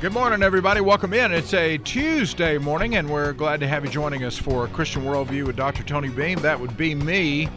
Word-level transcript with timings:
Good 0.00 0.12
morning, 0.12 0.44
everybody. 0.44 0.80
Welcome 0.80 1.12
in. 1.12 1.32
It's 1.32 1.52
a 1.54 1.76
Tuesday 1.78 2.56
morning, 2.56 2.94
and 2.94 3.10
we're 3.10 3.32
glad 3.32 3.58
to 3.58 3.66
have 3.66 3.84
you 3.84 3.90
joining 3.90 4.22
us 4.22 4.38
for 4.38 4.68
Christian 4.68 5.02
Worldview 5.02 5.44
with 5.44 5.56
Dr. 5.56 5.82
Tony 5.82 6.08
Beam. 6.08 6.38
That 6.38 6.60
would 6.60 6.76
be 6.76 6.94
me, 6.94 7.48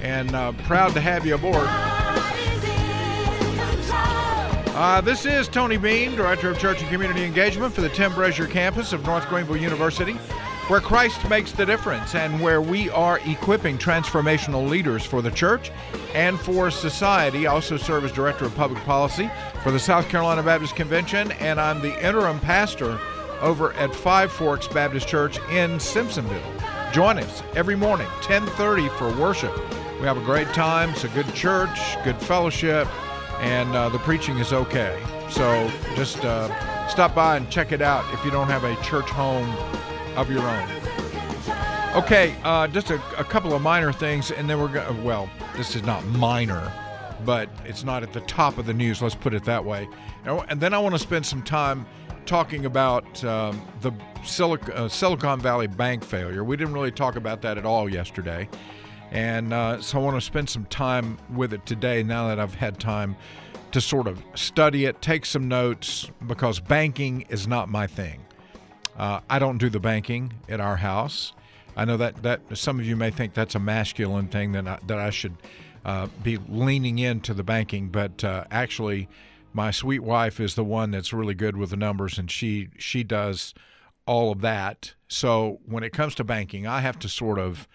and 0.00 0.34
uh, 0.34 0.52
proud 0.64 0.94
to 0.94 1.00
have 1.02 1.26
you 1.26 1.34
aboard. 1.34 1.66
Uh, 4.74 5.02
this 5.02 5.26
is 5.26 5.46
Tony 5.46 5.76
Beam, 5.76 6.16
Director 6.16 6.48
of 6.48 6.58
Church 6.58 6.80
and 6.80 6.88
Community 6.88 7.22
Engagement 7.22 7.74
for 7.74 7.82
the 7.82 7.90
Tim 7.90 8.12
Brashier 8.12 8.50
campus 8.50 8.94
of 8.94 9.04
North 9.04 9.28
Greenville 9.28 9.58
University, 9.58 10.16
where 10.70 10.80
Christ 10.80 11.28
makes 11.28 11.50
the 11.50 11.66
difference 11.66 12.14
and 12.14 12.40
where 12.40 12.62
we 12.62 12.88
are 12.90 13.18
equipping 13.26 13.76
transformational 13.76 14.68
leaders 14.68 15.04
for 15.04 15.20
the 15.20 15.32
church 15.32 15.72
and 16.14 16.38
for 16.38 16.70
society. 16.70 17.48
I 17.48 17.54
also 17.54 17.76
serve 17.76 18.04
as 18.04 18.12
Director 18.12 18.44
of 18.44 18.54
Public 18.54 18.80
Policy 18.84 19.28
for 19.64 19.72
the 19.72 19.80
South 19.80 20.08
Carolina 20.08 20.44
Baptist 20.44 20.76
Convention, 20.76 21.32
and 21.32 21.60
I'm 21.60 21.80
the 21.80 22.06
interim 22.06 22.38
pastor 22.38 23.00
over 23.40 23.72
at 23.72 23.92
Five 23.92 24.30
Forks 24.30 24.68
Baptist 24.68 25.08
Church 25.08 25.38
in 25.50 25.78
Simpsonville. 25.78 26.92
Join 26.92 27.18
us 27.18 27.42
every 27.56 27.74
morning, 27.74 28.06
10:30 28.22 28.90
for 28.90 29.12
worship. 29.20 29.52
We 29.98 30.06
have 30.06 30.18
a 30.18 30.24
great 30.24 30.48
time. 30.54 30.90
It's 30.90 31.02
a 31.02 31.08
good 31.08 31.34
church, 31.34 31.96
good 32.04 32.18
fellowship, 32.18 32.86
and 33.40 33.74
uh, 33.74 33.88
the 33.88 33.98
preaching 33.98 34.38
is 34.38 34.52
okay. 34.52 35.02
So 35.30 35.68
just 35.96 36.24
uh, 36.24 36.86
stop 36.86 37.12
by 37.12 37.38
and 37.38 37.50
check 37.50 37.72
it 37.72 37.82
out 37.82 38.04
if 38.14 38.24
you 38.24 38.30
don't 38.30 38.46
have 38.46 38.62
a 38.62 38.80
church 38.84 39.10
home 39.10 39.52
of 40.16 40.30
your 40.30 40.42
own. 40.42 40.68
Okay, 41.94 42.36
uh, 42.44 42.68
just 42.68 42.90
a, 42.90 43.02
a, 43.18 43.24
couple 43.24 43.52
of 43.52 43.62
minor 43.62 43.92
things, 43.92 44.30
and 44.30 44.48
then 44.48 44.60
we're 44.60 44.68
going. 44.68 45.02
Well, 45.02 45.28
this 45.56 45.74
is 45.74 45.82
not 45.82 46.04
minor, 46.06 46.72
but 47.24 47.48
it's 47.64 47.82
not 47.82 48.04
at 48.04 48.12
the 48.12 48.20
top 48.20 48.58
of 48.58 48.66
the 48.66 48.72
news. 48.72 49.02
Let's 49.02 49.16
put 49.16 49.34
it 49.34 49.44
that 49.44 49.64
way. 49.64 49.88
And 50.24 50.60
then 50.60 50.72
I 50.72 50.78
want 50.78 50.94
to 50.94 51.00
spend 51.00 51.26
some 51.26 51.42
time 51.42 51.84
talking 52.26 52.64
about 52.64 53.24
um, 53.24 53.60
the 53.80 53.90
Silic- 54.22 54.68
uh, 54.70 54.88
Silicon 54.88 55.40
Valley 55.40 55.66
bank 55.66 56.04
failure. 56.04 56.44
We 56.44 56.56
didn't 56.56 56.74
really 56.74 56.92
talk 56.92 57.16
about 57.16 57.42
that 57.42 57.58
at 57.58 57.66
all 57.66 57.88
yesterday, 57.88 58.48
and 59.10 59.52
uh, 59.52 59.80
so 59.80 59.98
I 59.98 60.02
want 60.02 60.16
to 60.16 60.20
spend 60.20 60.48
some 60.48 60.66
time 60.66 61.18
with 61.34 61.52
it 61.52 61.66
today. 61.66 62.04
Now 62.04 62.28
that 62.28 62.38
I've 62.38 62.54
had 62.54 62.78
time 62.78 63.16
to 63.72 63.80
sort 63.80 64.06
of 64.06 64.22
study 64.36 64.84
it, 64.84 65.02
take 65.02 65.26
some 65.26 65.48
notes, 65.48 66.08
because 66.28 66.60
banking 66.60 67.22
is 67.30 67.48
not 67.48 67.68
my 67.68 67.88
thing. 67.88 68.20
Uh, 68.96 69.20
I 69.30 69.38
don't 69.38 69.58
do 69.58 69.70
the 69.70 69.80
banking 69.80 70.32
at 70.48 70.60
our 70.60 70.76
house. 70.76 71.32
I 71.76 71.84
know 71.84 71.96
that 71.96 72.22
that 72.22 72.40
some 72.54 72.78
of 72.78 72.86
you 72.86 72.96
may 72.96 73.10
think 73.10 73.34
that's 73.34 73.54
a 73.54 73.60
masculine 73.60 74.28
thing 74.28 74.52
that 74.52 74.66
I, 74.66 74.78
that 74.86 74.98
I 74.98 75.10
should 75.10 75.36
uh, 75.84 76.08
be 76.22 76.38
leaning 76.48 76.98
into 76.98 77.32
the 77.32 77.44
banking, 77.44 77.88
but 77.88 78.22
uh, 78.22 78.44
actually, 78.50 79.08
my 79.52 79.70
sweet 79.70 80.00
wife 80.00 80.40
is 80.40 80.54
the 80.54 80.64
one 80.64 80.90
that's 80.90 81.12
really 81.12 81.34
good 81.34 81.56
with 81.56 81.70
the 81.70 81.76
numbers, 81.76 82.18
and 82.18 82.30
she 82.30 82.68
she 82.78 83.02
does 83.02 83.54
all 84.06 84.32
of 84.32 84.40
that. 84.40 84.94
So 85.08 85.60
when 85.64 85.82
it 85.82 85.92
comes 85.92 86.14
to 86.16 86.24
banking, 86.24 86.66
I 86.66 86.80
have 86.80 86.98
to 87.00 87.08
sort 87.08 87.38
of 87.38 87.68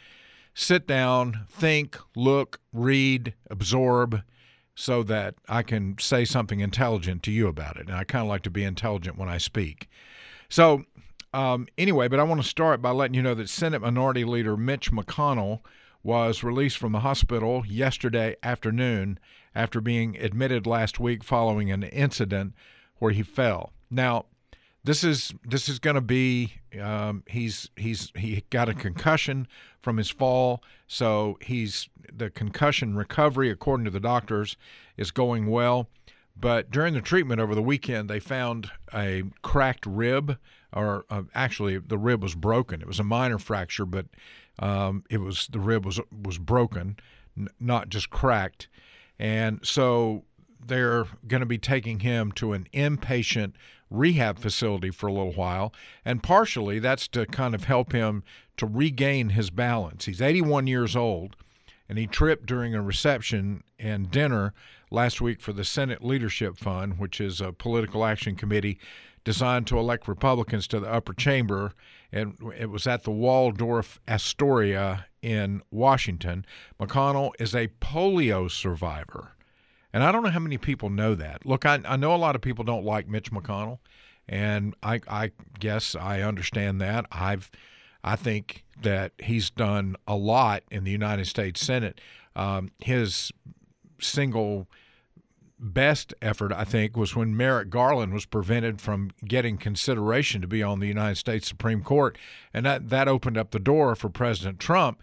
sit 0.54 0.88
down, 0.88 1.46
think, 1.50 1.98
look, 2.16 2.60
read, 2.72 3.34
absorb, 3.50 4.22
so 4.76 5.04
that 5.04 5.36
I 5.48 5.64
can 5.64 5.98
say 6.00 6.26
something 6.26 6.60
intelligent 6.60 7.24
to 7.24 7.32
you 7.32 7.48
about 7.48 7.78
it. 7.78 7.88
And 7.88 7.96
I 7.96 8.04
kind 8.04 8.24
of 8.24 8.30
like 8.30 8.44
to 8.44 8.50
be 8.50 8.64
intelligent 8.64 9.18
when 9.18 9.30
I 9.30 9.38
speak. 9.38 9.90
So 10.50 10.84
um, 11.36 11.68
anyway, 11.78 12.08
but 12.08 12.18
I 12.18 12.24
want 12.24 12.42
to 12.42 12.48
start 12.48 12.82
by 12.82 12.92
letting 12.92 13.14
you 13.14 13.22
know 13.22 13.34
that 13.34 13.50
Senate 13.50 13.82
Minority 13.82 14.24
Leader 14.24 14.56
Mitch 14.56 14.90
McConnell 14.90 15.60
was 16.02 16.44
released 16.44 16.78
from 16.78 16.94
the 16.94 17.02
hospital 17.02 17.66
yesterday 17.68 18.38
afternoon 18.42 19.20
after 19.54 19.82
being 19.82 20.16
admitted 20.18 20.66
last 20.66 20.98
week 20.98 21.26
following 21.26 21.72
an 21.72 21.84
incident 21.84 22.54
where 23.00 23.12
he 23.12 23.22
fell. 23.22 23.74
Now, 23.92 24.28
this 24.86 25.04
is 25.04 25.34
this 25.44 25.68
is 25.68 25.78
going 25.78 25.96
to 25.96 26.02
be 26.02 26.54
um, 26.82 27.24
he's 27.28 27.70
he's 27.76 28.14
he 28.16 28.46
got 28.50 28.70
a 28.70 28.74
concussion 28.74 29.46
from 29.82 29.98
his 29.98 30.10
fall, 30.10 30.64
so 30.88 31.38
he's 31.42 31.90
the 32.16 32.30
concussion 32.30 32.96
recovery, 32.96 33.50
according 33.50 33.84
to 33.84 33.92
the 33.92 34.00
doctors, 34.00 34.56
is 34.96 35.12
going 35.12 35.48
well. 35.48 35.90
But 36.38 36.72
during 36.72 36.94
the 36.94 37.02
treatment 37.02 37.42
over 37.42 37.56
the 37.56 37.62
weekend, 37.62 38.10
they 38.10 38.20
found 38.20 38.72
a 38.94 39.24
cracked 39.42 39.86
rib, 39.86 40.38
or 40.76 41.06
uh, 41.10 41.24
actually 41.34 41.78
the 41.78 41.98
rib 41.98 42.22
was 42.22 42.36
broken. 42.36 42.82
It 42.82 42.88
was 42.88 43.00
a 43.00 43.04
minor 43.04 43.40
fracture, 43.40 43.86
but 43.86 44.06
um, 44.60 45.04
it 45.10 45.20
was 45.20 45.48
the 45.52 45.60
rib 45.60 45.86
was 45.86 46.00
was 46.24 46.38
broken, 46.38 46.98
n- 47.38 47.48
not 47.60 47.90
just 47.90 48.10
cracked. 48.10 48.68
And 49.18 49.60
so 49.64 50.24
they're 50.66 51.06
going 51.28 51.42
to 51.42 51.46
be 51.46 51.58
taking 51.58 52.02
him 52.02 52.32
to 52.34 52.54
an 52.54 52.68
inpatient 52.74 53.54
rehab 53.90 54.40
facility 54.40 54.92
for 54.92 55.08
a 55.08 55.14
little 55.14 55.34
while. 55.34 55.74
And 56.04 56.22
partially 56.22 56.80
that's 56.80 57.08
to 57.10 57.26
kind 57.26 57.56
of 57.56 57.66
help 57.66 57.92
him 57.92 58.24
to 58.58 58.66
regain 58.66 59.30
his 59.30 59.50
balance. 59.50 60.06
He's 60.06 60.22
81 60.22 60.68
years 60.68 60.96
old, 60.96 61.36
and 61.88 61.98
he 61.98 62.08
tripped 62.08 62.46
during 62.46 62.74
a 62.74 62.82
reception 62.82 63.64
and 63.80 64.10
dinner 64.10 64.54
last 64.96 65.20
week 65.20 65.42
for 65.42 65.54
the 65.54 65.66
Senate 65.66 66.04
Leadership 66.04 66.58
Fund, 66.58 66.98
which 66.98 67.20
is 67.20 67.42
a 67.42 67.52
political 67.52 68.06
action 68.06 68.36
committee 68.36 68.80
designed 69.26 69.68
to 69.68 69.78
elect 69.78 70.08
Republicans 70.08 70.68
to 70.68 70.80
the 70.80 70.92
upper 70.92 71.14
chamber. 71.14 71.74
And 72.12 72.38
it 72.58 72.70
was 72.70 72.88
at 72.88 73.04
the 73.04 73.12
Waldorf 73.12 74.00
Astoria 74.08 75.08
in 75.22 75.62
Washington. 75.70 76.46
McConnell 76.80 77.32
is 77.40 77.54
a 77.54 77.68
polio 77.82 78.50
survivor. 78.50 79.34
And 79.92 80.02
I 80.02 80.12
don't 80.12 80.24
know 80.24 80.30
how 80.30 80.40
many 80.40 80.58
people 80.58 80.90
know 80.90 81.14
that. 81.16 81.46
Look, 81.46 81.66
I, 81.66 81.82
I 81.86 81.98
know 81.98 82.16
a 82.16 82.18
lot 82.18 82.36
of 82.36 82.42
people 82.42 82.64
don't 82.64 82.86
like 82.86 83.08
Mitch 83.08 83.32
McConnell, 83.32 83.80
and 84.30 84.76
I, 84.82 85.02
I 85.08 85.32
guess 85.60 85.96
I 85.96 86.22
understand 86.22 86.80
that. 86.82 87.06
I've 87.12 87.52
I 88.04 88.16
think 88.16 88.64
that 88.82 89.14
he's 89.20 89.50
done 89.50 89.96
a 90.08 90.16
lot 90.16 90.64
in 90.70 90.84
the 90.84 90.92
United 90.92 91.26
States 91.26 91.60
Senate. 91.60 92.00
Um, 92.36 92.70
his 92.80 93.32
single 94.00 94.68
best 95.60 96.14
effort, 96.22 96.52
I 96.52 96.64
think, 96.64 96.98
was 96.98 97.16
when 97.16 97.36
Merrick 97.36 97.70
Garland 97.70 98.14
was 98.14 98.26
prevented 98.26 98.82
from 98.82 99.12
getting 99.26 99.58
consideration 99.58 100.42
to 100.42 100.48
be 100.48 100.62
on 100.62 100.80
the 100.80 100.88
United 100.88 101.16
States 101.16 101.48
Supreme 101.48 101.84
Court. 101.84 102.18
And 102.54 102.66
that, 102.66 102.90
that 102.90 103.08
opened 103.08 103.38
up 103.38 103.52
the 103.52 103.60
door 103.60 103.96
for 103.96 104.10
President 104.10 104.60
Trump 104.60 105.02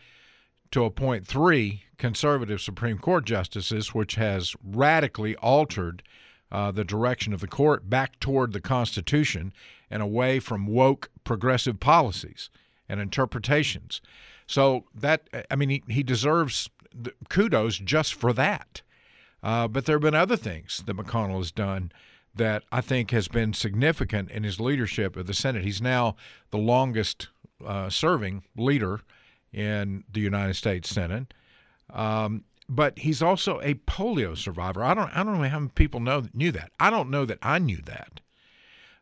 to 0.70 0.84
appoint 0.84 1.26
three 1.26 1.84
conservative 1.98 2.60
Supreme 2.60 2.98
Court 2.98 3.24
justices, 3.24 3.94
which 3.94 4.16
has 4.16 4.54
radically 4.64 5.36
altered 5.36 6.02
uh, 6.50 6.70
the 6.70 6.84
direction 6.84 7.32
of 7.32 7.40
the 7.40 7.46
court 7.46 7.88
back 7.88 8.20
toward 8.20 8.52
the 8.52 8.60
Constitution 8.60 9.52
and 9.90 10.02
away 10.02 10.38
from 10.38 10.66
woke 10.66 11.10
progressive 11.24 11.80
policies 11.80 12.50
and 12.88 13.00
interpretations. 13.00 14.02
So 14.46 14.84
that, 14.94 15.28
I 15.50 15.56
mean, 15.56 15.70
he, 15.70 15.82
he 15.88 16.02
deserves 16.02 16.68
kudos 17.28 17.78
just 17.78 18.14
for 18.14 18.32
that. 18.34 18.82
Uh, 19.42 19.66
but 19.66 19.86
there 19.86 19.96
have 19.96 20.02
been 20.02 20.14
other 20.14 20.36
things 20.36 20.82
that 20.86 20.96
McConnell 20.96 21.38
has 21.38 21.50
done 21.50 21.90
that 22.34 22.62
I 22.72 22.80
think 22.80 23.10
has 23.10 23.28
been 23.28 23.52
significant 23.52 24.30
in 24.30 24.44
his 24.44 24.60
leadership 24.60 25.16
of 25.16 25.26
the 25.26 25.34
Senate. 25.34 25.64
He's 25.64 25.82
now 25.82 26.16
the 26.50 26.58
longest 26.58 27.28
uh, 27.64 27.90
serving 27.90 28.44
leader 28.56 29.00
in 29.52 30.04
the 30.10 30.20
United 30.20 30.54
States 30.54 30.88
Senate. 30.88 31.34
Um, 31.90 32.44
but 32.68 32.98
he's 33.00 33.22
also 33.22 33.60
a 33.60 33.74
polio 33.74 34.36
survivor. 34.36 34.82
I 34.82 34.94
don't 34.94 35.10
I 35.14 35.22
don't 35.22 35.40
know 35.40 35.48
how 35.48 35.58
many 35.58 35.72
people 35.74 36.00
know 36.00 36.24
knew 36.32 36.52
that. 36.52 36.70
I 36.80 36.88
don't 36.88 37.10
know 37.10 37.26
that 37.26 37.38
I 37.42 37.58
knew 37.58 37.82
that. 37.84 38.20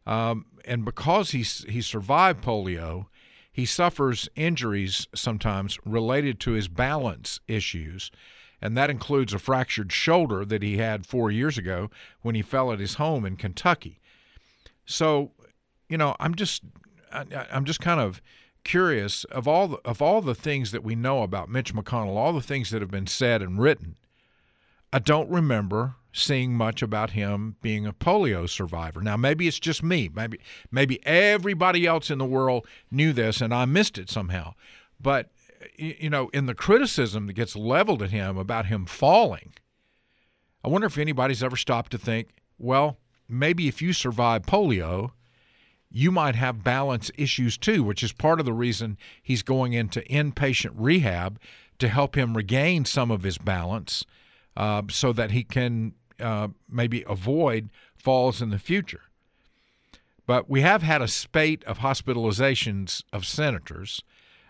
Um, 0.06 0.46
and 0.64 0.84
because 0.84 1.30
he's 1.30 1.64
he 1.68 1.80
survived 1.80 2.42
polio, 2.42 3.06
he 3.52 3.64
suffers 3.64 4.28
injuries 4.34 5.06
sometimes 5.14 5.78
related 5.84 6.40
to 6.40 6.52
his 6.52 6.66
balance 6.66 7.38
issues 7.46 8.10
and 8.62 8.76
that 8.76 8.90
includes 8.90 9.32
a 9.32 9.38
fractured 9.38 9.92
shoulder 9.92 10.44
that 10.44 10.62
he 10.62 10.76
had 10.76 11.06
four 11.06 11.30
years 11.30 11.56
ago 11.56 11.90
when 12.22 12.34
he 12.34 12.42
fell 12.42 12.72
at 12.72 12.80
his 12.80 12.94
home 12.94 13.24
in 13.24 13.36
Kentucky. 13.36 14.00
So, 14.84 15.32
you 15.88 15.96
know, 15.96 16.16
I'm 16.20 16.34
just 16.34 16.62
I, 17.12 17.24
am 17.50 17.64
just 17.64 17.80
kind 17.80 18.00
of 18.00 18.20
curious 18.64 19.24
of 19.24 19.48
all 19.48 19.68
the, 19.68 19.78
of 19.84 20.02
all 20.02 20.20
the 20.20 20.34
things 20.34 20.70
that 20.72 20.84
we 20.84 20.94
know 20.94 21.22
about 21.22 21.48
Mitch 21.48 21.74
McConnell, 21.74 22.16
all 22.16 22.32
the 22.32 22.40
things 22.40 22.70
that 22.70 22.82
have 22.82 22.90
been 22.90 23.06
said 23.06 23.42
and 23.42 23.58
written. 23.58 23.96
I 24.92 24.98
don't 24.98 25.30
remember 25.30 25.94
seeing 26.12 26.54
much 26.54 26.82
about 26.82 27.10
him 27.10 27.56
being 27.62 27.86
a 27.86 27.92
polio 27.92 28.48
survivor. 28.48 29.00
Now 29.00 29.16
maybe 29.16 29.46
it's 29.46 29.60
just 29.60 29.82
me. 29.82 30.10
Maybe 30.12 30.40
maybe 30.70 31.04
everybody 31.06 31.86
else 31.86 32.10
in 32.10 32.18
the 32.18 32.24
world 32.24 32.66
knew 32.90 33.12
this 33.12 33.40
and 33.40 33.54
I 33.54 33.64
missed 33.64 33.96
it 33.98 34.10
somehow. 34.10 34.54
But 35.00 35.30
you 35.76 36.10
know, 36.10 36.28
in 36.28 36.46
the 36.46 36.54
criticism 36.54 37.26
that 37.26 37.34
gets 37.34 37.56
leveled 37.56 38.02
at 38.02 38.10
him 38.10 38.36
about 38.36 38.66
him 38.66 38.86
falling, 38.86 39.54
I 40.64 40.68
wonder 40.68 40.86
if 40.86 40.98
anybody's 40.98 41.42
ever 41.42 41.56
stopped 41.56 41.92
to 41.92 41.98
think, 41.98 42.28
well, 42.58 42.98
maybe 43.28 43.68
if 43.68 43.80
you 43.80 43.92
survive 43.92 44.42
polio, 44.42 45.12
you 45.90 46.12
might 46.12 46.36
have 46.36 46.62
balance 46.62 47.10
issues 47.16 47.58
too, 47.58 47.82
which 47.82 48.02
is 48.02 48.12
part 48.12 48.40
of 48.40 48.46
the 48.46 48.52
reason 48.52 48.96
he's 49.22 49.42
going 49.42 49.72
into 49.72 50.00
inpatient 50.02 50.72
rehab 50.74 51.40
to 51.78 51.88
help 51.88 52.16
him 52.16 52.36
regain 52.36 52.84
some 52.84 53.10
of 53.10 53.22
his 53.22 53.38
balance 53.38 54.04
uh, 54.56 54.82
so 54.88 55.12
that 55.12 55.30
he 55.30 55.42
can 55.42 55.94
uh, 56.20 56.48
maybe 56.68 57.04
avoid 57.08 57.70
falls 57.96 58.40
in 58.40 58.50
the 58.50 58.58
future. 58.58 59.02
But 60.26 60.48
we 60.48 60.60
have 60.60 60.82
had 60.82 61.02
a 61.02 61.08
spate 61.08 61.64
of 61.64 61.78
hospitalizations 61.78 63.02
of 63.12 63.26
senators. 63.26 64.02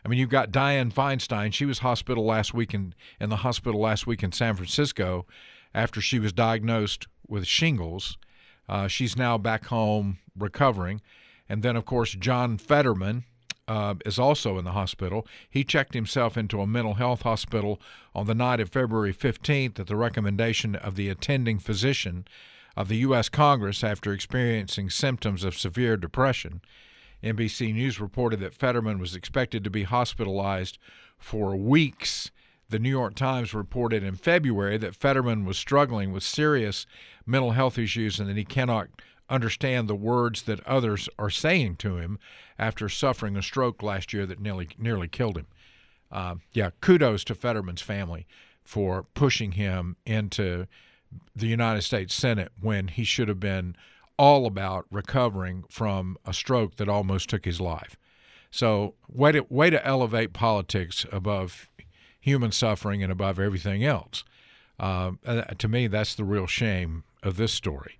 I 0.04 0.08
mean, 0.08 0.18
you've 0.18 0.30
got 0.30 0.50
Dianne 0.50 0.92
Feinstein. 0.92 1.52
She 1.52 1.64
was 1.64 1.80
hospital 1.80 2.24
last 2.24 2.54
week 2.54 2.74
in, 2.74 2.94
in 3.20 3.30
the 3.30 3.36
hospital 3.36 3.80
last 3.80 4.06
week 4.06 4.22
in 4.22 4.32
San 4.32 4.54
Francisco 4.54 5.26
after 5.74 6.00
she 6.00 6.18
was 6.18 6.32
diagnosed 6.32 7.06
with 7.28 7.46
shingles. 7.46 8.16
Uh, 8.68 8.88
she's 8.88 9.16
now 9.16 9.36
back 9.36 9.66
home 9.66 10.18
recovering. 10.36 11.00
And 11.48 11.62
then, 11.62 11.76
of 11.76 11.84
course, 11.84 12.12
John 12.12 12.56
Fetterman 12.58 13.24
uh, 13.68 13.94
is 14.04 14.18
also 14.18 14.58
in 14.58 14.64
the 14.64 14.72
hospital. 14.72 15.26
He 15.48 15.64
checked 15.64 15.94
himself 15.94 16.36
into 16.36 16.60
a 16.60 16.66
mental 16.66 16.94
health 16.94 17.22
hospital 17.22 17.80
on 18.14 18.26
the 18.26 18.34
night 18.34 18.60
of 18.60 18.70
February 18.70 19.14
15th 19.14 19.78
at 19.78 19.86
the 19.86 19.96
recommendation 19.96 20.74
of 20.74 20.96
the 20.96 21.08
attending 21.08 21.58
physician 21.58 22.26
of 22.76 22.88
the 22.88 22.96
U.S. 22.98 23.28
Congress 23.28 23.84
after 23.84 24.12
experiencing 24.12 24.90
symptoms 24.90 25.44
of 25.44 25.58
severe 25.58 25.96
depression. 25.96 26.60
NBC 27.22 27.74
News 27.74 28.00
reported 28.00 28.40
that 28.40 28.54
Fetterman 28.54 28.98
was 28.98 29.14
expected 29.14 29.64
to 29.64 29.70
be 29.70 29.82
hospitalized 29.84 30.78
for 31.18 31.56
weeks. 31.56 32.30
The 32.68 32.78
New 32.78 32.90
York 32.90 33.14
Times 33.14 33.52
reported 33.52 34.02
in 34.02 34.14
February 34.14 34.78
that 34.78 34.94
Fetterman 34.94 35.44
was 35.44 35.58
struggling 35.58 36.12
with 36.12 36.22
serious 36.22 36.86
mental 37.26 37.52
health 37.52 37.78
issues 37.78 38.20
and 38.20 38.28
that 38.28 38.36
he 38.36 38.44
cannot 38.44 38.88
understand 39.28 39.88
the 39.88 39.94
words 39.94 40.42
that 40.42 40.64
others 40.66 41.08
are 41.18 41.30
saying 41.30 41.76
to 41.76 41.96
him 41.96 42.18
after 42.58 42.88
suffering 42.88 43.36
a 43.36 43.42
stroke 43.42 43.82
last 43.82 44.12
year 44.12 44.26
that 44.26 44.40
nearly 44.40 44.68
nearly 44.78 45.08
killed 45.08 45.36
him. 45.36 45.46
Uh, 46.10 46.36
yeah, 46.52 46.70
kudos 46.80 47.22
to 47.24 47.34
Fetterman's 47.34 47.82
family 47.82 48.26
for 48.62 49.04
pushing 49.14 49.52
him 49.52 49.96
into 50.04 50.66
the 51.34 51.46
United 51.46 51.82
States 51.82 52.14
Senate 52.14 52.52
when 52.60 52.88
he 52.88 53.04
should 53.04 53.28
have 53.28 53.40
been 53.40 53.76
all 54.20 54.44
about 54.44 54.84
recovering 54.90 55.64
from 55.70 56.14
a 56.26 56.34
stroke 56.34 56.76
that 56.76 56.90
almost 56.90 57.30
took 57.30 57.46
his 57.46 57.58
life. 57.58 57.96
So, 58.50 58.94
way 59.08 59.32
to, 59.32 59.46
way 59.48 59.70
to 59.70 59.84
elevate 59.86 60.34
politics 60.34 61.06
above 61.10 61.70
human 62.20 62.52
suffering 62.52 63.02
and 63.02 63.10
above 63.10 63.40
everything 63.40 63.82
else. 63.82 64.22
Uh, 64.78 65.12
to 65.56 65.68
me, 65.68 65.86
that's 65.86 66.14
the 66.14 66.24
real 66.24 66.46
shame 66.46 67.04
of 67.22 67.38
this 67.38 67.50
story. 67.50 67.98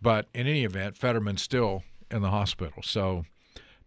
But 0.00 0.28
in 0.32 0.46
any 0.46 0.62
event, 0.62 0.96
Fetterman's 0.96 1.42
still 1.42 1.82
in 2.12 2.22
the 2.22 2.30
hospital. 2.30 2.84
So, 2.84 3.24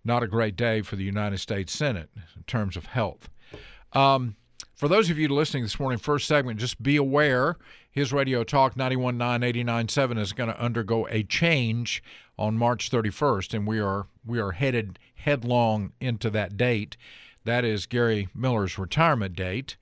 not 0.04 0.22
a 0.22 0.28
great 0.28 0.58
day 0.58 0.82
for 0.82 0.98
the 0.98 1.06
United 1.06 1.38
States 1.38 1.72
Senate 1.72 2.10
in 2.36 2.44
terms 2.44 2.76
of 2.76 2.88
health. 2.88 3.30
Um, 3.94 4.36
for 4.80 4.88
those 4.88 5.10
of 5.10 5.20
you 5.20 5.28
listening 5.28 5.64
this 5.64 5.78
morning, 5.78 6.00
first 6.00 6.26
segment, 6.26 6.58
just 6.58 6.82
be 6.82 6.96
aware 6.96 7.58
his 7.92 8.14
Radio 8.14 8.46
Talk 8.46 8.78
919 8.78 9.44
897 9.44 10.18
is 10.18 10.32
going 10.32 10.50
to 10.50 10.58
undergo 10.58 11.06
a 11.10 11.24
change 11.24 12.02
on 12.38 12.58
March 12.58 12.90
31st, 12.90 13.54
and 13.54 13.68
we 13.68 13.82
are 13.82 14.08
we 14.26 14.40
are 14.40 14.52
headed 14.52 14.98
headlong 15.16 15.92
into 16.00 16.30
that 16.30 16.56
date. 16.56 16.96
That 17.44 17.66
is 17.66 17.88
Gary 17.88 18.30
Miller's 18.34 18.78
retirement 18.78 19.36
date. 19.36 19.76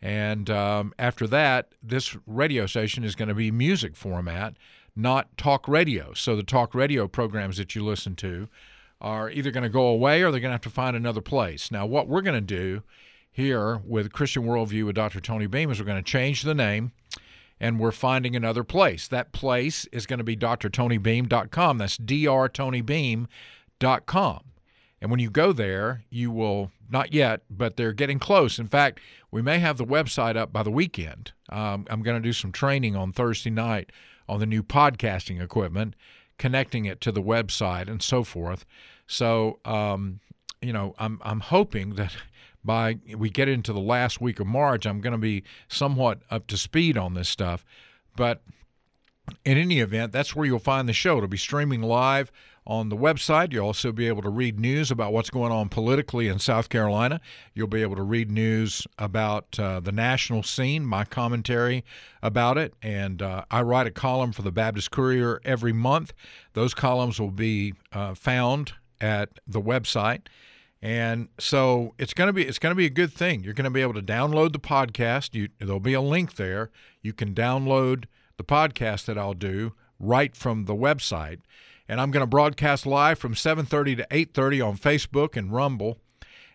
And 0.00 0.48
um, 0.48 0.94
after 1.00 1.26
that, 1.26 1.72
this 1.82 2.16
radio 2.24 2.66
station 2.66 3.02
is 3.02 3.16
going 3.16 3.30
to 3.30 3.34
be 3.34 3.50
music 3.50 3.96
format, 3.96 4.54
not 4.94 5.36
talk 5.36 5.66
radio. 5.66 6.12
So 6.14 6.36
the 6.36 6.44
talk 6.44 6.76
radio 6.76 7.08
programs 7.08 7.56
that 7.56 7.74
you 7.74 7.84
listen 7.84 8.14
to 8.16 8.48
are 9.00 9.28
either 9.30 9.50
going 9.50 9.64
to 9.64 9.68
go 9.68 9.86
away 9.86 10.22
or 10.22 10.30
they're 10.30 10.38
going 10.38 10.50
to 10.50 10.54
have 10.54 10.60
to 10.60 10.70
find 10.70 10.94
another 10.94 11.20
place. 11.20 11.72
Now, 11.72 11.86
what 11.86 12.06
we're 12.06 12.22
going 12.22 12.34
to 12.34 12.40
do 12.40 12.82
here 13.34 13.82
with 13.84 14.12
Christian 14.12 14.44
Worldview 14.44 14.86
with 14.86 14.94
Dr. 14.94 15.20
Tony 15.20 15.48
Beam 15.48 15.68
is 15.68 15.80
we're 15.80 15.84
going 15.84 16.02
to 16.02 16.10
change 16.10 16.42
the 16.42 16.54
name 16.54 16.92
and 17.58 17.80
we're 17.80 17.90
finding 17.90 18.36
another 18.36 18.62
place. 18.62 19.08
That 19.08 19.32
place 19.32 19.86
is 19.86 20.06
going 20.06 20.18
to 20.18 20.24
be 20.24 20.36
drtonybeam.com. 20.36 21.78
That's 21.78 21.98
drtonybeam.com. 21.98 24.40
And 25.00 25.10
when 25.10 25.20
you 25.20 25.30
go 25.30 25.52
there, 25.52 26.04
you 26.10 26.30
will 26.30 26.70
not 26.88 27.12
yet, 27.12 27.40
but 27.50 27.76
they're 27.76 27.92
getting 27.92 28.20
close. 28.20 28.60
In 28.60 28.68
fact, 28.68 29.00
we 29.32 29.42
may 29.42 29.58
have 29.58 29.78
the 29.78 29.84
website 29.84 30.36
up 30.36 30.52
by 30.52 30.62
the 30.62 30.70
weekend. 30.70 31.32
Um, 31.48 31.88
I'm 31.90 32.02
going 32.02 32.16
to 32.16 32.26
do 32.26 32.32
some 32.32 32.52
training 32.52 32.94
on 32.94 33.12
Thursday 33.12 33.50
night 33.50 33.90
on 34.28 34.38
the 34.38 34.46
new 34.46 34.62
podcasting 34.62 35.42
equipment, 35.42 35.96
connecting 36.38 36.84
it 36.84 37.00
to 37.00 37.10
the 37.10 37.20
website 37.20 37.88
and 37.88 38.00
so 38.00 38.22
forth. 38.22 38.64
So, 39.08 39.58
um, 39.64 40.20
you 40.62 40.72
know, 40.72 40.94
I'm 40.98 41.20
I'm 41.22 41.40
hoping 41.40 41.96
that 41.96 42.16
by 42.64 42.98
we 43.16 43.30
get 43.30 43.48
into 43.48 43.72
the 43.72 43.80
last 43.80 44.20
week 44.20 44.40
of 44.40 44.46
March, 44.46 44.86
I'm 44.86 45.00
going 45.00 45.12
to 45.12 45.18
be 45.18 45.44
somewhat 45.68 46.20
up 46.30 46.46
to 46.48 46.56
speed 46.56 46.96
on 46.96 47.14
this 47.14 47.28
stuff. 47.28 47.64
But 48.16 48.42
in 49.44 49.58
any 49.58 49.80
event, 49.80 50.12
that's 50.12 50.34
where 50.34 50.46
you'll 50.46 50.58
find 50.58 50.88
the 50.88 50.92
show. 50.92 51.16
It'll 51.16 51.28
be 51.28 51.36
streaming 51.36 51.82
live 51.82 52.30
on 52.66 52.88
the 52.88 52.96
website. 52.96 53.52
You'll 53.52 53.66
also 53.66 53.92
be 53.92 54.08
able 54.08 54.22
to 54.22 54.30
read 54.30 54.58
news 54.58 54.90
about 54.90 55.12
what's 55.12 55.30
going 55.30 55.52
on 55.52 55.68
politically 55.68 56.28
in 56.28 56.38
South 56.38 56.68
Carolina. 56.68 57.20
You'll 57.52 57.66
be 57.66 57.82
able 57.82 57.96
to 57.96 58.02
read 58.02 58.30
news 58.30 58.86
about 58.98 59.58
uh, 59.58 59.80
the 59.80 59.92
national 59.92 60.42
scene, 60.42 60.84
my 60.84 61.04
commentary 61.04 61.84
about 62.22 62.56
it. 62.56 62.74
And 62.82 63.20
uh, 63.20 63.44
I 63.50 63.62
write 63.62 63.86
a 63.86 63.90
column 63.90 64.32
for 64.32 64.42
the 64.42 64.52
Baptist 64.52 64.90
Courier 64.90 65.40
every 65.44 65.72
month. 65.72 66.12
Those 66.54 66.74
columns 66.74 67.20
will 67.20 67.30
be 67.30 67.74
uh, 67.92 68.14
found 68.14 68.72
at 69.00 69.28
the 69.46 69.60
website. 69.60 70.26
And 70.84 71.28
so 71.38 71.94
it's 71.98 72.12
going 72.12 72.26
to 72.28 72.32
be 72.34 72.46
it's 72.46 72.58
going 72.58 72.72
to 72.72 72.76
be 72.76 72.84
a 72.84 72.90
good 72.90 73.10
thing. 73.10 73.42
You're 73.42 73.54
going 73.54 73.64
to 73.64 73.70
be 73.70 73.80
able 73.80 73.94
to 73.94 74.02
download 74.02 74.52
the 74.52 74.58
podcast. 74.58 75.34
You, 75.34 75.48
there'll 75.58 75.80
be 75.80 75.94
a 75.94 76.00
link 76.02 76.36
there. 76.36 76.70
You 77.00 77.14
can 77.14 77.34
download 77.34 78.04
the 78.36 78.44
podcast 78.44 79.06
that 79.06 79.16
I'll 79.16 79.32
do 79.32 79.72
right 79.98 80.36
from 80.36 80.66
the 80.66 80.74
website. 80.74 81.40
And 81.88 82.02
I'm 82.02 82.10
going 82.10 82.20
to 82.20 82.26
broadcast 82.26 82.84
live 82.84 83.18
from 83.18 83.32
7:30 83.32 83.96
to 83.96 84.06
8:30 84.10 84.68
on 84.68 84.76
Facebook 84.76 85.38
and 85.38 85.50
Rumble, 85.50 86.00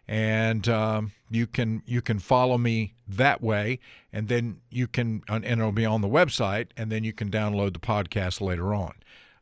and 0.08 0.70
um, 0.70 1.12
you 1.32 1.48
can 1.48 1.82
you 1.88 2.04
can 2.04 2.20
follow 2.20 2.60
me 2.60 2.94
that 3.08 3.42
way. 3.42 3.80
And 4.14 4.28
then 4.28 4.62
you 4.70 4.86
can 4.86 5.24
and 5.28 5.44
it'll 5.44 5.72
be 5.72 5.88
on 5.88 6.02
the 6.02 6.08
website, 6.08 6.68
and 6.78 6.92
then 6.92 7.04
you 7.04 7.14
can 7.14 7.32
download 7.32 7.74
the 7.74 7.80
podcast 7.80 8.42
later 8.42 8.76
on 8.76 8.94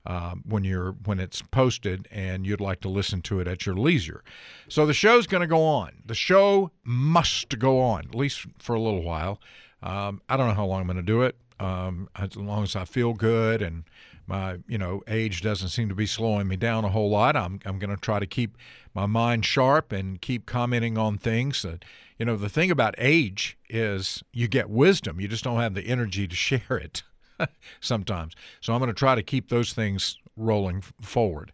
uh, 0.07 0.35
when 0.45 0.63
you're 0.63 0.93
when 1.03 1.19
it's 1.19 1.41
posted 1.41 2.07
and 2.11 2.47
you'd 2.47 2.61
like 2.61 2.79
to 2.79 2.87
listen 2.87 3.21
to 3.21 3.41
it 3.41 3.47
at 3.47 3.65
your 3.65 3.75
leisure. 3.75 4.23
So 4.69 4.85
the 4.85 4.93
show's 4.93 5.27
going 5.27 5.41
to 5.41 5.47
go 5.47 5.63
on. 5.63 5.97
The 6.05 6.15
show 6.15 6.71
must 6.85 7.59
go 7.59 7.81
on 7.81 8.05
at 8.05 8.15
least 8.15 8.45
for 8.57 8.73
a 8.73 8.79
little 8.79 9.03
while. 9.03 9.41
Um, 9.83 10.21
I 10.29 10.37
don't 10.37 10.47
know 10.47 10.53
how 10.53 10.65
long 10.65 10.81
I'm 10.81 10.87
going 10.87 10.95
to 10.95 11.03
do 11.03 11.23
it. 11.23 11.35
Um, 11.59 12.07
as 12.15 12.37
long 12.37 12.63
as 12.63 12.75
I 12.75 12.85
feel 12.85 13.13
good 13.13 13.61
and 13.61 13.83
my 14.27 14.57
you 14.67 14.77
know 14.77 15.01
age 15.07 15.41
doesn't 15.41 15.69
seem 15.69 15.89
to 15.89 15.95
be 15.95 16.05
slowing 16.05 16.47
me 16.47 16.55
down 16.55 16.85
a 16.85 16.89
whole 16.89 17.09
lot. 17.09 17.35
I'm 17.35 17.59
I'm 17.65 17.77
going 17.77 17.93
to 17.93 18.01
try 18.01 18.19
to 18.19 18.25
keep 18.25 18.57
my 18.93 19.07
mind 19.07 19.45
sharp 19.45 19.91
and 19.91 20.21
keep 20.21 20.45
commenting 20.45 20.97
on 20.97 21.17
things. 21.17 21.63
That, 21.63 21.83
you 22.17 22.25
know 22.25 22.37
the 22.37 22.49
thing 22.49 22.71
about 22.71 22.95
age 22.97 23.57
is 23.69 24.23
you 24.31 24.47
get 24.47 24.69
wisdom. 24.69 25.19
You 25.19 25.27
just 25.27 25.43
don't 25.43 25.59
have 25.59 25.73
the 25.73 25.85
energy 25.85 26.27
to 26.27 26.35
share 26.47 26.77
it. 26.77 27.03
sometimes. 27.79 28.35
So 28.61 28.73
I'm 28.73 28.79
going 28.79 28.89
to 28.89 28.93
try 28.93 29.15
to 29.15 29.23
keep 29.23 29.49
those 29.49 29.73
things 29.73 30.17
rolling 30.35 30.81
forward. 31.01 31.51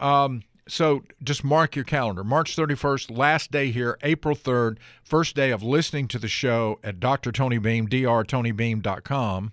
Um, 0.00 0.42
so 0.68 1.02
just 1.22 1.44
mark 1.44 1.74
your 1.74 1.84
calendar. 1.84 2.22
March 2.24 2.56
31st, 2.56 3.16
last 3.16 3.50
day 3.50 3.70
here, 3.70 3.98
April 4.02 4.36
3rd, 4.36 4.78
first 5.02 5.34
day 5.34 5.50
of 5.50 5.62
listening 5.62 6.08
to 6.08 6.18
the 6.18 6.28
show 6.28 6.78
at 6.84 7.00
Dr. 7.00 7.32
Tony 7.32 7.58
Beam, 7.58 7.88
drtonybeam.com, 7.88 9.52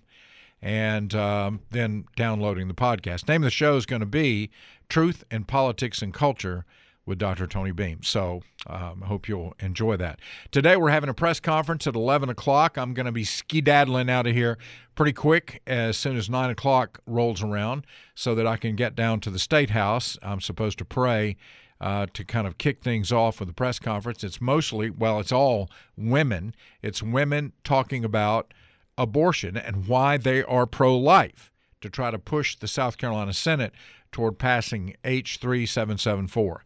and 0.62 1.14
um, 1.14 1.60
then 1.70 2.04
downloading 2.16 2.68
the 2.68 2.74
podcast. 2.74 3.28
Name 3.28 3.42
of 3.42 3.46
the 3.46 3.50
show 3.50 3.76
is 3.76 3.86
going 3.86 4.00
to 4.00 4.06
be 4.06 4.50
Truth 4.88 5.24
and 5.30 5.48
Politics 5.48 6.02
and 6.02 6.14
Culture 6.14 6.64
with 7.06 7.18
Dr. 7.18 7.46
Tony 7.46 7.72
Beam. 7.72 8.02
So 8.02 8.42
um, 8.66 9.02
I 9.02 9.06
hope 9.06 9.28
you'll 9.28 9.54
enjoy 9.60 9.96
that. 9.96 10.20
Today 10.50 10.76
we're 10.76 10.90
having 10.90 11.10
a 11.10 11.14
press 11.14 11.40
conference 11.40 11.86
at 11.86 11.94
11 11.94 12.28
o'clock. 12.28 12.76
I'm 12.76 12.94
going 12.94 13.06
to 13.06 13.12
be 13.12 13.24
skedaddling 13.24 14.10
out 14.10 14.26
of 14.26 14.34
here 14.34 14.58
pretty 14.94 15.12
quick 15.12 15.62
as 15.66 15.96
soon 15.96 16.16
as 16.16 16.28
9 16.28 16.50
o'clock 16.50 17.00
rolls 17.06 17.42
around 17.42 17.86
so 18.14 18.34
that 18.34 18.46
I 18.46 18.56
can 18.56 18.76
get 18.76 18.94
down 18.94 19.20
to 19.20 19.30
the 19.30 19.38
State 19.38 19.70
House. 19.70 20.18
I'm 20.22 20.40
supposed 20.40 20.78
to 20.78 20.84
pray. 20.84 21.36
Uh, 21.82 22.04
to 22.12 22.26
kind 22.26 22.46
of 22.46 22.58
kick 22.58 22.82
things 22.82 23.10
off 23.10 23.40
with 23.40 23.48
the 23.48 23.54
press 23.54 23.78
conference. 23.78 24.22
It's 24.22 24.38
mostly, 24.38 24.90
well, 24.90 25.18
it's 25.18 25.32
all 25.32 25.70
women. 25.96 26.54
It's 26.82 27.02
women 27.02 27.54
talking 27.64 28.04
about 28.04 28.52
abortion 28.98 29.56
and 29.56 29.86
why 29.86 30.18
they 30.18 30.42
are 30.42 30.66
pro 30.66 30.94
life 30.94 31.50
to 31.80 31.88
try 31.88 32.10
to 32.10 32.18
push 32.18 32.56
the 32.56 32.68
South 32.68 32.98
Carolina 32.98 33.32
Senate 33.32 33.72
toward 34.12 34.38
passing 34.38 34.94
H3774. 35.04 36.58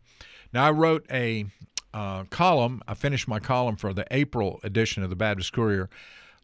Now, 0.55 0.67
I 0.67 0.71
wrote 0.71 1.05
a 1.11 1.47
uh, 1.93 2.25
column. 2.31 2.81
I 2.87 2.95
finished 2.95 3.27
my 3.27 3.41
column 3.41 3.75
for 3.75 3.93
the 3.93 4.07
April 4.13 4.61
edition 4.63 5.03
of 5.03 5.11
the 5.11 5.17
Baptist 5.17 5.53
Courier 5.53 5.91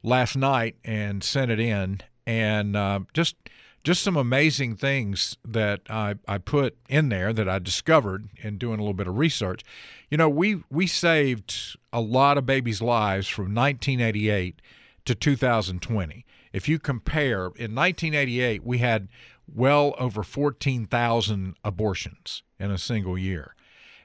last 0.02 0.36
night 0.36 0.74
and 0.84 1.22
sent 1.22 1.52
it 1.52 1.60
in, 1.60 2.00
and 2.26 2.74
uh, 2.74 3.00
just 3.14 3.36
just 3.84 4.02
some 4.02 4.16
amazing 4.16 4.74
things 4.74 5.38
that 5.44 5.82
I, 5.88 6.16
I 6.26 6.38
put 6.38 6.76
in 6.88 7.08
there 7.08 7.32
that 7.32 7.48
I 7.48 7.60
discovered 7.60 8.28
in 8.42 8.58
doing 8.58 8.80
a 8.80 8.82
little 8.82 8.94
bit 8.94 9.06
of 9.06 9.16
research. 9.16 9.62
You 10.10 10.18
know, 10.18 10.28
we 10.28 10.64
we 10.70 10.88
saved 10.88 11.76
a 11.92 12.00
lot 12.00 12.36
of 12.36 12.44
babies' 12.44 12.82
lives 12.82 13.28
from 13.28 13.54
1988 13.54 14.60
to 15.04 15.14
2020. 15.14 16.26
If 16.52 16.68
you 16.68 16.80
compare, 16.80 17.42
in 17.42 17.76
1988 17.76 18.64
we 18.64 18.78
had 18.78 19.06
well 19.54 19.94
over 19.98 20.24
14,000 20.24 21.54
abortions 21.64 22.42
in 22.58 22.72
a 22.72 22.78
single 22.78 23.16
year. 23.16 23.54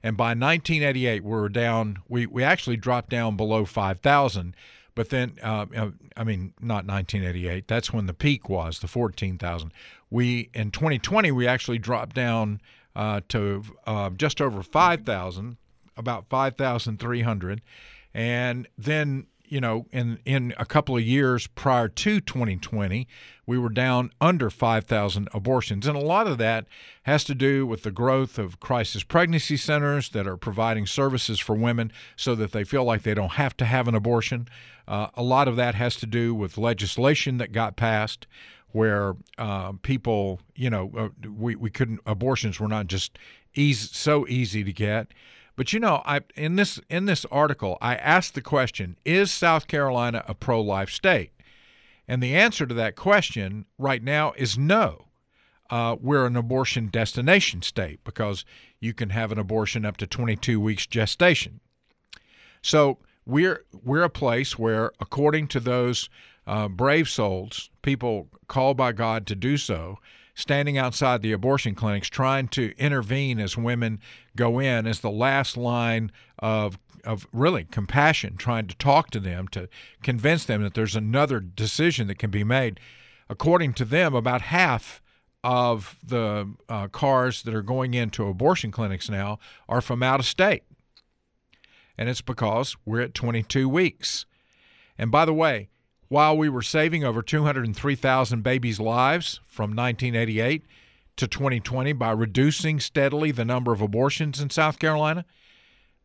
And 0.05 0.15
by 0.15 0.35
1988, 0.35 1.23
we 1.23 1.31
were 1.31 1.49
down, 1.49 1.97
we, 2.07 2.27
we 2.27 2.43
actually 2.43 2.77
dropped 2.77 3.09
down 3.09 3.35
below 3.35 3.65
5,000. 3.65 4.55
But 4.93 5.09
then, 5.09 5.33
uh, 5.41 5.65
uh 5.75 5.89
I 6.15 6.23
mean, 6.23 6.53
not 6.61 6.85
1988, 6.85 7.67
that's 7.67 7.91
when 7.91 8.05
the 8.05 8.13
peak 8.13 8.47
was, 8.47 8.77
the 8.77 8.87
14,000. 8.87 9.71
We, 10.11 10.51
in 10.53 10.69
2020, 10.69 11.31
we 11.31 11.47
actually 11.47 11.79
dropped 11.79 12.13
down 12.15 12.61
uh, 12.95 13.21
to 13.29 13.63
uh, 13.87 14.11
just 14.11 14.41
over 14.41 14.61
5,000, 14.61 15.57
about 15.97 16.29
5,300. 16.29 17.61
And 18.13 18.67
then 18.77 19.25
you 19.47 19.61
know, 19.61 19.85
in 19.91 20.19
in 20.25 20.53
a 20.57 20.65
couple 20.65 20.95
of 20.95 21.03
years 21.03 21.47
prior 21.47 21.87
to 21.87 22.19
2020, 22.19 23.07
we 23.45 23.57
were 23.57 23.69
down 23.69 24.11
under 24.19 24.49
5,000 24.49 25.29
abortions, 25.33 25.87
and 25.87 25.97
a 25.97 26.01
lot 26.01 26.27
of 26.27 26.37
that 26.37 26.65
has 27.03 27.23
to 27.25 27.35
do 27.35 27.65
with 27.65 27.83
the 27.83 27.91
growth 27.91 28.37
of 28.37 28.59
crisis 28.59 29.03
pregnancy 29.03 29.57
centers 29.57 30.09
that 30.09 30.27
are 30.27 30.37
providing 30.37 30.85
services 30.85 31.39
for 31.39 31.55
women 31.55 31.91
so 32.15 32.35
that 32.35 32.51
they 32.51 32.63
feel 32.63 32.83
like 32.83 33.03
they 33.03 33.13
don't 33.13 33.33
have 33.33 33.55
to 33.57 33.65
have 33.65 33.87
an 33.87 33.95
abortion. 33.95 34.47
Uh, 34.87 35.07
a 35.15 35.23
lot 35.23 35.47
of 35.47 35.55
that 35.55 35.75
has 35.75 35.95
to 35.97 36.05
do 36.05 36.33
with 36.33 36.57
legislation 36.57 37.37
that 37.37 37.51
got 37.51 37.75
passed 37.75 38.27
where 38.75 39.15
uh, 39.37 39.71
people, 39.83 40.41
you 40.53 40.69
know, 40.69 40.91
uh, 40.97 41.29
we, 41.29 41.55
we 41.55 41.69
couldn't, 41.69 42.01
abortions 42.05 42.59
were 42.59 42.67
not 42.67 42.87
just 42.87 43.17
easy, 43.53 43.87
so 43.93 44.27
easy 44.27 44.65
to 44.65 44.73
get. 44.73 45.07
But 45.55 45.71
you 45.73 45.79
know, 45.79 46.01
I 46.05 46.21
in 46.35 46.55
this 46.55 46.79
in 46.89 47.05
this 47.05 47.25
article, 47.31 47.77
I 47.81 47.95
asked 47.95 48.33
the 48.33 48.41
question: 48.41 48.97
Is 49.05 49.31
South 49.31 49.67
Carolina 49.67 50.23
a 50.27 50.33
pro-life 50.33 50.89
state? 50.89 51.31
And 52.07 52.21
the 52.21 52.35
answer 52.35 52.65
to 52.65 52.73
that 52.75 52.95
question 52.95 53.65
right 53.77 54.03
now 54.03 54.33
is 54.37 54.57
no. 54.57 55.05
Uh, 55.69 55.95
we're 55.99 56.27
an 56.27 56.35
abortion 56.35 56.89
destination 56.89 57.63
state 57.63 57.99
because 58.03 58.45
you 58.79 58.93
can 58.93 59.09
have 59.09 59.31
an 59.31 59.39
abortion 59.39 59.83
up 59.83 59.97
to 59.97 60.05
22 60.05 60.59
weeks 60.59 60.85
gestation. 60.85 61.59
So 62.61 62.99
we're 63.25 63.65
we're 63.83 64.03
a 64.03 64.09
place 64.09 64.59
where, 64.59 64.91
according 64.99 65.47
to 65.49 65.59
those 65.59 66.09
uh, 66.45 66.67
brave 66.67 67.09
souls, 67.09 67.71
people 67.81 68.29
called 68.47 68.77
by 68.77 68.91
God 68.91 69.25
to 69.27 69.35
do 69.35 69.57
so, 69.57 69.97
standing 70.35 70.77
outside 70.77 71.21
the 71.21 71.31
abortion 71.31 71.73
clinics 71.73 72.09
trying 72.09 72.47
to 72.49 72.73
intervene 72.77 73.39
as 73.39 73.57
women 73.57 73.99
go 74.35 74.59
in 74.59 74.85
as 74.85 74.99
the 74.99 75.09
last 75.09 75.57
line 75.57 76.11
of 76.37 76.77
of 77.05 77.27
really 77.31 77.65
compassion, 77.65 78.35
trying 78.35 78.65
to 78.65 78.75
talk 78.77 79.11
to 79.11 79.19
them 79.19 79.47
to 79.47 79.69
convince 80.01 80.43
them 80.43 80.63
that 80.63 80.73
there's 80.73 80.95
another 80.95 81.39
decision 81.39 82.07
that 82.07 82.17
can 82.17 82.31
be 82.31 82.43
made. 82.43 82.79
According 83.29 83.73
to 83.75 83.85
them, 83.85 84.15
about 84.15 84.41
half 84.41 85.01
of 85.43 85.97
the 86.03 86.51
uh, 86.67 86.87
cars 86.87 87.43
that 87.43 87.53
are 87.53 87.61
going 87.61 87.93
into 87.93 88.27
abortion 88.27 88.71
clinics 88.71 89.07
now 89.07 89.37
are 89.69 89.81
from 89.81 90.01
out 90.01 90.19
of 90.19 90.25
state. 90.25 90.63
And 91.95 92.09
it's 92.09 92.21
because 92.21 92.75
we're 92.85 93.01
at 93.01 93.13
22 93.13 93.69
weeks. 93.69 94.25
And 94.97 95.11
by 95.11 95.25
the 95.25 95.33
way, 95.33 95.69
while 96.07 96.37
we 96.37 96.49
were 96.49 96.61
saving 96.61 97.03
over 97.03 97.21
203,000 97.21 98.43
babies' 98.43 98.79
lives 98.79 99.39
from 99.47 99.75
1988 99.75 100.63
to 101.17 101.27
2020 101.27 101.93
by 101.93 102.11
reducing 102.11 102.79
steadily 102.79 103.31
the 103.31 103.45
number 103.45 103.71
of 103.71 103.81
abortions 103.81 104.39
in 104.39 104.49
South 104.49 104.79
Carolina, 104.79 105.25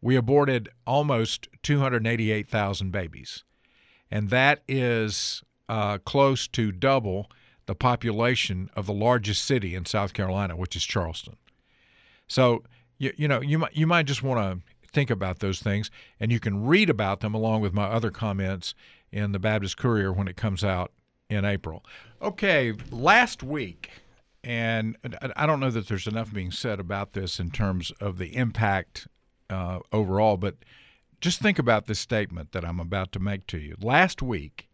we 0.00 0.16
aborted 0.16 0.68
almost 0.86 1.48
288,000 1.62 2.90
babies. 2.90 3.44
And 4.10 4.30
that 4.30 4.62
is 4.66 5.42
uh, 5.68 5.98
close 5.98 6.48
to 6.48 6.72
double 6.72 7.30
the 7.66 7.74
population 7.74 8.70
of 8.74 8.86
the 8.86 8.92
largest 8.92 9.44
city 9.44 9.74
in 9.74 9.84
South 9.84 10.12
Carolina, 10.12 10.56
which 10.56 10.74
is 10.74 10.84
Charleston. 10.84 11.36
So, 12.26 12.64
you, 12.98 13.12
you 13.16 13.28
know, 13.28 13.40
you 13.40 13.58
might, 13.58 13.76
you 13.76 13.86
might 13.86 14.06
just 14.06 14.22
want 14.22 14.40
to 14.40 14.88
think 14.92 15.10
about 15.10 15.38
those 15.38 15.60
things, 15.60 15.90
and 16.18 16.32
you 16.32 16.40
can 16.40 16.66
read 16.66 16.90
about 16.90 17.20
them 17.20 17.34
along 17.34 17.60
with 17.60 17.72
my 17.72 17.84
other 17.84 18.10
comments 18.10 18.74
in 19.12 19.32
the 19.32 19.38
Baptist 19.38 19.76
Courier 19.76 20.12
when 20.12 20.28
it 20.28 20.36
comes 20.36 20.64
out 20.64 20.92
in 21.28 21.44
April. 21.44 21.84
Okay, 22.20 22.74
last 22.90 23.42
week, 23.42 23.90
and 24.42 24.96
I 25.36 25.46
don't 25.46 25.60
know 25.60 25.70
that 25.70 25.88
there's 25.88 26.06
enough 26.06 26.32
being 26.32 26.50
said 26.50 26.80
about 26.80 27.12
this 27.12 27.38
in 27.38 27.50
terms 27.50 27.92
of 28.00 28.18
the 28.18 28.36
impact 28.36 29.06
uh, 29.48 29.80
overall, 29.92 30.36
but 30.36 30.56
just 31.20 31.40
think 31.40 31.58
about 31.58 31.86
this 31.86 31.98
statement 31.98 32.52
that 32.52 32.64
I'm 32.64 32.80
about 32.80 33.12
to 33.12 33.20
make 33.20 33.46
to 33.48 33.58
you. 33.58 33.76
Last 33.80 34.22
week, 34.22 34.68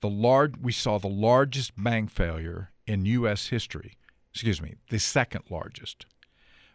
the 0.00 0.10
large 0.10 0.54
we 0.60 0.72
saw 0.72 0.98
the 0.98 1.08
largest 1.08 1.72
bank 1.82 2.10
failure 2.10 2.70
in 2.86 3.06
U.S. 3.06 3.48
history. 3.48 3.96
Excuse 4.32 4.60
me, 4.60 4.74
the 4.90 4.98
second 4.98 5.44
largest. 5.50 6.06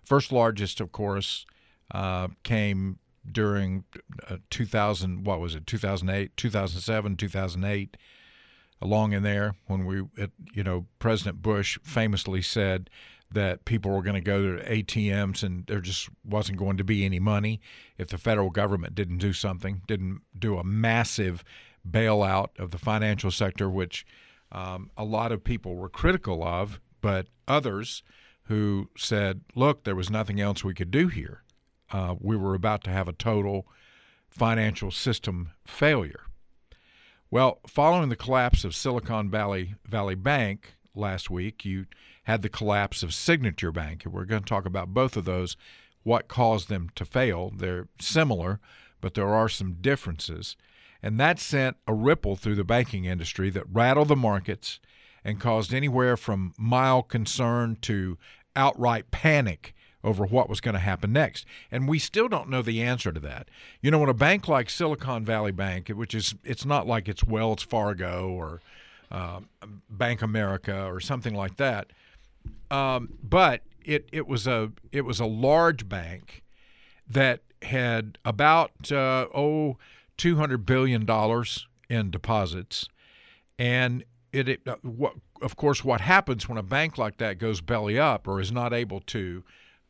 First 0.04 0.32
largest, 0.32 0.80
of 0.80 0.92
course, 0.92 1.46
uh, 1.92 2.30
came 2.44 3.00
during 3.32 3.84
uh, 4.30 4.38
2000 4.50 5.26
what 5.26 5.40
was 5.40 5.56
it 5.56 5.68
2008 5.68 6.36
2007 6.38 7.16
2008 7.16 7.98
along 8.82 9.14
in 9.14 9.24
there 9.24 9.56
when 9.68 9.86
we 9.86 10.04
you 10.54 10.64
know 10.64 10.86
president 11.00 11.42
bush 11.42 11.78
famously 11.84 12.42
said 12.42 12.90
that 13.32 13.66
people 13.66 13.92
were 13.92 14.02
going 14.02 14.16
to 14.16 14.22
go 14.22 14.56
to 14.56 14.64
ATMs 14.64 15.44
and 15.44 15.66
there 15.68 15.82
just 15.82 16.08
wasn't 16.24 16.58
going 16.58 16.78
to 16.78 16.84
be 16.84 17.04
any 17.04 17.20
money 17.20 17.60
if 17.98 18.08
the 18.08 18.18
federal 18.18 18.50
government 18.50 18.96
didn't 18.96 19.18
do 19.18 19.34
something 19.34 19.82
didn't 19.88 20.22
do 20.38 20.58
a 20.58 20.64
massive 20.64 21.44
bailout 21.90 22.50
of 22.58 22.72
the 22.72 22.78
financial 22.78 23.32
sector 23.32 23.70
which 23.70 24.06
um, 24.52 24.90
a 24.98 25.04
lot 25.04 25.32
of 25.32 25.44
people 25.44 25.76
were 25.76 25.90
critical 25.90 26.44
of 26.44 26.80
but 27.02 27.28
others 27.48 28.04
who 28.44 28.90
said 28.96 29.42
look 29.56 29.84
there 29.84 29.96
was 29.96 30.10
nothing 30.10 30.40
else 30.40 30.64
we 30.64 30.74
could 30.74 30.92
do 30.92 31.08
here 31.08 31.44
uh, 31.92 32.16
we 32.20 32.36
were 32.36 32.54
about 32.54 32.84
to 32.84 32.90
have 32.90 33.08
a 33.08 33.14
total 33.14 33.68
financial 34.30 34.92
system 34.92 35.52
failure. 35.66 36.24
Well, 37.30 37.60
following 37.68 38.10
the 38.10 38.16
collapse 38.16 38.64
of 38.64 38.76
Silicon 38.76 39.30
Valley 39.30 39.76
Valley 39.86 40.16
Bank 40.16 40.76
last 40.96 41.30
week, 41.30 41.66
you 41.66 41.86
had 42.24 42.42
the 42.42 42.50
collapse 42.50 43.04
of 43.04 43.14
Signature 43.14 43.72
Bank. 43.72 44.06
And 44.06 44.14
we're 44.14 44.26
going 44.26 44.44
to 44.44 44.50
talk 44.50 44.66
about 44.66 44.94
both 44.94 45.18
of 45.18 45.26
those, 45.26 45.56
what 46.04 46.28
caused 46.28 46.70
them 46.70 46.90
to 46.96 47.06
fail. 47.06 47.52
They're 47.56 47.88
similar, 48.00 48.60
but 49.02 49.14
there 49.14 49.34
are 49.34 49.50
some 49.50 49.74
differences. 49.82 50.56
And 51.02 51.20
that 51.20 51.40
sent 51.40 51.78
a 51.86 51.94
ripple 51.94 52.36
through 52.36 52.56
the 52.56 52.64
banking 52.64 53.06
industry 53.06 53.50
that 53.52 53.72
rattled 53.72 54.08
the 54.08 54.16
markets 54.16 54.80
and 55.24 55.40
caused 55.40 55.74
anywhere 55.74 56.18
from 56.18 56.54
mild 56.58 57.10
concern 57.10 57.78
to 57.82 58.18
outright 58.56 59.12
panic 59.12 59.74
over 60.08 60.26
what 60.26 60.50
was 60.50 60.62
going 60.62 60.74
to 60.74 60.80
happen 60.80 61.12
next. 61.12 61.46
And 61.70 61.88
we 61.88 62.00
still 62.00 62.30
don't 62.30 62.50
know 62.50 62.62
the 62.62 62.82
answer 62.82 63.12
to 63.12 63.20
that. 63.20 63.50
You 63.82 63.92
know, 63.92 64.00
when 64.00 64.10
a 64.10 64.14
bank 64.14 64.48
like 64.48 64.70
Silicon 64.70 65.26
Valley 65.26 65.52
Bank, 65.52 65.90
which 65.90 66.16
is 66.16 66.34
it's 66.44 66.66
not 66.66 66.88
like 66.88 67.10
it's 67.10 67.24
Wells 67.24 67.62
Fargo 67.62 68.30
or 68.30 68.62
uh, 69.12 69.42
Bank 69.90 70.22
America 70.22 70.86
or 70.86 71.02
something 71.02 71.36
like 71.36 71.58
that, 71.58 71.92
um, 72.72 73.10
but 73.22 73.62
it 73.84 74.08
it 74.12 74.28
was 74.28 74.48
a 74.48 74.72
it 74.92 75.02
was 75.02 75.20
a 75.20 75.26
large 75.26 75.88
bank 75.90 76.42
that 77.10 77.42
had 77.62 78.18
about 78.24 78.92
uh, 78.92 79.28
oh 79.36 79.78
two 80.16 80.38
hundred 80.38 80.66
billion 80.66 81.06
dollars 81.06 81.68
in 81.90 82.12
deposits, 82.12 82.88
and 83.60 84.06
it, 84.32 84.48
it 84.48 84.62
uh, 84.66 84.76
what, 84.82 85.16
of 85.42 85.58
course 85.58 85.84
what 85.84 86.02
happens 86.02 86.48
when 86.48 86.58
a 86.58 86.64
bank 86.64 86.98
like 86.98 87.18
that 87.18 87.38
goes 87.38 87.62
belly 87.62 88.00
up 88.00 88.28
or 88.28 88.40
is 88.40 88.52
not 88.52 88.74
able 88.74 89.00
to 89.02 89.44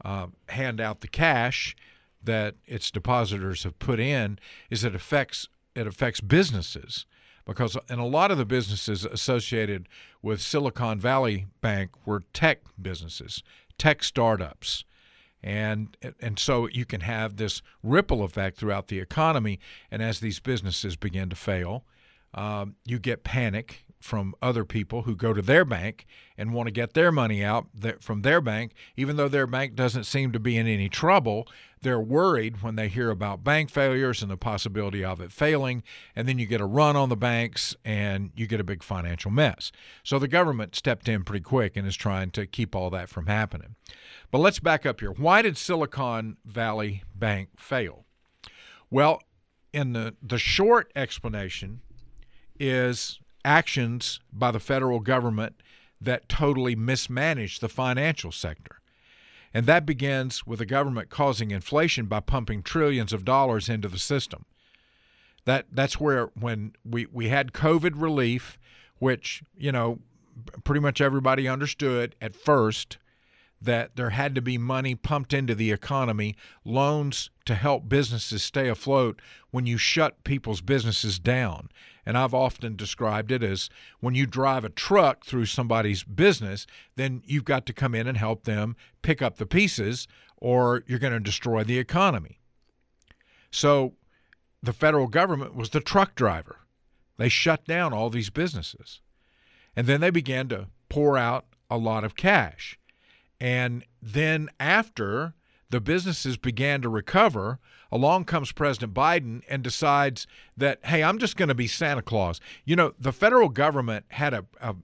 uh, 0.08 0.28
hand 0.48 0.80
out 0.80 1.02
the 1.02 1.08
cash 1.08 1.76
that 2.24 2.56
its 2.66 2.90
depositors 2.90 3.64
have 3.66 3.78
put 3.78 4.00
in 4.00 4.40
is 4.70 4.86
it 4.86 4.96
affects 4.96 5.50
it 5.76 5.86
affects 5.86 6.22
businesses. 6.22 7.06
Because 7.46 7.78
and 7.90 8.00
a 8.00 8.06
lot 8.06 8.32
of 8.32 8.38
the 8.38 8.46
businesses 8.46 9.06
associated 9.06 9.88
with 10.22 10.42
Silicon 10.42 11.00
Valley 11.00 11.46
Bank 11.62 11.92
were 12.06 12.24
tech 12.34 12.62
businesses, 12.82 13.44
tech 13.78 14.02
startups. 14.02 14.86
And 15.44 15.96
and 16.22 16.40
so 16.40 16.68
you 16.68 16.86
can 16.86 17.02
have 17.02 17.36
this 17.36 17.62
ripple 17.84 18.24
effect 18.24 18.58
throughout 18.58 18.88
the 18.88 19.00
economy, 19.00 19.60
and 19.92 20.02
as 20.02 20.20
these 20.20 20.40
businesses 20.40 20.96
begin 20.96 21.30
to 21.30 21.36
fail, 21.36 21.86
um, 22.34 22.76
you 22.86 22.98
get 22.98 23.24
panic 23.24 23.86
from 24.08 24.34
other 24.42 24.64
people 24.64 25.02
who 25.02 25.18
go 25.18 25.34
to 25.34 25.42
their 25.42 25.66
bank 25.66 26.06
and 26.38 26.54
want 26.54 26.66
to 26.66 26.72
get 26.72 26.94
their 26.94 27.12
money 27.12 27.44
out 27.44 27.68
from 28.00 28.22
their 28.22 28.40
bank, 28.40 28.72
even 28.96 29.18
though 29.18 29.28
their 29.28 29.46
bank 29.46 29.76
doesn't 29.76 30.06
seem 30.06 30.32
to 30.32 30.40
be 30.40 30.56
in 30.56 30.66
any 30.66 30.88
trouble. 30.88 31.46
They're 31.82 32.00
worried 32.00 32.64
when 32.64 32.78
they 32.78 32.88
hear 32.88 33.10
about 33.10 33.44
bank 33.44 33.70
failures 33.70 34.22
and 34.22 34.32
the 34.32 34.38
possibility 34.38 35.04
of 35.04 35.20
it 35.20 35.34
failing, 35.34 35.84
and 36.16 36.26
then 36.26 36.40
you 36.40 36.46
get 36.46 36.62
a 36.62 36.66
run 36.66 36.96
on 36.96 37.10
the 37.10 37.18
banks 37.18 37.76
and 37.84 38.32
you 38.34 38.48
get 38.48 38.62
a 38.62 38.64
big 38.64 38.82
financial 38.82 39.30
mess. 39.30 39.74
So 40.04 40.18
the 40.20 40.30
government 40.30 40.74
stepped 40.74 41.10
in 41.10 41.26
pretty 41.26 41.44
quick 41.44 41.76
and 41.76 41.86
is 41.86 41.98
trying 41.98 42.32
to 42.32 42.48
keep 42.48 42.78
all 42.78 42.90
that 42.92 43.10
from 43.10 43.28
happening. 43.28 43.76
But 44.32 44.38
let's 44.40 44.60
back 44.60 44.86
up 44.86 45.02
here. 45.02 45.12
Why 45.12 45.42
did 45.42 45.58
Silicon 45.58 46.38
Valley 46.46 47.04
Bank 47.14 47.50
fail? 47.58 48.06
Well, 48.90 49.22
in 49.74 49.92
the, 49.92 50.16
the 50.24 50.38
short 50.40 50.94
explanation 50.96 51.82
is 52.58 53.20
actions 53.48 54.20
by 54.34 54.52
the 54.52 54.60
federal 54.60 55.00
government 55.00 55.56
that 56.02 56.28
totally 56.28 56.76
mismanaged 56.76 57.62
the 57.62 57.70
financial 57.70 58.32
sector. 58.32 58.82
And 59.54 59.66
that 59.66 59.86
begins 59.86 60.46
with 60.46 60.60
the 60.60 60.66
government 60.66 61.10
causing 61.10 61.52
inflation 61.52 62.08
by 62.08 62.20
pumping 62.20 62.62
trillions 62.62 63.14
of 63.14 63.24
dollars 63.24 63.70
into 63.70 63.88
the 63.88 63.98
system. 63.98 64.46
That 65.46 65.68
that's 65.72 65.98
where 65.98 66.26
when 66.38 66.74
we, 66.84 67.06
we 67.06 67.30
had 67.30 67.54
COVID 67.54 67.94
relief, 67.96 68.60
which, 69.00 69.42
you 69.58 69.72
know, 69.72 70.00
pretty 70.66 70.82
much 70.82 71.00
everybody 71.00 71.48
understood 71.48 72.16
at 72.22 72.36
first 72.36 72.98
that 73.62 73.96
there 73.96 74.12
had 74.12 74.36
to 74.36 74.42
be 74.42 74.58
money 74.58 74.94
pumped 74.96 75.34
into 75.34 75.56
the 75.56 75.72
economy, 75.72 76.36
loans 76.64 77.30
to 77.46 77.56
help 77.56 77.90
businesses 77.90 78.44
stay 78.44 78.68
afloat 78.68 79.22
when 79.52 79.66
you 79.66 79.78
shut 79.78 80.24
people's 80.24 80.62
businesses 80.62 81.18
down. 81.18 81.70
And 82.06 82.18
I've 82.18 82.34
often 82.34 82.76
described 82.76 83.32
it 83.32 83.44
as 83.44 83.70
when 84.00 84.16
you 84.16 84.26
drive 84.26 84.64
a 84.64 84.70
truck 84.70 85.26
through 85.26 85.48
somebody's 85.48 86.04
business, 86.04 86.68
then 86.96 87.22
you've 87.26 87.46
got 87.46 87.66
to 87.66 87.74
come 87.74 87.96
in 87.96 88.08
and 88.08 88.18
help 88.18 88.44
them 88.44 88.76
pick 89.02 89.22
up 89.22 89.38
the 89.38 89.46
pieces, 89.46 90.08
or 90.38 90.84
you're 90.88 91.00
going 91.00 91.14
to 91.14 91.20
destroy 91.20 91.64
the 91.64 91.80
economy. 91.80 92.40
So 93.52 93.96
the 94.62 94.74
federal 94.74 95.08
government 95.08 95.56
was 95.56 95.72
the 95.72 95.80
truck 95.80 96.16
driver. 96.16 96.60
They 97.18 97.30
shut 97.30 97.66
down 97.66 97.94
all 97.94 98.10
these 98.10 98.30
businesses. 98.30 99.02
And 99.76 99.88
then 99.88 100.02
they 100.02 100.10
began 100.10 100.48
to 100.50 100.68
pour 100.90 101.18
out 101.18 101.46
a 101.70 101.78
lot 101.78 102.04
of 102.04 102.16
cash. 102.16 102.80
And 103.40 103.86
then 104.02 104.50
after 104.60 105.34
the 105.70 105.82
businesses 105.82 106.38
began 106.38 106.82
to 106.82 106.90
recover, 106.90 107.60
along 107.92 108.26
comes 108.26 108.52
President 108.52 108.94
Biden 108.94 109.42
and 109.50 109.64
decides 109.64 110.26
that, 110.56 110.80
hey, 110.86 111.04
I'm 111.04 111.20
just 111.20 111.36
going 111.36 111.50
to 111.50 111.56
be 111.56 111.68
Santa 111.68 112.02
Claus. 112.02 112.40
You 112.66 112.76
know, 112.76 112.94
the 113.00 113.12
federal 113.12 113.50
government 113.50 114.06
had 114.10 114.34
a, 114.34 114.46
a, 114.62 114.76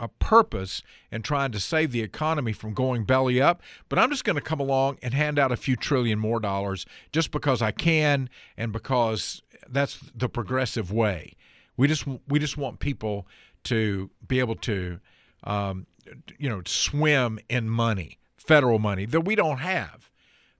a, 0.00 0.08
purpose 0.08 0.82
in 1.10 1.22
trying 1.22 1.52
to 1.52 1.60
save 1.60 1.92
the 1.92 2.00
economy 2.00 2.52
from 2.52 2.72
going 2.72 3.04
belly 3.04 3.40
up, 3.40 3.62
but 3.88 3.98
I'm 3.98 4.10
just 4.10 4.24
going 4.24 4.36
to 4.36 4.42
come 4.42 4.60
along 4.60 4.98
and 5.02 5.12
hand 5.12 5.38
out 5.38 5.52
a 5.52 5.56
few 5.56 5.76
trillion 5.76 6.18
more 6.18 6.40
dollars 6.40 6.86
just 7.12 7.30
because 7.30 7.60
I 7.60 7.70
can 7.70 8.30
and 8.56 8.72
because 8.72 9.42
that's 9.68 9.98
the 10.14 10.28
progressive 10.28 10.90
way. 10.90 11.36
We 11.76 11.88
just 11.88 12.06
we 12.28 12.38
just 12.38 12.56
want 12.56 12.80
people 12.80 13.26
to 13.64 14.10
be 14.26 14.40
able 14.40 14.56
to 14.56 15.00
um, 15.44 15.86
you 16.38 16.48
know, 16.48 16.62
swim 16.66 17.38
in 17.48 17.68
money, 17.68 18.18
federal 18.36 18.78
money 18.78 19.06
that 19.06 19.22
we 19.22 19.34
don't 19.34 19.58
have 19.58 20.10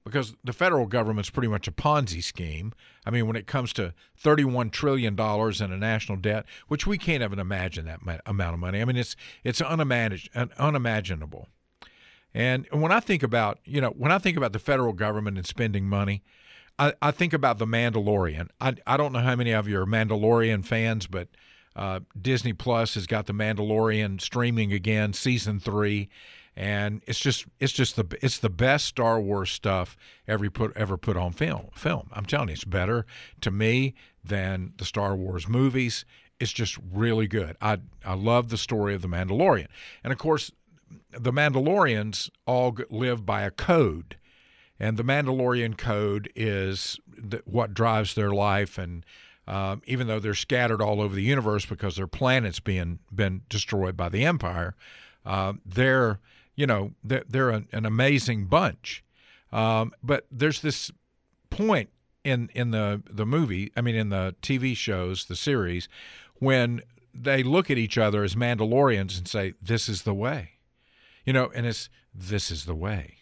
because 0.05 0.35
the 0.43 0.53
federal 0.53 0.87
government's 0.87 1.31
pretty 1.31 1.49
much 1.49 1.69
a 1.69 1.73
Ponzi 1.73 2.23
scheme. 2.23 2.73
I 3.07 3.11
mean, 3.11 3.27
when 3.27 3.37
it 3.37 3.47
comes 3.47 3.73
to 3.75 3.95
$31 4.23 4.73
trillion 4.73 5.15
in 5.15 5.73
a 5.73 5.77
national 5.77 6.19
debt, 6.19 6.45
which 6.69 6.87
we 6.87 6.99
can't 6.99 7.23
even 7.23 7.39
imagine 7.39 7.85
that 7.87 8.01
amount 8.27 8.55
of 8.55 8.61
money. 8.61 8.81
I 8.81 8.85
mean, 8.85 8.97
it's 8.97 9.17
it's 9.45 9.61
unimaginable. 9.61 11.49
And 12.35 12.67
when 12.71 12.91
I 12.91 13.01
think 13.01 13.23
about, 13.23 13.59
you 13.65 13.81
know, 13.81 13.91
when 13.91 14.11
I 14.11 14.19
think 14.19 14.37
about 14.37 14.53
the 14.53 14.59
federal 14.59 14.95
government 14.95 15.37
and 15.37 15.47
spending 15.47 15.87
money, 15.87 16.23
I, 16.79 16.95
I 17.03 17.11
think 17.11 17.35
about 17.35 17.59
The 17.59 17.67
Mandalorian. 17.67 18.49
I, 18.61 18.75
I 18.87 18.97
don't 18.97 19.13
know 19.13 19.21
how 19.21 19.37
many 19.37 19.53
of 19.53 19.69
you 19.69 19.79
are 19.79 19.87
Mandalorian 19.87 20.65
fans, 20.65 21.07
but– 21.07 21.29
uh, 21.75 22.01
Disney 22.21 22.53
Plus 22.53 22.95
has 22.95 23.07
got 23.07 23.27
The 23.27 23.33
Mandalorian 23.33 24.21
streaming 24.21 24.73
again, 24.73 25.13
season 25.13 25.59
three, 25.59 26.09
and 26.55 27.03
it's 27.07 27.19
just 27.19 27.47
it's 27.61 27.73
just 27.73 27.97
the 27.97 28.05
it's 28.21 28.39
the 28.39 28.51
best 28.51 28.87
Star 28.87 29.21
Wars 29.21 29.51
stuff 29.51 29.97
ever 30.29 30.51
put 30.51 30.77
ever 30.77 30.97
put 30.97 31.17
on 31.17 31.33
film. 31.33 31.69
Film. 31.75 32.11
I'm 32.13 32.27
telling 32.27 32.49
you, 32.49 32.55
it's 32.55 32.65
better 32.65 33.07
to 33.41 33.51
me 33.51 33.95
than 34.23 34.75
the 34.77 34.85
Star 34.85 35.17
Wars 35.17 35.49
movies. 35.49 36.05
It's 36.39 36.53
just 36.53 36.79
really 36.93 37.27
good. 37.27 37.57
I 37.61 37.79
I 38.05 38.15
love 38.15 38.51
the 38.51 38.59
story 38.59 38.95
of 38.95 39.03
the 39.03 39.09
Mandalorian, 39.09 39.69
and 40.05 40.13
of 40.13 40.19
course, 40.19 40.53
the 41.11 41.33
Mandalorians 41.33 42.31
all 42.47 42.77
live 42.91 43.25
by 43.25 43.43
a 43.43 43.51
code, 43.51 44.17
and 44.79 44.99
the 44.99 45.05
Mandalorian 45.05 45.79
code 45.79 46.31
is 46.37 46.99
what 47.45 47.73
drives 47.73 48.15
their 48.15 48.31
life 48.31 48.77
and 48.77 49.07
um, 49.47 49.83
even 49.87 50.07
though 50.07 50.21
they're 50.21 50.35
scattered 50.35 50.81
all 50.81 51.01
over 51.01 51.15
the 51.15 51.23
universe 51.23 51.67
because 51.67 51.97
their 51.97 52.07
planet's 52.07 52.61
being 52.61 53.01
been 53.15 53.43
destroyed 53.49 53.97
by 53.97 54.09
the 54.09 54.25
Empire, 54.25 54.75
uh, 55.27 55.55
they're 55.65 56.21
you 56.55 56.67
know 56.67 56.93
they're, 57.03 57.25
they're 57.29 57.51
an, 57.51 57.69
an 57.73 57.87
amazing 57.87 58.47
bunch. 58.47 59.05
Um, 59.53 59.93
but 60.03 60.27
there's 60.31 60.61
this 60.61 60.91
point 61.51 61.91
in 62.25 62.51
in 62.55 62.71
the 62.71 63.03
the 63.11 63.27
movie, 63.27 63.73
I 63.77 63.81
mean 63.81 63.95
in 63.95 64.09
the 64.11 64.35
TV 64.43 64.77
shows, 64.77 65.25
the 65.27 65.37
series, 65.37 65.89
when 66.37 66.83
they 67.15 67.43
look 67.43 67.71
at 67.71 67.79
each 67.79 67.99
other 67.99 68.23
as 68.23 68.35
Mandalorians 68.35 69.19
and 69.19 69.29
say, 69.29 69.55
"This 69.61 69.89
is 69.89 70.03
the 70.03 70.15
way," 70.15 70.53
you 71.27 71.33
know, 71.33 71.51
and 71.55 71.67
it's 71.67 71.89
this 72.15 72.51
is 72.51 72.65
the 72.65 72.75
way, 72.75 73.17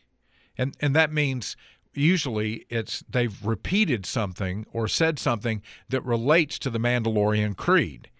and 0.59 0.77
and 0.81 0.95
that 0.95 1.13
means 1.13 1.57
usually 1.93 2.67
it's 2.69 3.05
they've 3.09 3.45
repeated 3.45 4.07
something 4.07 4.67
or 4.73 4.89
said 4.89 5.19
something 5.19 5.63
that 5.89 6.05
relates 6.05 6.59
to 6.61 6.71
the 6.71 6.79
Mandalorian 6.79 7.57
creed, 7.57 8.11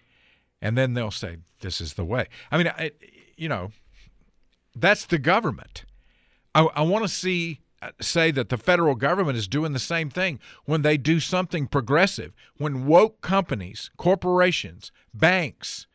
and 0.61 0.77
then 0.77 0.93
they'll 0.93 1.11
say, 1.11 1.37
"This 1.61 1.81
is 1.81 1.93
the 1.93 2.05
way." 2.05 2.27
I 2.51 2.57
mean, 2.57 2.67
I, 2.67 2.91
you 3.35 3.49
know, 3.49 3.71
that's 4.75 5.05
the 5.05 5.19
government. 5.19 5.85
I, 6.53 6.63
I 6.75 6.81
want 6.81 7.03
to 7.03 7.09
see 7.09 7.61
uh, 7.81 7.91
say 7.99 8.29
that 8.31 8.49
the 8.49 8.57
federal 8.57 8.95
government 8.95 9.37
is 9.37 9.47
doing 9.47 9.73
the 9.73 9.79
same 9.79 10.09
thing 10.09 10.39
when 10.65 10.81
they 10.81 10.97
do 10.97 11.19
something 11.19 11.67
progressive. 11.67 12.33
When 12.57 12.85
woke 12.85 13.21
companies, 13.21 13.89
corporations, 13.97 14.91
banks, 15.13 15.87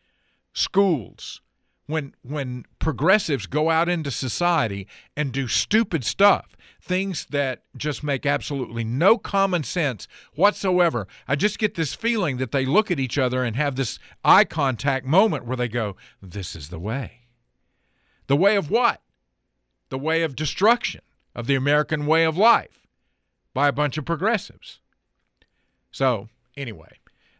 schools, 0.53 1.41
when 1.87 2.14
when 2.22 2.64
progressives 2.79 3.46
go 3.46 3.70
out 3.70 3.88
into 3.88 4.11
society 4.11 4.87
and 5.16 5.33
do 5.33 5.46
stupid 5.46 6.05
stuff 6.05 6.57
things 6.87 7.27
that 7.31 7.62
just 7.77 8.05
make 8.05 8.25
absolutely 8.25 8.85
no 8.85 9.18
common 9.18 9.64
sense 9.64 10.07
whatsoever. 10.35 11.09
I 11.27 11.35
just 11.35 11.59
get 11.59 11.75
this 11.75 11.94
feeling 11.94 12.37
that 12.37 12.53
they 12.53 12.64
look 12.64 12.90
at 12.90 13.01
each 13.01 13.18
other 13.18 13.42
and 13.42 13.57
have 13.57 13.75
this 13.75 13.99
eye 14.25 14.44
contact 14.44 15.05
moment 15.05 15.44
where 15.44 15.57
they 15.57 15.68
go, 15.68 15.96
This 16.22 16.55
is 16.55 16.68
the 16.68 16.79
way. 16.79 17.22
The 18.29 18.37
way 18.37 18.57
of 18.57 18.70
what? 18.70 19.03
The 19.88 19.99
way 19.99 20.22
of 20.22 20.37
destruction 20.37 21.03
of 21.35 21.46
the 21.46 21.55
American 21.55 22.07
way 22.07 22.25
of 22.25 22.37
life 22.37 22.87
by 23.53 23.68
a 23.68 23.72
bunch 23.72 23.99
of 23.99 24.05
progressives. 24.05 24.81
So, 25.90 26.29
anyway, 26.57 26.99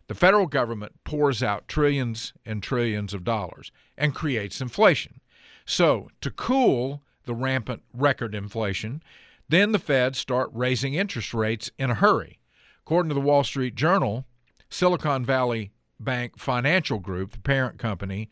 the 0.09 0.15
federal 0.15 0.47
government 0.47 0.93
pours 1.05 1.43
out 1.43 1.69
trillions 1.69 2.33
and 2.45 2.63
trillions 2.63 3.13
of 3.13 3.25
dollars 3.25 3.73
and 3.97 4.15
creates 4.15 4.61
inflation. 4.61 5.21
So, 5.65 6.09
to 6.21 6.31
cool 6.31 7.03
the 7.25 7.35
rampant 7.35 7.83
record 7.93 8.35
inflation, 8.35 9.03
then 9.49 9.73
the 9.73 9.79
Fed 9.79 10.17
start 10.17 10.51
raising 10.53 10.95
interest 10.95 11.35
rates 11.35 11.71
in 11.79 11.91
a 11.91 11.95
hurry. 11.95 12.39
According 12.85 13.09
to 13.09 13.15
the 13.15 13.21
Wall 13.21 13.43
Street 13.43 13.75
Journal, 13.75 14.25
Silicon 14.71 15.25
Valley 15.25 15.73
Bank 15.99 16.39
Financial 16.39 16.99
Group, 16.99 17.33
the 17.33 17.39
parent 17.39 17.79
company 17.79 18.29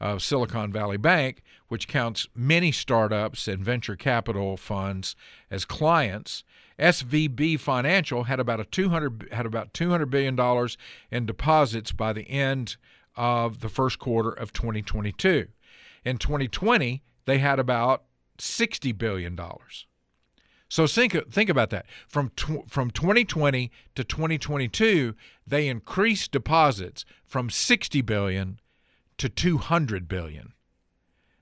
of 0.00 0.22
Silicon 0.22 0.72
Valley 0.72 0.96
Bank, 0.96 1.42
which 1.68 1.88
counts 1.88 2.26
many 2.34 2.72
startups 2.72 3.48
and 3.48 3.64
venture 3.64 3.96
capital 3.96 4.56
funds 4.56 5.16
as 5.50 5.64
clients, 5.64 6.44
SVB 6.78 7.58
Financial 7.58 8.24
had 8.24 8.38
about 8.38 8.60
a 8.60 8.64
200 8.64 9.28
had 9.32 9.46
about 9.46 9.74
200 9.74 10.06
billion 10.06 10.36
dollars 10.36 10.76
in 11.10 11.26
deposits 11.26 11.92
by 11.92 12.12
the 12.12 12.28
end 12.28 12.76
of 13.16 13.60
the 13.60 13.68
first 13.68 13.98
quarter 13.98 14.30
of 14.30 14.52
2022. 14.52 15.48
In 16.04 16.18
2020, 16.18 17.02
they 17.24 17.38
had 17.38 17.58
about 17.58 18.04
60 18.38 18.92
billion 18.92 19.34
dollars. 19.34 19.86
So 20.68 20.86
think 20.86 21.16
think 21.30 21.50
about 21.50 21.70
that. 21.70 21.86
From 22.06 22.30
tw- 22.36 22.68
from 22.68 22.90
2020 22.90 23.70
to 23.94 24.04
2022, 24.04 25.14
they 25.46 25.66
increased 25.66 26.30
deposits 26.30 27.04
from 27.24 27.50
60 27.50 28.02
billion 28.02 28.60
to 29.16 29.28
200 29.28 30.08
billion. 30.08 30.52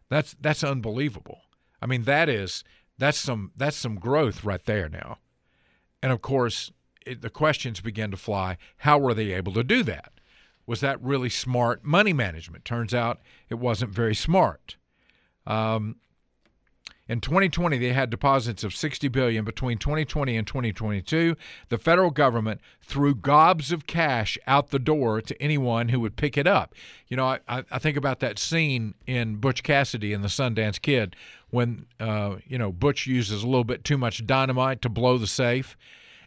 That's 0.09 0.37
that's 0.41 0.65
unbelievable. 0.65 1.43
I 1.83 1.87
mean, 1.87 2.05
that 2.05 2.29
is 2.29 2.65
that's 2.99 3.19
some 3.19 3.53
that's 3.57 3.77
some 3.77 3.97
growth 3.97 4.45
right 4.45 4.65
there 4.65 4.89
now. 4.89 5.19
And 6.03 6.13
of 6.13 6.23
course, 6.23 6.73
it, 7.05 7.23
the 7.23 7.31
questions 7.31 7.81
begin 7.81 8.11
to 8.11 8.17
fly. 8.17 8.59
How 8.79 8.99
were 8.99 9.15
they 9.15 9.33
able 9.33 9.53
to 9.55 9.65
do 9.65 9.83
that? 9.85 10.13
Was 10.67 10.81
that 10.81 11.01
really 11.03 11.31
smart 11.31 11.85
money 11.85 12.13
management? 12.13 12.65
Turns 12.65 12.93
out 12.93 13.21
it 13.49 13.55
wasn't 13.55 13.93
very 13.93 14.15
smart. 14.15 14.77
Um, 15.47 15.97
in 17.09 17.21
2020, 17.21 17.79
they 17.79 17.93
had 17.93 18.11
deposits 18.11 18.65
of 18.65 18.75
60 18.75 19.07
billion. 19.09 19.45
Between 19.45 19.79
2020 19.79 20.37
and 20.37 20.45
2022, 20.45 21.37
the 21.69 21.79
federal 21.79 22.11
government 22.11 22.61
threw 22.83 23.15
gobs 23.15 23.71
of 23.71 23.87
cash 23.87 24.37
out 24.47 24.71
the 24.71 24.81
door 24.81 25.21
to 25.21 25.41
anyone 25.41 25.91
who 25.91 26.01
would 26.01 26.17
pick 26.17 26.37
it 26.37 26.49
up. 26.49 26.75
You 27.07 27.17
know, 27.17 27.27
I, 27.27 27.65
I 27.71 27.79
think 27.79 27.97
about 27.97 28.19
that 28.21 28.41
scene 28.41 28.95
in 29.07 29.37
Butch 29.37 29.63
Cassidy 29.63 30.13
and 30.13 30.25
the 30.25 30.29
Sundance 30.29 30.83
Kid 30.83 31.15
when 31.51 31.87
uh, 32.01 32.37
you 32.47 32.59
know 32.59 32.73
Butch 32.73 33.07
uses 33.07 33.43
a 33.43 33.47
little 33.47 33.65
bit 33.65 33.85
too 33.85 33.99
much 33.99 34.27
dynamite 34.27 34.83
to 34.83 34.89
blow 34.89 35.19
the 35.19 35.27
safe, 35.27 35.77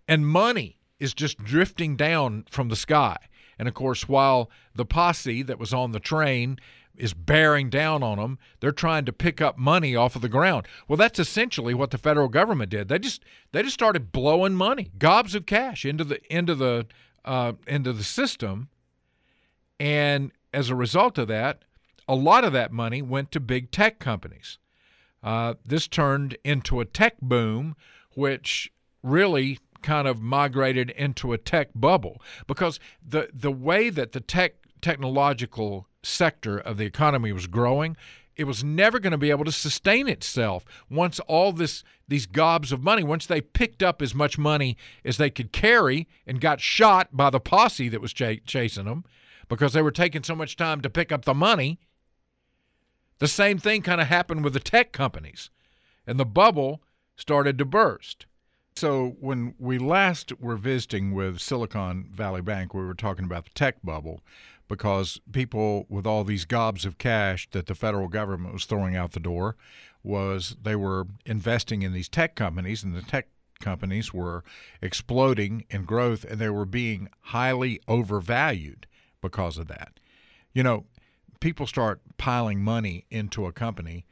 and 0.08 0.28
money 0.28 0.78
is 1.00 1.14
just 1.14 1.38
drifting 1.44 1.96
down 1.96 2.46
from 2.50 2.70
the 2.70 2.76
sky. 2.76 3.18
And 3.58 3.68
of 3.68 3.74
course, 3.74 4.08
while 4.08 4.50
the 4.74 4.86
posse 4.86 5.44
that 5.44 5.60
was 5.60 5.74
on 5.74 5.92
the 5.92 6.00
train 6.00 6.60
is 7.00 7.14
bearing 7.14 7.70
down 7.70 8.04
on 8.04 8.18
them. 8.18 8.38
They're 8.60 8.72
trying 8.72 9.06
to 9.06 9.14
pick 9.14 9.42
up 9.42 9.58
money 9.58 9.96
off 9.96 10.16
of 10.16 10.22
the 10.22 10.30
ground. 10.30 10.68
Well, 10.88 10.98
that's 10.98 11.18
essentially 11.18 11.74
what 11.74 11.92
the 11.92 11.98
federal 11.98 12.28
government 12.28 12.70
did. 12.70 12.90
They 12.90 13.00
just 13.00 13.24
they 13.52 13.64
just 13.64 13.74
started 13.74 14.12
blowing 14.12 14.54
money, 14.54 14.92
gobs 15.00 15.34
of 15.34 15.46
cash 15.46 15.86
into 15.86 16.04
the 16.04 16.22
into 16.34 16.54
the 16.54 16.86
uh, 17.26 17.54
into 17.66 17.94
the 17.94 18.04
system, 18.04 18.70
and 19.80 20.32
as 20.54 20.70
a 20.70 20.76
result 20.76 21.18
of 21.18 21.28
that, 21.30 21.64
a 22.08 22.16
lot 22.16 22.44
of 22.44 22.54
that 22.54 22.72
money 22.72 23.02
went 23.02 23.32
to 23.32 23.40
big 23.40 23.72
tech 23.72 24.00
companies. 24.00 24.58
Uh, 25.24 25.56
this 25.66 25.88
turned 25.88 26.38
into 26.44 26.80
a 26.80 26.86
tech 26.86 27.16
boom, 27.22 27.76
which 28.16 28.72
really 29.04 29.60
kind 29.82 30.08
of 30.08 30.22
migrated 30.22 30.90
into 30.92 31.34
a 31.34 31.38
tech 31.38 31.70
bubble. 31.76 32.22
Because 32.48 32.80
the 33.06 33.30
the 33.34 33.52
way 33.52 33.90
that 33.90 34.12
the 34.12 34.20
tech 34.20 34.54
technological 34.82 35.88
sector 36.04 36.58
of 36.58 36.78
the 36.78 36.86
economy 36.86 37.32
was 37.32 37.48
growing, 37.48 37.98
it 38.40 38.46
was 38.46 38.64
never 38.64 39.00
going 39.00 39.12
to 39.12 39.18
be 39.18 39.32
able 39.32 39.44
to 39.44 39.52
sustain 39.52 40.08
itself 40.08 40.64
once 40.90 41.20
all 41.22 41.52
this 41.52 41.84
these 42.08 42.26
gobs 42.26 42.72
of 42.72 42.82
money 42.82 43.04
once 43.04 43.26
they 43.26 43.42
picked 43.42 43.84
up 43.84 44.02
as 44.02 44.16
much 44.16 44.38
money 44.38 44.78
as 45.04 45.18
they 45.18 45.30
could 45.30 45.52
carry 45.52 46.08
and 46.26 46.40
got 46.40 46.62
shot 46.62 47.10
by 47.12 47.30
the 47.30 47.40
posse 47.40 47.90
that 47.90 48.02
was 48.02 48.14
ch- 48.14 48.42
chasing 48.46 48.86
them 48.86 49.04
because 49.50 49.74
they 49.74 49.82
were 49.82 49.92
taking 49.92 50.24
so 50.24 50.36
much 50.36 50.56
time 50.56 50.80
to 50.80 50.90
pick 50.90 51.12
up 51.12 51.26
the 51.26 51.34
money 51.34 51.80
the 53.20 53.28
same 53.28 53.58
thing 53.58 53.82
kind 53.82 54.02
of 54.02 54.08
happened 54.08 54.44
with 54.44 54.54
the 54.54 54.60
tech 54.60 54.92
companies 54.92 55.50
and 56.08 56.20
the 56.20 56.26
bubble 56.26 56.82
started 57.16 57.58
to 57.58 57.66
burst 57.66 58.26
so 58.80 59.18
when 59.20 59.56
we 59.60 59.78
last 59.78 60.32
were 60.40 60.56
visiting 60.56 61.14
with 61.14 61.42
Silicon 61.42 62.10
Valley 62.14 62.42
Bank, 62.42 62.74
we 62.74 62.86
were 62.86 62.94
talking 62.94 63.26
about 63.26 63.44
the 63.44 63.52
tech 63.52 63.76
bubble 63.84 64.22
because 64.70 65.20
people 65.34 65.86
with 65.90 66.08
all 66.08 66.24
these 66.24 66.46
gobs 66.46 66.86
of 66.86 66.98
cash 66.98 67.50
that 67.52 67.66
the 67.66 67.76
federal 67.76 68.08
government 68.08 68.54
was 68.54 68.64
throwing 68.64 68.96
out 68.96 69.12
the 69.12 69.20
door 69.20 69.58
was 70.02 70.56
they 70.64 70.78
were 70.78 71.08
investing 71.26 71.82
in 71.82 71.92
these 71.92 72.08
tech 72.08 72.36
companies 72.36 72.82
and 72.82 72.96
the 72.96 73.02
tech 73.02 73.28
companies 73.60 74.14
were 74.14 74.46
exploding 74.82 75.66
in 75.70 75.84
growth 75.84 76.24
and 76.24 76.40
they 76.40 76.50
were 76.50 76.66
being 76.66 77.10
highly 77.20 77.82
overvalued 77.86 78.88
because 79.22 79.58
of 79.58 79.68
that. 79.68 80.00
You 80.54 80.64
know, 80.64 80.86
people 81.40 81.68
start 81.68 82.02
piling 82.18 82.62
money 82.62 83.06
into 83.10 83.46
a 83.46 83.52
company 83.52 84.06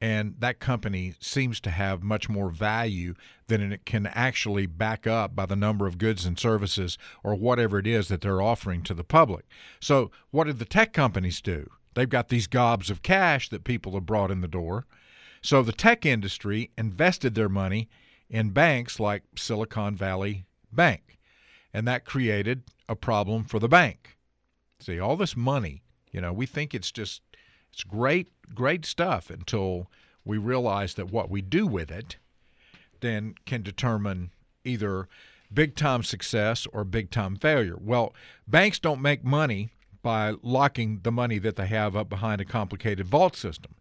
and 0.00 0.34
that 0.40 0.60
company 0.60 1.14
seems 1.20 1.58
to 1.60 1.70
have 1.70 2.02
much 2.02 2.28
more 2.28 2.50
value 2.50 3.14
than 3.46 3.72
it 3.72 3.86
can 3.86 4.06
actually 4.08 4.66
back 4.66 5.06
up 5.06 5.34
by 5.34 5.46
the 5.46 5.56
number 5.56 5.86
of 5.86 5.98
goods 5.98 6.26
and 6.26 6.38
services 6.38 6.98
or 7.24 7.34
whatever 7.34 7.78
it 7.78 7.86
is 7.86 8.08
that 8.08 8.20
they're 8.20 8.42
offering 8.42 8.82
to 8.82 8.94
the 8.94 9.04
public. 9.04 9.46
So, 9.80 10.10
what 10.30 10.44
did 10.44 10.58
the 10.58 10.66
tech 10.66 10.92
companies 10.92 11.40
do? 11.40 11.70
They've 11.94 12.08
got 12.08 12.28
these 12.28 12.46
gobs 12.46 12.90
of 12.90 13.02
cash 13.02 13.48
that 13.48 13.64
people 13.64 13.92
have 13.92 14.04
brought 14.04 14.30
in 14.30 14.42
the 14.42 14.48
door. 14.48 14.84
So, 15.40 15.62
the 15.62 15.72
tech 15.72 16.04
industry 16.04 16.70
invested 16.76 17.34
their 17.34 17.48
money 17.48 17.88
in 18.28 18.50
banks 18.50 19.00
like 19.00 19.22
Silicon 19.34 19.96
Valley 19.96 20.44
Bank, 20.70 21.18
and 21.72 21.88
that 21.88 22.04
created 22.04 22.64
a 22.86 22.96
problem 22.96 23.44
for 23.44 23.58
the 23.58 23.68
bank. 23.68 24.18
See, 24.78 25.00
all 25.00 25.16
this 25.16 25.36
money, 25.36 25.82
you 26.16 26.22
know, 26.22 26.32
we 26.32 26.46
think 26.46 26.74
it's 26.74 26.90
just 26.90 27.20
it's 27.70 27.84
great, 27.84 28.28
great 28.54 28.86
stuff 28.86 29.28
until 29.28 29.90
we 30.24 30.38
realize 30.38 30.94
that 30.94 31.12
what 31.12 31.28
we 31.28 31.42
do 31.42 31.66
with 31.66 31.90
it 31.90 32.16
then 33.00 33.34
can 33.44 33.62
determine 33.62 34.30
either 34.64 35.08
big 35.52 35.76
time 35.76 36.02
success 36.02 36.66
or 36.72 36.84
big 36.84 37.10
time 37.10 37.36
failure. 37.36 37.76
Well, 37.78 38.14
banks 38.48 38.78
don't 38.78 39.02
make 39.02 39.24
money 39.24 39.72
by 40.02 40.32
locking 40.42 41.00
the 41.02 41.12
money 41.12 41.38
that 41.38 41.56
they 41.56 41.66
have 41.66 41.94
up 41.94 42.08
behind 42.08 42.40
a 42.40 42.46
complicated 42.46 43.06
vault 43.06 43.36
system. 43.36 43.74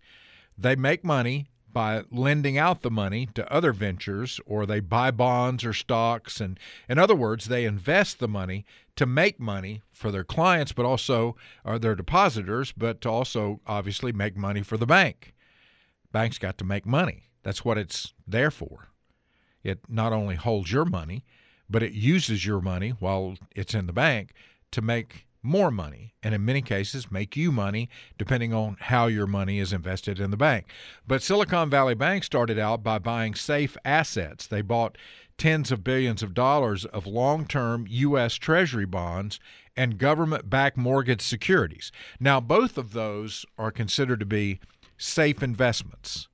They 0.58 0.76
make 0.76 1.06
money 1.06 1.48
by 1.76 2.04
lending 2.10 2.58
out 2.58 2.84
the 2.84 2.90
money 2.90 3.28
to 3.34 3.52
other 3.52 3.74
ventures 3.74 4.40
or 4.46 4.66
they 4.66 4.80
buy 4.80 5.12
bonds 5.12 5.66
or 5.66 5.74
stocks. 5.74 6.40
And 6.40 6.58
in 6.88 6.98
other 6.98 7.14
words 7.14 7.46
they 7.46 7.66
invest 7.66 8.20
the 8.20 8.30
money 8.30 8.66
to 8.96 9.06
make 9.06 9.42
money 9.42 9.82
for 9.92 10.10
their 10.10 10.24
clients 10.24 10.72
but 10.72 10.86
also 10.86 11.36
are 11.66 11.78
their 11.78 11.94
depositors 11.94 12.72
but 12.72 13.02
to 13.02 13.10
also 13.10 13.60
obviously 13.68 14.14
make 14.14 14.38
money 14.38 14.62
for 14.62 14.78
the 14.78 14.86
bank. 14.86 15.34
Banks 16.14 16.38
got 16.38 16.58
to 16.60 16.64
make 16.64 16.86
money. 16.86 17.24
That's 17.44 17.66
what 17.66 17.78
it's 17.78 18.14
there 18.26 18.52
for. 18.52 18.88
It 19.62 19.80
not 19.90 20.14
only 20.14 20.36
holds 20.36 20.72
your 20.72 20.86
money 20.86 21.26
but 21.70 21.84
it 21.84 21.92
uses 21.92 22.46
your 22.46 22.62
money 22.62 22.92
while 22.92 23.36
it's 23.54 23.74
in 23.74 23.86
the 23.86 23.92
bank 23.92 24.32
to 24.72 24.82
make 24.82 25.25
more 25.46 25.72
money 25.72 26.14
and 26.24 26.34
in 26.34 26.44
many 26.44 26.62
cases 26.62 27.12
make 27.12 27.38
you 27.38 27.52
money 27.52 27.88
depending 28.18 28.54
on 28.54 28.78
how 28.80 29.08
your 29.08 29.28
money 29.28 29.60
is 29.60 29.72
invested 29.72 30.20
in 30.20 30.32
the 30.32 30.38
bank. 30.38 30.66
But 31.08 31.22
Silicon 31.22 31.70
Valley 31.70 31.96
Bank 31.96 32.24
started 32.24 32.58
out 32.60 32.84
by 32.84 33.00
buying 33.00 33.36
safe 33.36 33.78
assets. 33.86 34.48
They 34.48 34.62
bought 34.62 34.98
tens 35.38 35.72
of 35.72 35.84
billions 35.84 36.24
of 36.24 36.34
dollars 36.34 36.86
of 36.86 37.06
long 37.06 37.46
term 37.46 37.86
U.S. 37.90 38.36
Treasury 38.36 38.86
bonds 38.86 39.40
and 39.78 39.98
government 39.98 40.50
backed 40.50 40.78
mortgage 40.78 41.22
securities. 41.22 41.92
Now, 42.20 42.40
both 42.40 42.78
of 42.78 42.94
those 42.94 43.46
are 43.58 43.72
considered 43.72 44.20
to 44.22 44.26
be 44.26 44.60
safe 44.98 45.44
investments 45.44 46.28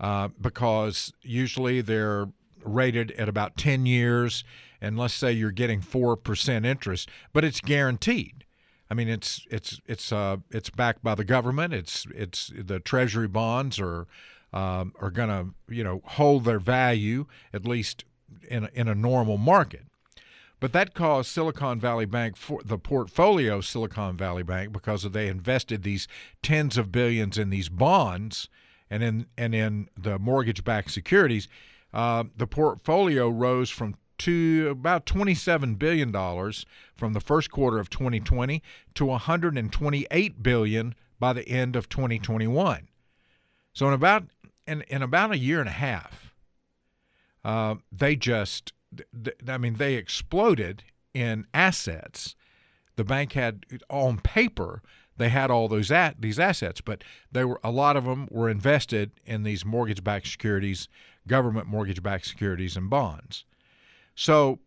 uh, 0.00 0.28
because 0.40 1.12
usually 1.22 1.80
they're 1.80 2.28
rated 2.64 3.10
at 3.12 3.28
about 3.28 3.56
10 3.56 3.86
years 3.86 4.44
and 4.82 4.98
let's 4.98 5.14
say 5.14 5.32
you're 5.32 5.50
getting 5.50 5.80
4% 5.80 6.66
interest 6.66 7.08
but 7.32 7.44
it's 7.44 7.60
guaranteed. 7.60 8.44
I 8.90 8.94
mean 8.94 9.08
it's 9.08 9.46
it's 9.50 9.80
it's 9.86 10.12
uh 10.12 10.36
it's 10.50 10.68
backed 10.68 11.02
by 11.02 11.14
the 11.14 11.24
government. 11.24 11.72
It's 11.72 12.06
it's 12.14 12.52
the 12.54 12.78
treasury 12.78 13.28
bonds 13.28 13.80
are 13.80 14.06
um, 14.52 14.92
are 15.00 15.10
going 15.10 15.30
to 15.30 15.74
you 15.74 15.82
know 15.82 16.02
hold 16.04 16.44
their 16.44 16.58
value 16.58 17.24
at 17.54 17.64
least 17.66 18.04
in 18.48 18.64
a, 18.64 18.70
in 18.74 18.88
a 18.88 18.94
normal 18.94 19.38
market. 19.38 19.84
But 20.60 20.72
that 20.74 20.94
caused 20.94 21.28
Silicon 21.28 21.80
Valley 21.80 22.04
Bank, 22.04 22.36
for 22.36 22.60
the 22.64 22.78
portfolio 22.78 23.56
of 23.56 23.66
Silicon 23.66 24.16
Valley 24.16 24.44
Bank, 24.44 24.72
because 24.72 25.02
they 25.02 25.26
invested 25.26 25.82
these 25.82 26.06
tens 26.40 26.78
of 26.78 26.92
billions 26.92 27.36
in 27.36 27.50
these 27.50 27.68
bonds 27.68 28.48
and 28.88 29.02
in 29.02 29.26
and 29.36 29.56
in 29.56 29.88
the 29.96 30.20
mortgage-backed 30.20 30.90
securities. 30.90 31.48
Uh, 31.92 32.24
the 32.36 32.46
portfolio 32.46 33.28
rose 33.28 33.70
from 33.70 33.96
to 34.18 34.68
about 34.70 35.06
$27 35.06 35.78
billion 35.78 36.12
from 36.94 37.12
the 37.12 37.20
first 37.20 37.50
quarter 37.50 37.78
of 37.78 37.90
2020 37.90 38.62
to 38.94 39.04
128 39.04 40.42
billion 40.42 40.94
by 41.18 41.32
the 41.32 41.48
end 41.48 41.76
of 41.76 41.88
2021. 41.88 42.88
So 43.72 43.88
in 43.88 43.94
about 43.94 44.24
in, 44.66 44.82
in 44.82 45.02
about 45.02 45.32
a 45.32 45.38
year 45.38 45.60
and 45.60 45.68
a 45.68 45.72
half, 45.72 46.34
uh, 47.44 47.76
they 47.90 48.14
just, 48.14 48.72
I 49.48 49.58
mean, 49.58 49.74
they 49.74 49.94
exploded 49.94 50.84
in 51.12 51.46
assets. 51.52 52.36
The 52.96 53.04
bank 53.04 53.32
had 53.32 53.64
on 53.88 54.18
paper 54.18 54.82
they 55.16 55.28
had 55.28 55.50
all 55.50 55.68
those 55.68 55.90
at 55.90 56.20
these 56.20 56.38
assets, 56.38 56.80
but 56.80 57.04
they 57.30 57.44
were 57.44 57.60
a 57.62 57.70
lot 57.70 57.96
of 57.96 58.04
them 58.04 58.28
were 58.30 58.48
invested 58.48 59.12
in 59.24 59.42
these 59.42 59.64
mortgage-backed 59.64 60.26
securities, 60.26 60.88
government 61.26 61.66
mortgage-backed 61.66 62.26
securities, 62.26 62.76
and 62.76 62.88
bonds. 62.88 63.44
So 64.14 64.58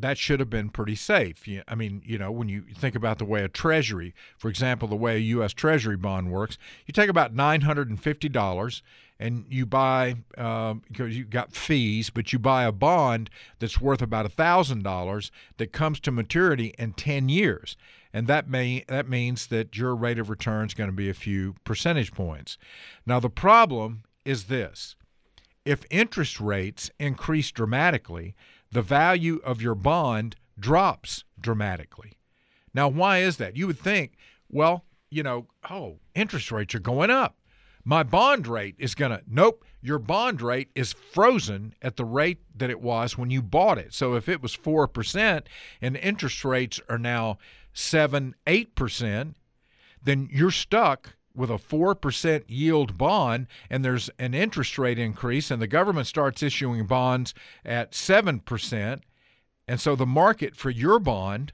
that 0.00 0.18
should 0.18 0.40
have 0.40 0.50
been 0.50 0.70
pretty 0.70 0.94
safe. 0.94 1.46
I 1.68 1.74
mean, 1.74 2.02
you 2.04 2.18
know, 2.18 2.30
when 2.30 2.48
you 2.48 2.62
think 2.74 2.94
about 2.94 3.18
the 3.18 3.24
way 3.24 3.42
a 3.42 3.48
treasury, 3.48 4.14
for 4.38 4.48
example, 4.48 4.88
the 4.88 4.96
way 4.96 5.16
a 5.16 5.20
U.S. 5.20 5.52
Treasury 5.52 5.96
bond 5.96 6.30
works, 6.30 6.58
you 6.86 6.92
take 6.92 7.10
about 7.10 7.34
$950 7.34 8.82
and 9.18 9.44
you 9.50 9.66
buy, 9.66 10.14
um, 10.38 10.82
because 10.88 11.16
you 11.16 11.24
got 11.24 11.52
fees, 11.52 12.08
but 12.08 12.32
you 12.32 12.38
buy 12.38 12.64
a 12.64 12.72
bond 12.72 13.28
that's 13.58 13.80
worth 13.80 14.00
about 14.00 14.26
$1,000 14.34 15.30
that 15.58 15.72
comes 15.72 16.00
to 16.00 16.10
maturity 16.10 16.74
in 16.78 16.94
10 16.94 17.28
years. 17.28 17.76
And 18.12 18.26
that 18.26 18.48
may 18.48 18.84
that 18.88 19.08
means 19.08 19.46
that 19.48 19.76
your 19.76 19.94
rate 19.94 20.18
of 20.18 20.30
return 20.30 20.66
is 20.66 20.74
going 20.74 20.90
to 20.90 20.96
be 20.96 21.08
a 21.08 21.14
few 21.14 21.54
percentage 21.62 22.12
points. 22.12 22.58
Now 23.06 23.20
the 23.20 23.30
problem 23.30 24.02
is 24.24 24.44
this 24.44 24.96
if 25.64 25.84
interest 25.90 26.40
rates 26.40 26.90
increase 26.98 27.50
dramatically, 27.50 28.34
the 28.70 28.82
value 28.82 29.40
of 29.44 29.60
your 29.60 29.74
bond 29.74 30.36
drops 30.58 31.24
dramatically. 31.40 32.12
Now, 32.72 32.88
why 32.88 33.18
is 33.18 33.36
that? 33.38 33.56
You 33.56 33.66
would 33.66 33.78
think, 33.78 34.12
well, 34.48 34.84
you 35.10 35.22
know, 35.22 35.46
oh, 35.68 35.98
interest 36.14 36.52
rates 36.52 36.74
are 36.74 36.80
going 36.80 37.10
up. 37.10 37.36
My 37.84 38.02
bond 38.02 38.46
rate 38.46 38.76
is 38.78 38.94
going 38.94 39.10
to, 39.10 39.22
nope, 39.26 39.64
your 39.80 39.98
bond 39.98 40.42
rate 40.42 40.68
is 40.74 40.92
frozen 40.92 41.74
at 41.80 41.96
the 41.96 42.04
rate 42.04 42.38
that 42.54 42.70
it 42.70 42.80
was 42.80 43.16
when 43.16 43.30
you 43.30 43.42
bought 43.42 43.78
it. 43.78 43.94
So 43.94 44.14
if 44.14 44.28
it 44.28 44.42
was 44.42 44.56
4% 44.56 45.42
and 45.80 45.96
interest 45.96 46.44
rates 46.44 46.80
are 46.88 46.98
now 46.98 47.38
7, 47.72 48.34
8%, 48.46 49.34
then 50.02 50.28
you're 50.30 50.50
stuck 50.50 51.16
with 51.34 51.50
a 51.50 51.54
4% 51.54 52.44
yield 52.48 52.98
bond 52.98 53.46
and 53.68 53.84
there's 53.84 54.10
an 54.18 54.34
interest 54.34 54.78
rate 54.78 54.98
increase 54.98 55.50
and 55.50 55.60
the 55.60 55.66
government 55.66 56.06
starts 56.06 56.42
issuing 56.42 56.86
bonds 56.86 57.34
at 57.64 57.92
7%, 57.92 59.00
and 59.68 59.80
so 59.80 59.94
the 59.94 60.06
market 60.06 60.56
for 60.56 60.70
your 60.70 60.98
bond 60.98 61.52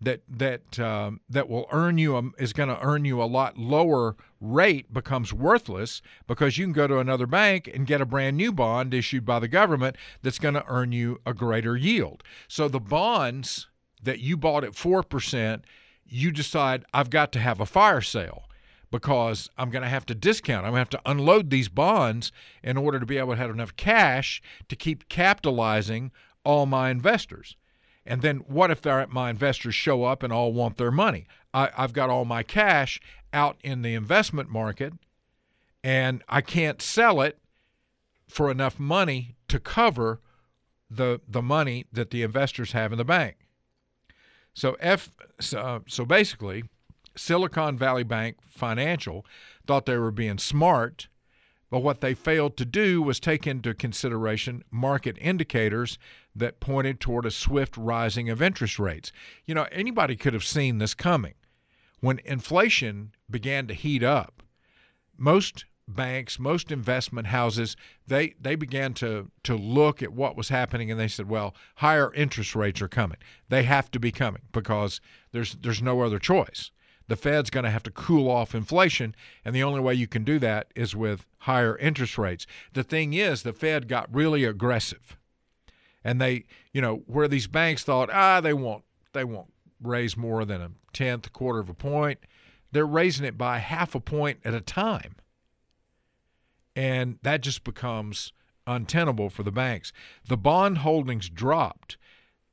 that 0.00 0.22
that 0.28 0.78
um, 0.78 1.20
that 1.28 1.48
will 1.48 1.66
earn 1.72 1.98
you 1.98 2.16
a, 2.16 2.22
is 2.38 2.52
going 2.52 2.68
to 2.68 2.80
earn 2.80 3.04
you 3.04 3.22
a 3.22 3.24
lot 3.24 3.58
lower 3.58 4.16
rate 4.40 4.92
becomes 4.92 5.32
worthless 5.32 6.00
because 6.26 6.56
you 6.56 6.64
can 6.64 6.72
go 6.72 6.86
to 6.86 6.98
another 6.98 7.26
bank 7.26 7.70
and 7.72 7.86
get 7.86 8.00
a 8.00 8.06
brand 8.06 8.36
new 8.36 8.50
bond 8.50 8.94
issued 8.94 9.26
by 9.26 9.38
the 9.38 9.48
government 9.48 9.96
that's 10.22 10.38
going 10.38 10.54
to 10.54 10.64
earn 10.68 10.92
you 10.92 11.20
a 11.26 11.34
greater 11.34 11.76
yield. 11.76 12.22
So 12.48 12.66
the 12.66 12.80
bonds 12.80 13.68
that 14.02 14.20
you 14.20 14.38
bought 14.38 14.64
at 14.64 14.72
4%, 14.72 15.60
you 16.06 16.30
decide 16.30 16.84
I've 16.94 17.10
got 17.10 17.32
to 17.32 17.38
have 17.38 17.60
a 17.60 17.66
fire 17.66 18.00
sale 18.00 18.44
because 18.90 19.48
I'm 19.56 19.70
going 19.70 19.82
to 19.82 19.88
have 19.88 20.06
to 20.06 20.14
discount. 20.14 20.66
I'm 20.66 20.72
going 20.72 20.84
to 20.84 20.96
have 20.96 21.02
to 21.02 21.10
unload 21.10 21.50
these 21.50 21.68
bonds 21.68 22.32
in 22.62 22.76
order 22.76 22.98
to 22.98 23.06
be 23.06 23.18
able 23.18 23.32
to 23.32 23.36
have 23.36 23.50
enough 23.50 23.76
cash 23.76 24.42
to 24.68 24.76
keep 24.76 25.08
capitalizing 25.08 26.10
all 26.44 26.66
my 26.66 26.90
investors. 26.90 27.56
And 28.04 28.22
then 28.22 28.38
what 28.38 28.70
if 28.70 28.84
my 29.10 29.30
investors 29.30 29.74
show 29.74 30.04
up 30.04 30.22
and 30.22 30.32
all 30.32 30.52
want 30.52 30.78
their 30.78 30.90
money? 30.90 31.26
I, 31.54 31.70
I've 31.76 31.92
got 31.92 32.10
all 32.10 32.24
my 32.24 32.42
cash 32.42 33.00
out 33.32 33.56
in 33.62 33.82
the 33.82 33.94
investment 33.94 34.48
market 34.48 34.94
and 35.82 36.22
I 36.28 36.40
can't 36.40 36.82
sell 36.82 37.20
it 37.20 37.38
for 38.28 38.50
enough 38.50 38.78
money 38.78 39.36
to 39.48 39.58
cover 39.58 40.20
the 40.90 41.20
the 41.28 41.42
money 41.42 41.86
that 41.92 42.10
the 42.10 42.22
investors 42.22 42.72
have 42.72 42.92
in 42.92 42.98
the 42.98 43.04
bank. 43.04 43.36
So 44.54 44.76
F 44.80 45.10
so, 45.38 45.58
uh, 45.58 45.78
so 45.86 46.04
basically 46.04 46.64
Silicon 47.20 47.76
Valley 47.76 48.02
Bank 48.02 48.38
Financial 48.48 49.26
thought 49.66 49.86
they 49.86 49.96
were 49.96 50.10
being 50.10 50.38
smart 50.38 51.08
but 51.70 51.80
what 51.80 52.00
they 52.00 52.14
failed 52.14 52.56
to 52.56 52.64
do 52.64 53.00
was 53.00 53.20
take 53.20 53.46
into 53.46 53.72
consideration 53.74 54.64
market 54.70 55.16
indicators 55.20 55.98
that 56.34 56.58
pointed 56.58 56.98
toward 56.98 57.24
a 57.24 57.30
swift 57.30 57.76
rising 57.76 58.28
of 58.28 58.42
interest 58.42 58.78
rates. 58.78 59.12
You 59.46 59.54
know, 59.54 59.68
anybody 59.70 60.16
could 60.16 60.34
have 60.34 60.44
seen 60.44 60.78
this 60.78 60.94
coming. 60.94 61.34
When 62.00 62.18
inflation 62.24 63.12
began 63.30 63.68
to 63.68 63.74
heat 63.74 64.02
up, 64.02 64.42
most 65.16 65.64
banks, 65.86 66.40
most 66.40 66.72
investment 66.72 67.28
houses, 67.28 67.76
they 68.06 68.34
they 68.40 68.56
began 68.56 68.94
to 68.94 69.30
to 69.44 69.54
look 69.54 70.02
at 70.02 70.12
what 70.12 70.36
was 70.36 70.48
happening 70.48 70.90
and 70.90 70.98
they 70.98 71.08
said, 71.08 71.28
well, 71.28 71.54
higher 71.76 72.12
interest 72.14 72.56
rates 72.56 72.82
are 72.82 72.88
coming. 72.88 73.18
They 73.48 73.62
have 73.62 73.90
to 73.92 74.00
be 74.00 74.10
coming 74.10 74.42
because 74.50 75.00
there's 75.30 75.54
there's 75.54 75.82
no 75.82 76.00
other 76.00 76.18
choice 76.18 76.72
the 77.10 77.16
Fed's 77.16 77.50
going 77.50 77.64
to 77.64 77.70
have 77.70 77.82
to 77.82 77.90
cool 77.90 78.30
off 78.30 78.54
inflation, 78.54 79.16
and 79.44 79.52
the 79.52 79.64
only 79.64 79.80
way 79.80 79.92
you 79.92 80.06
can 80.06 80.22
do 80.22 80.38
that 80.38 80.68
is 80.76 80.94
with 80.94 81.26
higher 81.38 81.76
interest 81.78 82.16
rates. 82.16 82.46
The 82.72 82.84
thing 82.84 83.14
is, 83.14 83.42
the 83.42 83.52
Fed 83.52 83.88
got 83.88 84.14
really 84.14 84.44
aggressive, 84.44 85.16
and 86.04 86.20
they, 86.20 86.44
you 86.72 86.80
know, 86.80 87.02
where 87.06 87.26
these 87.26 87.48
banks 87.48 87.82
thought, 87.82 88.10
ah, 88.12 88.40
they 88.40 88.52
won't, 88.52 88.84
they 89.12 89.24
won't 89.24 89.52
raise 89.82 90.16
more 90.16 90.44
than 90.44 90.62
a 90.62 90.70
tenth, 90.92 91.32
quarter 91.32 91.58
of 91.58 91.68
a 91.68 91.74
point, 91.74 92.20
they're 92.70 92.86
raising 92.86 93.26
it 93.26 93.36
by 93.36 93.58
half 93.58 93.96
a 93.96 94.00
point 94.00 94.38
at 94.44 94.54
a 94.54 94.60
time, 94.60 95.16
and 96.76 97.18
that 97.22 97.40
just 97.40 97.64
becomes 97.64 98.32
untenable 98.68 99.30
for 99.30 99.42
the 99.42 99.50
banks. 99.50 99.92
The 100.28 100.36
bond 100.36 100.78
holdings 100.78 101.28
dropped 101.28 101.96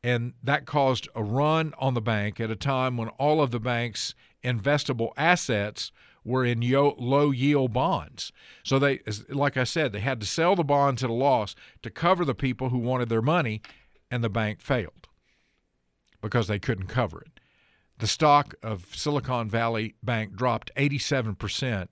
and 0.04 0.34
that 0.44 0.66
caused 0.66 1.08
a 1.16 1.24
run 1.24 1.74
on 1.80 1.94
the 1.94 2.02
bank 2.02 2.40
at 2.40 2.52
a 2.52 2.56
time 2.56 2.98
when 2.98 3.10
all 3.10 3.42
of 3.42 3.52
the 3.52 3.60
bank's 3.60 4.16
investable 4.48 5.12
assets 5.18 5.92
were 6.24 6.46
in 6.46 6.62
low 6.98 7.32
yield 7.32 7.74
bonds. 7.74 8.32
So 8.64 8.80
they, 8.80 9.00
like 9.30 9.58
I 9.58 9.64
said, 9.64 9.92
they 9.92 10.00
had 10.00 10.20
to 10.20 10.26
sell 10.26 10.56
the 10.56 10.64
bonds 10.64 11.04
at 11.04 11.10
a 11.10 11.14
loss 11.14 11.56
to 11.84 11.90
cover 11.90 12.26
the 12.26 12.36
people 12.36 12.70
who 12.70 12.80
wanted 12.80 13.10
their 13.10 13.22
money, 13.22 13.62
and 14.12 14.24
the 14.24 14.30
bank 14.30 14.62
failed 14.62 15.08
because 16.22 16.48
they 16.48 16.60
couldn't 16.60 16.88
cover 16.88 17.22
it. 17.22 17.40
The 18.00 18.08
stock 18.08 18.56
of 18.62 18.94
Silicon 18.94 19.50
Valley 19.50 19.96
Bank 20.04 20.36
dropped 20.36 20.72
87% 20.76 21.88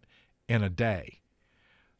in 0.47 0.63
a 0.63 0.69
day. 0.69 1.21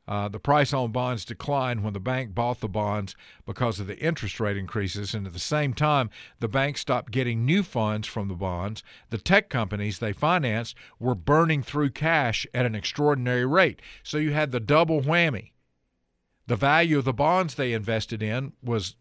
Uh, 0.07 0.27
the 0.27 0.39
price 0.39 0.71
on 0.71 0.91
bonds 0.91 1.25
declined 1.25 1.83
when 1.83 1.93
the 1.93 1.99
bank 1.99 2.35
bought 2.35 2.59
the 2.59 2.67
bonds 2.67 3.15
because 3.45 3.79
of 3.79 3.87
the 3.87 3.97
interest 3.97 4.39
rate 4.39 4.57
increases, 4.57 5.15
and 5.15 5.25
at 5.25 5.33
the 5.33 5.39
same 5.39 5.73
time, 5.73 6.11
the 6.39 6.47
bank 6.47 6.77
stopped 6.77 7.11
getting 7.11 7.43
new 7.43 7.63
funds 7.63 8.07
from 8.07 8.27
the 8.27 8.35
bonds. 8.35 8.83
The 9.09 9.17
tech 9.17 9.49
companies 9.49 9.97
they 9.97 10.13
financed 10.13 10.75
were 10.99 11.15
burning 11.15 11.63
through 11.63 11.89
cash 11.91 12.45
at 12.53 12.67
an 12.67 12.75
extraordinary 12.75 13.45
rate. 13.45 13.81
So 14.03 14.17
you 14.17 14.33
had 14.33 14.51
the 14.51 14.59
double 14.59 15.01
whammy. 15.01 15.51
The 16.47 16.55
value 16.55 16.99
of 16.99 17.05
the 17.05 17.13
bonds 17.13 17.55
they 17.55 17.73
invested 17.73 18.21
in 18.21 18.53
was 18.61 18.95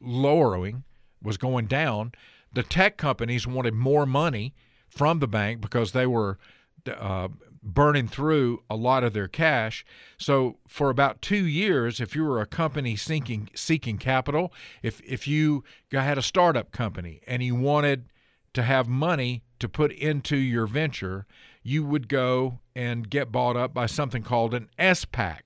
lowering, 0.00 0.84
was 1.22 1.36
going 1.36 1.66
down. 1.66 2.12
The 2.52 2.62
tech 2.62 2.96
companies 2.96 3.46
wanted 3.46 3.74
more 3.74 4.06
money 4.06 4.54
from 4.88 5.18
the 5.18 5.28
bank 5.28 5.60
because 5.60 5.92
they 5.92 6.06
were 6.06 6.38
uh, 6.86 7.28
burning 7.68 8.08
through 8.08 8.62
a 8.70 8.74
lot 8.74 9.04
of 9.04 9.12
their 9.12 9.28
cash. 9.28 9.84
So 10.16 10.56
for 10.66 10.90
about 10.90 11.22
two 11.22 11.46
years, 11.46 12.00
if 12.00 12.16
you 12.16 12.24
were 12.24 12.40
a 12.40 12.46
company 12.46 12.96
seeking 12.96 13.50
seeking 13.54 13.98
capital, 13.98 14.52
if 14.82 15.00
if 15.02 15.28
you 15.28 15.62
had 15.92 16.18
a 16.18 16.22
startup 16.22 16.72
company 16.72 17.20
and 17.26 17.42
you 17.42 17.54
wanted 17.54 18.10
to 18.54 18.62
have 18.62 18.88
money 18.88 19.44
to 19.58 19.68
put 19.68 19.92
into 19.92 20.36
your 20.36 20.66
venture, 20.66 21.26
you 21.62 21.84
would 21.84 22.08
go 22.08 22.60
and 22.74 23.10
get 23.10 23.30
bought 23.30 23.56
up 23.56 23.74
by 23.74 23.86
something 23.86 24.22
called 24.22 24.54
an 24.54 24.68
SPAC. 24.78 25.40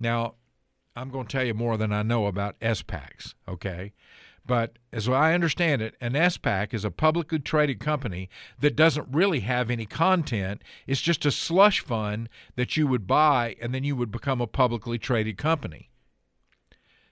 Now, 0.00 0.34
I'm 0.96 1.10
going 1.10 1.26
to 1.26 1.32
tell 1.32 1.46
you 1.46 1.54
more 1.54 1.76
than 1.76 1.92
I 1.92 2.02
know 2.02 2.26
about 2.26 2.58
SPACs, 2.60 3.34
okay? 3.48 3.92
But 4.46 4.78
as 4.92 5.08
I 5.08 5.32
understand 5.32 5.80
it, 5.80 5.94
an 6.00 6.12
SPAC 6.12 6.74
is 6.74 6.84
a 6.84 6.90
publicly 6.90 7.38
traded 7.38 7.80
company 7.80 8.28
that 8.60 8.76
doesn't 8.76 9.08
really 9.10 9.40
have 9.40 9.70
any 9.70 9.86
content. 9.86 10.62
It's 10.86 11.00
just 11.00 11.24
a 11.24 11.30
slush 11.30 11.80
fund 11.80 12.28
that 12.56 12.76
you 12.76 12.86
would 12.86 13.06
buy 13.06 13.56
and 13.60 13.74
then 13.74 13.84
you 13.84 13.96
would 13.96 14.10
become 14.10 14.40
a 14.40 14.46
publicly 14.46 14.98
traded 14.98 15.38
company. 15.38 15.90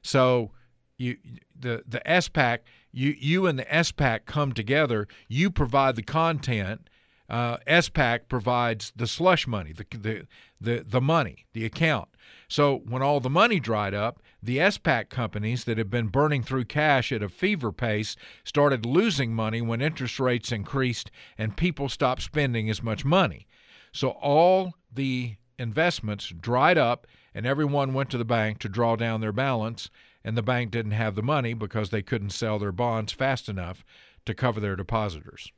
So 0.03 0.51
you 0.99 1.17
the 1.59 1.83
the 1.87 2.03
SPAC, 2.05 2.59
you 2.93 3.15
you 3.19 3.47
and 3.47 3.59
the 3.59 3.65
SPAC 3.65 4.27
come 4.27 4.53
together, 4.53 5.09
you 5.29 5.51
provide 5.51 5.97
the 5.97 6.03
content 6.03 6.91
uh, 7.33 7.57
SPAC 7.67 8.29
provides 8.29 8.93
the 8.95 9.07
slush 9.07 9.47
money, 9.47 9.73
the, 9.73 9.87
the, 9.97 10.27
the, 10.61 10.85
the 10.87 11.01
money, 11.01 11.47
the 11.55 11.65
account. 11.65 12.09
So 12.47 12.83
when 12.87 13.01
all 13.01 13.21
the 13.21 13.31
money 13.31 13.59
dried 13.59 13.95
up, 13.95 14.21
the 14.43 14.59
SPAC 14.59 15.09
companies 15.09 15.65
that 15.65 15.79
had 15.79 15.89
been 15.89 16.09
burning 16.09 16.43
through 16.43 16.65
cash 16.65 17.13
at 17.13 17.23
a 17.23 17.29
fever 17.29 17.71
pace 17.71 18.17
started 18.45 18.85
losing 18.85 19.33
money 19.33 19.63
when 19.63 19.81
interest 19.81 20.19
rates 20.19 20.51
increased 20.51 21.11
and 21.39 21.57
people 21.57 21.89
stopped 21.89 22.23
spending 22.23 22.69
as 22.69 22.83
much 22.83 23.05
money. 23.05 23.47
So 23.93 24.11
all 24.11 24.75
the 24.93 25.37
investments 25.59 26.29
dried 26.29 26.77
up 26.77 27.07
and 27.35 27.47
everyone 27.47 27.95
went 27.95 28.11
to 28.11 28.19
the 28.19 28.25
bank 28.25 28.59
to 28.61 28.69
draw 28.69 28.97
down 28.97 29.21
their 29.21 29.33
balance 29.33 29.89
and 30.25 30.37
the 30.37 30.43
bank 30.43 30.71
didn't 30.71 30.93
have 30.93 31.15
the 31.15 31.23
money 31.23 31.55
because 31.55 31.91
they 31.91 32.03
couldn't 32.03 32.31
sell 32.31 32.59
their 32.59 32.73
bonds 32.73 33.13
fast 33.13 33.49
enough 33.49 33.85
to 34.25 34.35
cover 34.35 34.61
their 34.61 34.77
depositors. 34.77 35.53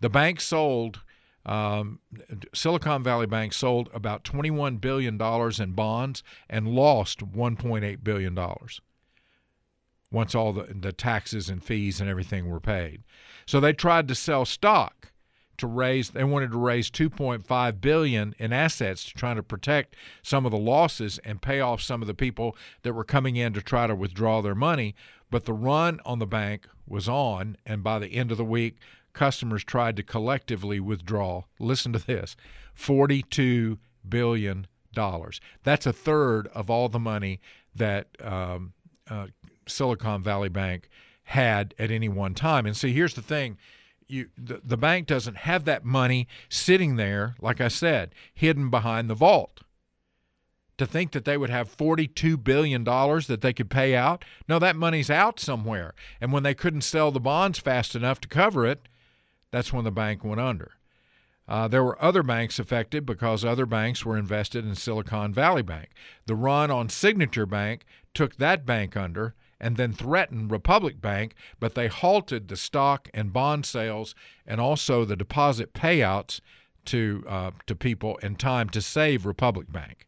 The 0.00 0.10
bank 0.10 0.40
sold, 0.40 1.00
um, 1.46 1.98
Silicon 2.54 3.02
Valley 3.02 3.26
Bank 3.26 3.52
sold 3.52 3.90
about 3.92 4.24
$21 4.24 4.80
billion 4.80 5.20
in 5.20 5.72
bonds 5.72 6.22
and 6.48 6.68
lost 6.68 7.20
$1.8 7.20 8.04
billion 8.04 8.38
once 10.10 10.34
all 10.34 10.52
the, 10.52 10.72
the 10.72 10.92
taxes 10.92 11.48
and 11.50 11.62
fees 11.62 12.00
and 12.00 12.08
everything 12.08 12.48
were 12.48 12.60
paid. 12.60 13.02
So 13.46 13.60
they 13.60 13.72
tried 13.72 14.08
to 14.08 14.14
sell 14.14 14.44
stock 14.44 15.12
to 15.56 15.66
raise 15.66 16.10
they 16.10 16.24
wanted 16.24 16.50
to 16.50 16.58
raise 16.58 16.90
2.5 16.90 17.80
billion 17.80 18.34
in 18.38 18.52
assets 18.52 19.04
to 19.04 19.14
try 19.14 19.34
to 19.34 19.42
protect 19.42 19.94
some 20.22 20.44
of 20.44 20.52
the 20.52 20.58
losses 20.58 21.18
and 21.18 21.42
pay 21.42 21.60
off 21.60 21.80
some 21.80 22.02
of 22.02 22.08
the 22.08 22.14
people 22.14 22.56
that 22.82 22.92
were 22.92 23.04
coming 23.04 23.36
in 23.36 23.52
to 23.52 23.62
try 23.62 23.86
to 23.86 23.94
withdraw 23.94 24.40
their 24.40 24.54
money 24.54 24.94
but 25.30 25.44
the 25.44 25.52
run 25.52 26.00
on 26.04 26.18
the 26.18 26.26
bank 26.26 26.68
was 26.86 27.08
on 27.08 27.56
and 27.64 27.82
by 27.82 27.98
the 27.98 28.14
end 28.14 28.32
of 28.32 28.36
the 28.36 28.44
week 28.44 28.78
customers 29.14 29.64
tried 29.64 29.96
to 29.96 30.02
collectively 30.02 30.80
withdraw. 30.80 31.44
Listen 31.58 31.92
to 31.92 31.98
this 31.98 32.36
$42 32.78 33.78
billion. 34.06 34.66
That's 35.62 35.86
a 35.86 35.92
third 35.92 36.48
of 36.48 36.70
all 36.70 36.88
the 36.88 36.98
money 36.98 37.40
that 37.74 38.08
um, 38.20 38.74
uh, 39.08 39.28
Silicon 39.66 40.22
Valley 40.22 40.48
Bank 40.48 40.88
had 41.24 41.74
at 41.78 41.90
any 41.90 42.08
one 42.08 42.34
time. 42.34 42.66
And 42.66 42.76
see, 42.76 42.92
here's 42.92 43.14
the 43.14 43.22
thing. 43.22 43.56
You, 44.06 44.28
the, 44.36 44.60
the 44.62 44.76
bank 44.76 45.06
doesn't 45.06 45.38
have 45.38 45.64
that 45.64 45.84
money 45.84 46.28
sitting 46.48 46.96
there, 46.96 47.34
like 47.40 47.60
I 47.60 47.68
said, 47.68 48.14
hidden 48.34 48.68
behind 48.68 49.08
the 49.08 49.14
vault 49.14 49.60
to 50.76 50.86
think 50.86 51.12
that 51.12 51.24
they 51.24 51.36
would 51.36 51.50
have 51.50 51.76
$42 51.76 52.42
billion 52.42 52.84
that 52.84 53.38
they 53.40 53.52
could 53.52 53.70
pay 53.70 53.94
out. 53.94 54.24
No, 54.48 54.58
that 54.58 54.76
money's 54.76 55.10
out 55.10 55.38
somewhere. 55.38 55.94
And 56.20 56.32
when 56.32 56.42
they 56.42 56.54
couldn't 56.54 56.82
sell 56.82 57.10
the 57.10 57.20
bonds 57.20 57.58
fast 57.58 57.94
enough 57.94 58.20
to 58.20 58.28
cover 58.28 58.66
it, 58.66 58.88
that's 59.54 59.72
when 59.72 59.84
the 59.84 59.90
bank 59.90 60.24
went 60.24 60.40
under. 60.40 60.72
Uh, 61.46 61.68
there 61.68 61.84
were 61.84 62.02
other 62.02 62.22
banks 62.22 62.58
affected 62.58 63.04
because 63.04 63.44
other 63.44 63.66
banks 63.66 64.04
were 64.04 64.16
invested 64.16 64.64
in 64.64 64.74
Silicon 64.74 65.32
Valley 65.32 65.62
Bank. 65.62 65.90
The 66.26 66.34
run 66.34 66.70
on 66.70 66.88
Signature 66.88 67.46
Bank 67.46 67.84
took 68.14 68.36
that 68.36 68.64
bank 68.64 68.96
under, 68.96 69.34
and 69.60 69.76
then 69.76 69.92
threatened 69.92 70.50
Republic 70.50 71.00
Bank, 71.00 71.34
but 71.60 71.74
they 71.74 71.88
halted 71.88 72.48
the 72.48 72.56
stock 72.56 73.08
and 73.14 73.32
bond 73.32 73.64
sales 73.64 74.14
and 74.46 74.60
also 74.60 75.04
the 75.04 75.16
deposit 75.16 75.72
payouts 75.72 76.40
to 76.86 77.24
uh, 77.26 77.50
to 77.66 77.74
people 77.74 78.16
in 78.18 78.36
time 78.36 78.68
to 78.70 78.82
save 78.82 79.24
Republic 79.24 79.70
Bank. 79.72 80.06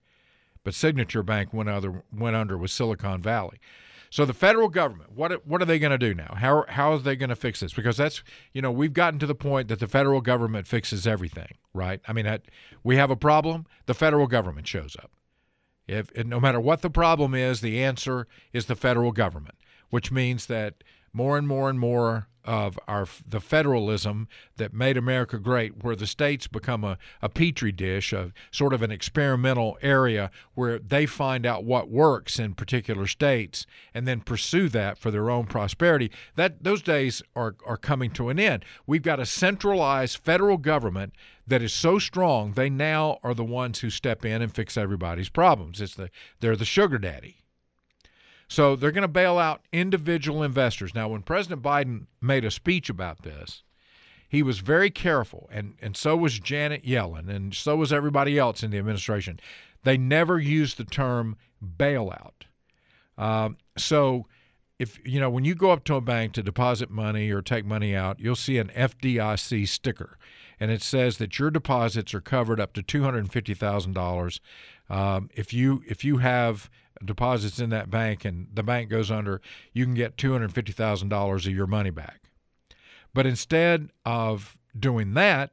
But 0.62 0.74
Signature 0.74 1.22
Bank 1.22 1.52
went 1.52 1.68
other 1.68 2.02
went 2.12 2.36
under 2.36 2.58
with 2.58 2.70
Silicon 2.70 3.22
Valley. 3.22 3.58
So 4.10 4.24
the 4.24 4.34
federal 4.34 4.68
government, 4.68 5.12
what 5.12 5.46
what 5.46 5.60
are 5.62 5.64
they 5.64 5.78
going 5.78 5.92
to 5.92 5.98
do 5.98 6.14
now? 6.14 6.34
How 6.36 6.64
how 6.68 6.92
are 6.92 6.98
they 6.98 7.16
going 7.16 7.30
to 7.30 7.36
fix 7.36 7.60
this? 7.60 7.72
Because 7.72 7.96
that's 7.96 8.22
you 8.52 8.62
know 8.62 8.70
we've 8.70 8.92
gotten 8.92 9.18
to 9.20 9.26
the 9.26 9.34
point 9.34 9.68
that 9.68 9.80
the 9.80 9.88
federal 9.88 10.20
government 10.20 10.66
fixes 10.66 11.06
everything, 11.06 11.54
right? 11.74 12.00
I 12.06 12.12
mean, 12.12 12.24
that, 12.24 12.42
we 12.82 12.96
have 12.96 13.10
a 13.10 13.16
problem, 13.16 13.66
the 13.86 13.94
federal 13.94 14.26
government 14.26 14.66
shows 14.66 14.96
up. 14.96 15.10
If 15.86 16.14
no 16.24 16.40
matter 16.40 16.60
what 16.60 16.82
the 16.82 16.90
problem 16.90 17.34
is, 17.34 17.60
the 17.60 17.82
answer 17.82 18.26
is 18.52 18.66
the 18.66 18.76
federal 18.76 19.12
government, 19.12 19.56
which 19.90 20.10
means 20.10 20.46
that 20.46 20.82
more 21.12 21.38
and 21.38 21.46
more 21.46 21.70
and 21.70 21.78
more 21.78 22.28
of 22.46 22.78
our 22.86 23.06
the 23.28 23.40
federalism 23.40 24.28
that 24.56 24.72
made 24.72 24.96
America 24.96 25.38
great, 25.38 25.82
where 25.82 25.96
the 25.96 26.06
states 26.06 26.46
become 26.46 26.84
a, 26.84 26.98
a 27.20 27.28
petri 27.28 27.72
dish, 27.72 28.12
a 28.12 28.32
sort 28.50 28.72
of 28.72 28.82
an 28.82 28.90
experimental 28.90 29.76
area 29.82 30.30
where 30.54 30.78
they 30.78 31.06
find 31.06 31.44
out 31.44 31.64
what 31.64 31.90
works 31.90 32.38
in 32.38 32.54
particular 32.54 33.06
states 33.06 33.66
and 33.92 34.06
then 34.06 34.20
pursue 34.20 34.68
that 34.68 34.98
for 34.98 35.10
their 35.10 35.30
own 35.30 35.46
prosperity. 35.46 36.10
That 36.36 36.62
those 36.62 36.82
days 36.82 37.22
are 37.34 37.56
are 37.66 37.76
coming 37.76 38.10
to 38.12 38.28
an 38.28 38.38
end. 38.38 38.64
We've 38.86 39.02
got 39.02 39.20
a 39.20 39.26
centralized 39.26 40.18
federal 40.18 40.56
government 40.56 41.14
that 41.46 41.62
is 41.62 41.72
so 41.72 41.98
strong 41.98 42.52
they 42.52 42.70
now 42.70 43.18
are 43.22 43.34
the 43.34 43.44
ones 43.44 43.80
who 43.80 43.90
step 43.90 44.24
in 44.24 44.42
and 44.42 44.52
fix 44.52 44.76
everybody's 44.76 45.28
problems. 45.28 45.80
It's 45.80 45.94
the 45.94 46.10
they're 46.40 46.56
the 46.56 46.64
sugar 46.64 46.98
daddy. 46.98 47.42
So 48.48 48.76
they're 48.76 48.92
going 48.92 49.02
to 49.02 49.08
bail 49.08 49.38
out 49.38 49.62
individual 49.72 50.42
investors. 50.42 50.94
Now, 50.94 51.08
when 51.08 51.22
President 51.22 51.62
Biden 51.62 52.06
made 52.20 52.44
a 52.44 52.50
speech 52.50 52.88
about 52.88 53.22
this, 53.22 53.62
he 54.28 54.42
was 54.42 54.58
very 54.58 54.90
careful, 54.90 55.48
and, 55.52 55.74
and 55.80 55.96
so 55.96 56.16
was 56.16 56.38
Janet 56.38 56.84
Yellen, 56.84 57.28
and 57.28 57.54
so 57.54 57.76
was 57.76 57.92
everybody 57.92 58.38
else 58.38 58.62
in 58.62 58.70
the 58.70 58.78
administration. 58.78 59.38
They 59.84 59.96
never 59.96 60.38
used 60.38 60.78
the 60.78 60.84
term 60.84 61.36
bailout. 61.64 62.42
Um, 63.16 63.56
so, 63.76 64.26
if 64.78 64.98
you 65.04 65.20
know, 65.20 65.30
when 65.30 65.44
you 65.44 65.54
go 65.54 65.70
up 65.70 65.84
to 65.84 65.94
a 65.94 66.00
bank 66.00 66.32
to 66.34 66.42
deposit 66.42 66.90
money 66.90 67.30
or 67.30 67.40
take 67.40 67.64
money 67.64 67.94
out, 67.94 68.18
you'll 68.20 68.34
see 68.36 68.58
an 68.58 68.68
FDIC 68.76 69.66
sticker, 69.68 70.18
and 70.58 70.70
it 70.70 70.82
says 70.82 71.18
that 71.18 71.38
your 71.38 71.50
deposits 71.50 72.12
are 72.12 72.20
covered 72.20 72.60
up 72.60 72.72
to 72.74 72.82
two 72.82 73.02
hundred 73.02 73.30
fifty 73.32 73.54
thousand 73.54 73.96
um, 73.96 74.02
dollars. 74.02 74.40
If 75.34 75.54
you 75.54 75.82
if 75.86 76.04
you 76.04 76.18
have 76.18 76.68
deposits 77.04 77.58
in 77.58 77.70
that 77.70 77.90
bank 77.90 78.24
and 78.24 78.48
the 78.52 78.62
bank 78.62 78.90
goes 78.90 79.10
under, 79.10 79.40
you 79.72 79.84
can 79.84 79.94
get 79.94 80.16
$250,000 80.16 81.34
of 81.34 81.52
your 81.52 81.66
money 81.66 81.90
back. 81.90 82.30
But 83.14 83.26
instead 83.26 83.90
of 84.04 84.56
doing 84.78 85.14
that, 85.14 85.52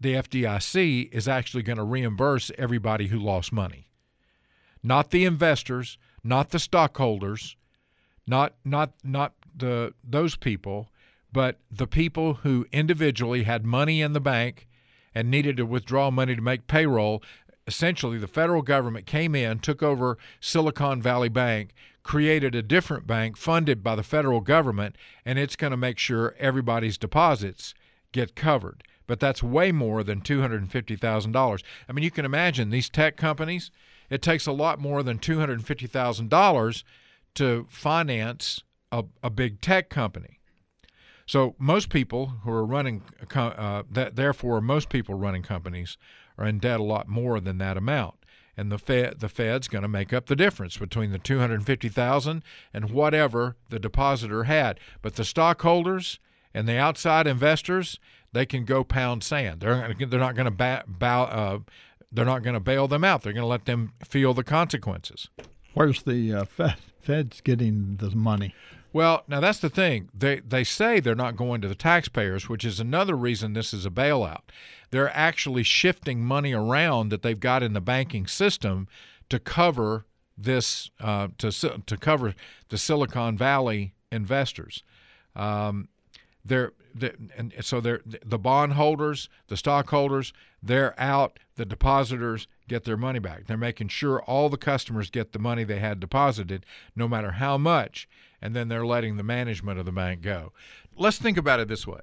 the 0.00 0.14
FDIC 0.14 1.12
is 1.12 1.28
actually 1.28 1.62
going 1.62 1.76
to 1.76 1.84
reimburse 1.84 2.50
everybody 2.58 3.08
who 3.08 3.18
lost 3.18 3.52
money. 3.52 3.88
Not 4.82 5.10
the 5.10 5.24
investors, 5.24 5.96
not 6.24 6.50
the 6.50 6.58
stockholders, 6.58 7.56
not 8.26 8.54
not 8.64 8.92
not 9.04 9.34
the 9.54 9.94
those 10.02 10.36
people, 10.36 10.88
but 11.32 11.58
the 11.70 11.86
people 11.86 12.34
who 12.34 12.66
individually 12.72 13.44
had 13.44 13.64
money 13.64 14.00
in 14.00 14.12
the 14.12 14.20
bank 14.20 14.66
and 15.14 15.30
needed 15.30 15.56
to 15.56 15.66
withdraw 15.66 16.10
money 16.10 16.34
to 16.34 16.42
make 16.42 16.66
payroll 16.66 17.22
essentially 17.72 18.18
the 18.18 18.26
federal 18.26 18.60
government 18.60 19.06
came 19.06 19.34
in, 19.34 19.58
took 19.58 19.82
over 19.82 20.18
Silicon 20.40 21.00
Valley 21.00 21.30
Bank, 21.30 21.72
created 22.02 22.54
a 22.54 22.62
different 22.62 23.06
bank 23.06 23.34
funded 23.34 23.82
by 23.82 23.96
the 23.96 24.02
federal 24.02 24.42
government, 24.42 24.94
and 25.24 25.38
it's 25.38 25.56
going 25.56 25.70
to 25.70 25.76
make 25.78 25.98
sure 25.98 26.34
everybody's 26.38 26.98
deposits 26.98 27.72
get 28.12 28.36
covered. 28.36 28.84
But 29.06 29.20
that's 29.20 29.42
way 29.42 29.72
more 29.72 30.04
than 30.04 30.20
$250,000. 30.20 31.62
I 31.88 31.92
mean, 31.92 32.02
you 32.02 32.10
can 32.10 32.26
imagine 32.26 32.68
these 32.68 32.90
tech 32.90 33.16
companies, 33.16 33.70
it 34.10 34.20
takes 34.20 34.46
a 34.46 34.52
lot 34.52 34.78
more 34.78 35.02
than 35.02 35.18
$250,000 35.18 36.84
to 37.36 37.66
finance 37.70 38.62
a, 38.90 39.04
a 39.22 39.30
big 39.30 39.62
tech 39.62 39.88
company. 39.88 40.40
So 41.24 41.54
most 41.58 41.88
people 41.88 42.26
who 42.44 42.50
are 42.50 42.66
running, 42.66 43.02
uh, 43.34 43.84
that, 43.90 44.16
therefore, 44.16 44.60
most 44.60 44.90
people 44.90 45.14
running 45.14 45.42
companies 45.42 45.96
in 46.46 46.58
debt 46.58 46.80
a 46.80 46.84
lot 46.84 47.08
more 47.08 47.40
than 47.40 47.58
that 47.58 47.76
amount. 47.76 48.14
And 48.56 48.70
the 48.70 48.78
Fed, 48.78 49.20
the 49.20 49.28
Fed's 49.28 49.68
going 49.68 49.82
to 49.82 49.88
make 49.88 50.12
up 50.12 50.26
the 50.26 50.36
difference 50.36 50.76
between 50.76 51.10
the 51.10 51.18
250,000 51.18 52.42
and 52.74 52.90
whatever 52.90 53.56
the 53.70 53.78
depositor 53.78 54.44
had. 54.44 54.78
But 55.00 55.16
the 55.16 55.24
stockholders 55.24 56.18
and 56.52 56.68
the 56.68 56.76
outside 56.76 57.26
investors, 57.26 57.98
they 58.32 58.44
can 58.44 58.64
go 58.64 58.84
pound 58.84 59.24
sand. 59.24 59.60
They're 59.60 59.94
they're 59.98 60.20
not 60.20 60.34
going 60.34 60.54
to 60.54 60.84
bow, 60.86 61.22
uh, 61.24 61.58
they're 62.10 62.26
not 62.26 62.42
going 62.42 62.54
to 62.54 62.60
bail 62.60 62.88
them 62.88 63.04
out. 63.04 63.22
They're 63.22 63.32
going 63.32 63.42
to 63.42 63.46
let 63.46 63.64
them 63.64 63.94
feel 64.04 64.34
the 64.34 64.44
consequences. 64.44 65.30
Where's 65.74 66.02
the 66.02 66.34
uh, 66.34 66.44
Fed? 66.44 66.76
Fed's 67.00 67.40
getting 67.40 67.96
the 67.96 68.10
money. 68.10 68.54
Well, 68.92 69.24
now 69.26 69.40
that's 69.40 69.58
the 69.58 69.70
thing. 69.70 70.10
They 70.14 70.40
they 70.40 70.64
say 70.64 71.00
they're 71.00 71.14
not 71.14 71.36
going 71.36 71.60
to 71.62 71.68
the 71.68 71.74
taxpayers, 71.74 72.48
which 72.48 72.64
is 72.64 72.78
another 72.78 73.16
reason 73.16 73.52
this 73.52 73.72
is 73.72 73.86
a 73.86 73.90
bailout. 73.90 74.42
They're 74.90 75.14
actually 75.16 75.62
shifting 75.62 76.22
money 76.22 76.52
around 76.52 77.08
that 77.08 77.22
they've 77.22 77.40
got 77.40 77.62
in 77.62 77.72
the 77.72 77.80
banking 77.80 78.26
system 78.26 78.88
to 79.30 79.38
cover 79.38 80.04
this 80.36 80.90
uh, 81.00 81.28
to 81.38 81.50
to 81.50 81.96
cover 81.96 82.34
the 82.68 82.78
Silicon 82.78 83.38
Valley 83.38 83.94
investors. 84.10 84.82
Um, 85.34 85.88
they're, 86.44 86.72
they're, 86.94 87.14
and 87.36 87.54
so 87.60 87.80
they're 87.80 88.02
the 88.04 88.38
bondholders, 88.38 89.28
the 89.48 89.56
stockholders, 89.56 90.32
they're 90.62 90.98
out. 91.00 91.38
The 91.56 91.64
depositors 91.64 92.48
get 92.68 92.84
their 92.84 92.96
money 92.96 93.18
back. 93.18 93.46
They're 93.46 93.56
making 93.56 93.88
sure 93.88 94.20
all 94.22 94.48
the 94.48 94.56
customers 94.56 95.10
get 95.10 95.32
the 95.32 95.38
money 95.38 95.64
they 95.64 95.78
had 95.78 96.00
deposited, 96.00 96.66
no 96.96 97.06
matter 97.06 97.32
how 97.32 97.56
much 97.56 98.08
and 98.42 98.54
then 98.54 98.68
they're 98.68 98.84
letting 98.84 99.16
the 99.16 99.22
management 99.22 99.78
of 99.78 99.86
the 99.86 99.92
bank 99.92 100.20
go. 100.20 100.52
Let's 100.96 101.18
think 101.18 101.38
about 101.38 101.60
it 101.60 101.68
this 101.68 101.86
way 101.86 102.00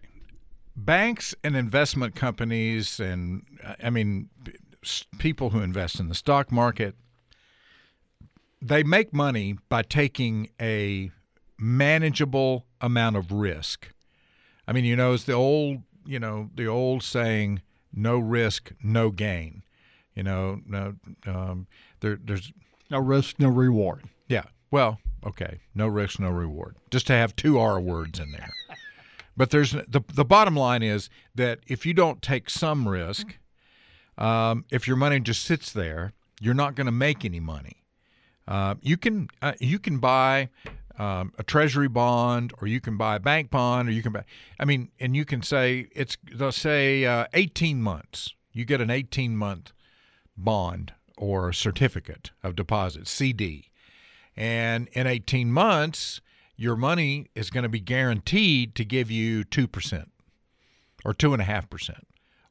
banks 0.76 1.36
and 1.44 1.56
investment 1.56 2.16
companies, 2.16 3.00
and 3.00 3.46
I 3.84 3.90
mean, 3.90 4.30
people 5.18 5.50
who 5.50 5.60
invest 5.60 6.00
in 6.00 6.08
the 6.08 6.16
stock 6.16 6.52
market, 6.52 6.96
they 8.62 8.84
make 8.84 9.14
money 9.14 9.58
by 9.68 9.84
taking 9.84 10.50
a 10.60 11.12
manageable 11.58 12.66
amount 12.82 13.18
of 13.18 13.32
risk. 13.32 13.90
I 14.68 14.72
mean, 14.72 14.86
you 14.86 14.96
know, 14.96 15.14
it's 15.14 15.26
the 15.26 15.34
old, 15.34 15.80
you 16.06 16.20
know, 16.20 16.50
the 16.56 16.68
old 16.68 17.04
saying, 17.04 17.62
no 17.94 18.20
risk, 18.20 18.72
no 18.82 19.10
gain. 19.10 19.64
You 20.16 20.24
know, 20.24 20.62
no, 20.66 20.96
um, 21.26 21.68
there, 22.02 22.20
there's 22.24 22.52
no 22.90 23.00
risk, 23.00 23.40
no 23.40 23.50
reward. 23.50 24.04
Yeah. 24.28 24.44
Well, 24.72 25.00
okay, 25.26 25.60
no 25.74 25.88
risk, 25.88 26.20
no 26.20 26.30
reward. 26.30 26.76
Just 26.92 27.08
to 27.08 27.14
have 27.14 27.36
two 27.36 27.60
R 27.60 27.80
words 27.80 28.20
in 28.20 28.32
there. 28.32 28.52
But 29.40 29.52
there's 29.52 29.72
the 29.72 30.04
the 30.14 30.26
bottom 30.26 30.56
line 30.56 30.84
is 30.84 31.10
that 31.34 31.60
if 31.66 31.86
you 31.86 31.94
don't 31.94 32.22
take 32.22 32.50
some 32.50 32.86
risk, 32.88 33.38
um, 34.18 34.66
if 34.70 34.86
your 34.86 34.98
money 34.98 35.20
just 35.22 35.44
sits 35.44 35.72
there, 35.72 36.12
you're 36.42 36.54
not 36.54 36.76
going 36.76 36.88
to 36.88 36.92
make 36.92 37.24
any 37.24 37.40
money. 37.40 37.86
Uh, 38.48 38.76
you 38.82 38.98
can 38.98 39.30
uh, 39.42 39.54
you 39.62 39.80
can 39.80 40.00
buy 40.00 40.50
um, 40.98 41.32
a 41.38 41.44
treasury 41.44 41.88
bond, 41.88 42.52
or 42.60 42.68
you 42.68 42.82
can 42.82 42.98
buy 42.98 43.16
a 43.16 43.20
bank 43.20 43.50
bond, 43.50 43.88
or 43.88 43.94
you 43.94 44.04
can 44.04 44.12
buy. 44.12 44.26
I 44.60 44.66
mean, 44.66 44.90
and 45.00 45.16
you 45.16 45.24
can 45.24 45.42
say 45.42 45.88
it's 45.96 46.18
they'll 46.36 46.52
say 46.52 47.06
uh, 47.06 47.28
18 47.34 47.82
months. 47.82 48.34
You 48.52 48.66
get 48.66 48.82
an 48.82 48.90
18 48.90 49.38
month 49.38 49.72
bond 50.36 50.92
or 51.18 51.54
certificate 51.54 52.32
of 52.44 52.58
deposit 52.58 53.08
CD 53.08 53.69
and 54.40 54.88
in 54.94 55.06
18 55.06 55.52
months, 55.52 56.22
your 56.56 56.78
money 56.78 57.28
is 57.36 57.50
going 57.50 57.64
to 57.64 57.70
be 57.70 57.82
guaranteed 57.82 58.74
to 58.76 58.86
give 58.86 59.12
you 59.12 59.44
2% 59.44 60.06
or 61.04 61.14
2.5%, 61.14 61.90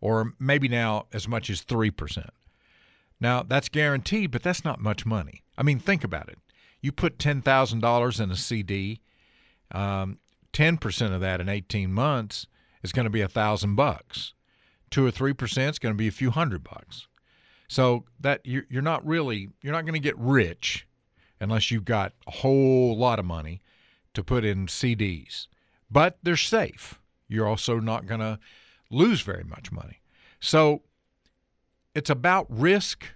or 0.02 0.34
maybe 0.38 0.68
now 0.68 1.06
as 1.14 1.26
much 1.26 1.48
as 1.48 1.62
3%. 1.62 2.28
Now, 3.20 3.42
that's 3.42 3.70
guaranteed, 3.70 4.30
but 4.30 4.42
that's 4.42 4.66
not 4.66 4.80
much 4.80 5.06
money. 5.06 5.42
I 5.56 5.62
mean, 5.62 5.78
think 5.78 6.04
about 6.04 6.28
it. 6.28 6.38
You 6.82 6.92
put 6.92 7.18
$10,000 7.18 8.20
in 8.20 8.30
a 8.30 8.36
CD, 8.36 9.00
um, 9.72 10.18
10% 10.52 11.14
of 11.14 11.22
that 11.22 11.40
in 11.40 11.48
18 11.48 11.90
months 11.90 12.46
is 12.82 12.92
going 12.92 13.04
to 13.04 13.10
be 13.10 13.22
a 13.22 13.28
thousand 13.28 13.76
bucks. 13.76 14.34
Two 14.90 15.06
or 15.06 15.10
three 15.10 15.32
percent 15.32 15.74
is 15.74 15.78
going 15.78 15.94
to 15.94 15.98
be 15.98 16.08
a 16.08 16.12
few 16.12 16.30
hundred 16.30 16.64
bucks. 16.64 17.08
So 17.66 18.04
that 18.20 18.40
you're, 18.44 18.64
you're 18.70 18.80
not 18.80 19.06
really 19.06 19.50
you're 19.60 19.74
not 19.74 19.82
going 19.82 19.94
to 19.94 20.00
get 20.00 20.16
rich 20.16 20.86
unless 21.40 21.70
you've 21.70 21.84
got 21.84 22.12
a 22.26 22.30
whole 22.30 22.96
lot 22.96 23.18
of 23.18 23.24
money 23.24 23.60
to 24.14 24.22
put 24.22 24.44
in 24.44 24.66
CDs. 24.66 25.46
But 25.90 26.18
they're 26.22 26.36
safe. 26.36 27.00
You're 27.28 27.46
also 27.46 27.78
not 27.78 28.06
going 28.06 28.20
to 28.20 28.38
lose 28.90 29.20
very 29.20 29.44
much 29.44 29.70
money. 29.70 30.00
So 30.40 30.82
it's 31.94 32.10
about 32.10 32.46
risk, 32.48 33.06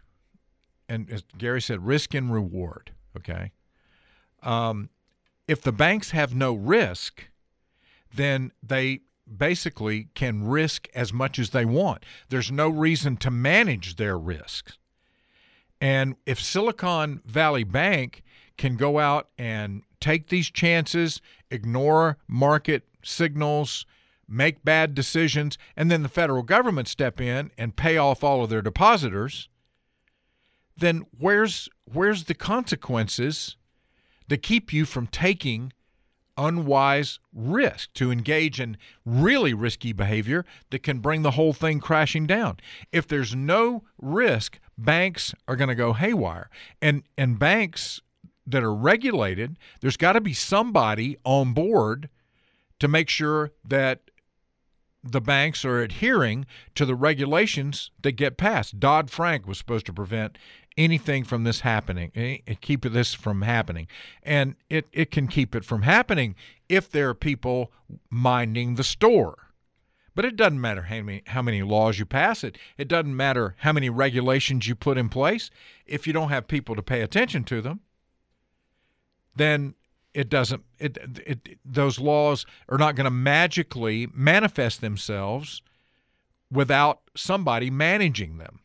and 0.89 1.11
as 1.11 1.23
Gary 1.37 1.61
said, 1.61 1.87
risk 1.87 2.15
and 2.15 2.33
reward. 2.33 2.93
Okay. 3.17 3.53
Um, 4.43 4.91
if 5.47 5.63
the 5.63 5.73
banks 5.73 6.11
have 6.11 6.35
no 6.35 6.55
risk, 6.55 7.29
then 8.15 8.53
they 8.63 9.01
basically 9.37 10.09
can 10.15 10.47
risk 10.47 10.89
as 10.95 11.13
much 11.13 11.39
as 11.39 11.51
they 11.51 11.65
want. 11.65 12.05
There's 12.29 12.51
no 12.51 12.69
reason 12.69 13.17
to 13.19 13.31
manage 13.31 13.97
their 13.97 14.19
risks. 14.19 14.79
And 15.83 16.15
if 16.27 16.41
Silicon 16.41 17.23
Valley 17.27 17.65
Bank 17.65 18.23
can 18.57 18.77
go 18.77 19.01
out 19.01 19.31
and 19.37 19.83
take 19.99 20.29
these 20.29 20.49
chances, 20.49 21.21
ignore 21.51 22.19
market 22.29 22.85
signals, 23.03 23.85
make 24.29 24.65
bad 24.65 24.95
decisions, 24.95 25.59
and 25.77 25.91
then 25.91 26.05
the 26.05 26.09
federal 26.09 26.45
government 26.45 26.87
step 26.87 27.21
in 27.21 27.51
and 27.59 27.75
pay 27.75 27.97
off 27.97 28.23
all 28.23 28.45
of 28.45 28.49
their 28.49 28.63
depositors, 28.63 29.49
then 30.77 31.05
where's 31.19 31.69
where's 31.93 32.25
the 32.25 32.35
consequences 32.35 33.57
that 34.29 34.41
keep 34.41 34.73
you 34.73 34.85
from 34.85 35.09
taking 35.09 35.73
unwise 36.37 37.19
risk 37.35 37.93
to 37.95 38.11
engage 38.11 38.61
in 38.61 38.77
really 39.05 39.53
risky 39.53 39.93
behavior 39.93 40.45
that 40.71 40.83
can 40.83 41.01
bring 41.01 41.23
the 41.23 41.33
whole 41.33 41.53
thing 41.53 41.81
crashing 41.81 42.27
down. 42.27 42.59
If 42.93 43.07
there's 43.07 43.35
no 43.35 43.85
risk, 43.99 44.59
banks 44.77 45.35
are 45.47 45.57
going 45.57 45.69
to 45.69 45.75
go 45.75 45.93
haywire. 45.93 46.51
And 46.81 47.03
and 47.17 47.39
banks 47.39 48.01
that 48.47 48.63
are 48.63 48.75
regulated, 48.75 49.59
there's 49.81 49.97
got 49.97 50.13
to 50.15 50.21
be 50.21 50.35
somebody 50.35 51.17
on 51.25 51.53
board 51.53 52.09
to 52.81 52.89
make 52.89 53.09
sure 53.09 53.53
that 53.65 54.01
the 55.05 55.21
banks 55.21 55.65
are 55.65 55.81
adhering 55.81 56.47
to 56.75 56.85
the 56.85 56.95
regulations 56.95 57.91
that 58.03 58.13
get 58.13 58.37
passed. 58.37 58.79
Dodd 58.79 59.11
Frank 59.11 59.47
was 59.47 59.59
supposed 59.59 59.87
to 59.87 59.93
prevent 59.93 60.39
anything 60.77 61.25
from 61.25 61.45
this 61.45 61.61
happening, 61.61 62.13
eh, 62.15 62.39
keep 62.61 62.83
this 62.83 63.13
from 63.13 63.43
happening. 63.43 63.89
And 64.23 64.55
it, 64.71 64.87
it 64.93 65.11
can 65.11 65.29
keep 65.29 65.55
it 65.55 65.65
from 65.65 65.83
happening 65.83 66.35
if 66.69 66.91
there 66.91 67.09
are 67.09 67.15
people 67.15 67.73
minding 68.11 68.77
the 68.77 68.85
store. 68.85 69.42
But 70.15 70.25
it 70.25 70.37
doesn't 70.37 70.61
matter 70.61 70.83
how 70.83 71.01
many, 71.03 71.23
how 71.27 71.43
many 71.43 71.63
laws 71.63 71.99
you 71.99 72.05
pass 72.05 72.45
it. 72.45 72.59
It 72.77 72.89
doesn't 72.89 73.17
matter 73.17 73.55
how 73.59 73.73
many 73.73 73.89
regulations 73.89 74.69
you 74.69 74.75
put 74.75 74.99
in 74.99 75.09
place. 75.09 75.51
If 75.87 76.07
you 76.07 76.13
don't 76.13 76.29
have 76.29 76.49
people 76.49 76.77
to 76.77 76.83
pay 76.83 77.01
attention 77.01 77.45
to 77.45 77.63
them, 77.63 77.81
then 79.35 79.75
it 80.15 80.29
doesn't 80.29 80.63
it, 80.79 80.99
it 81.27 81.59
those 81.65 81.99
laws 81.99 82.45
are 82.69 82.77
not 82.77 82.95
going 82.95 83.05
to 83.05 83.11
magically 83.11 84.09
manifest 84.13 84.81
themselves 84.81 85.63
without 86.51 87.01
somebody 87.17 87.71
managing 87.71 88.37
them. 88.37 88.61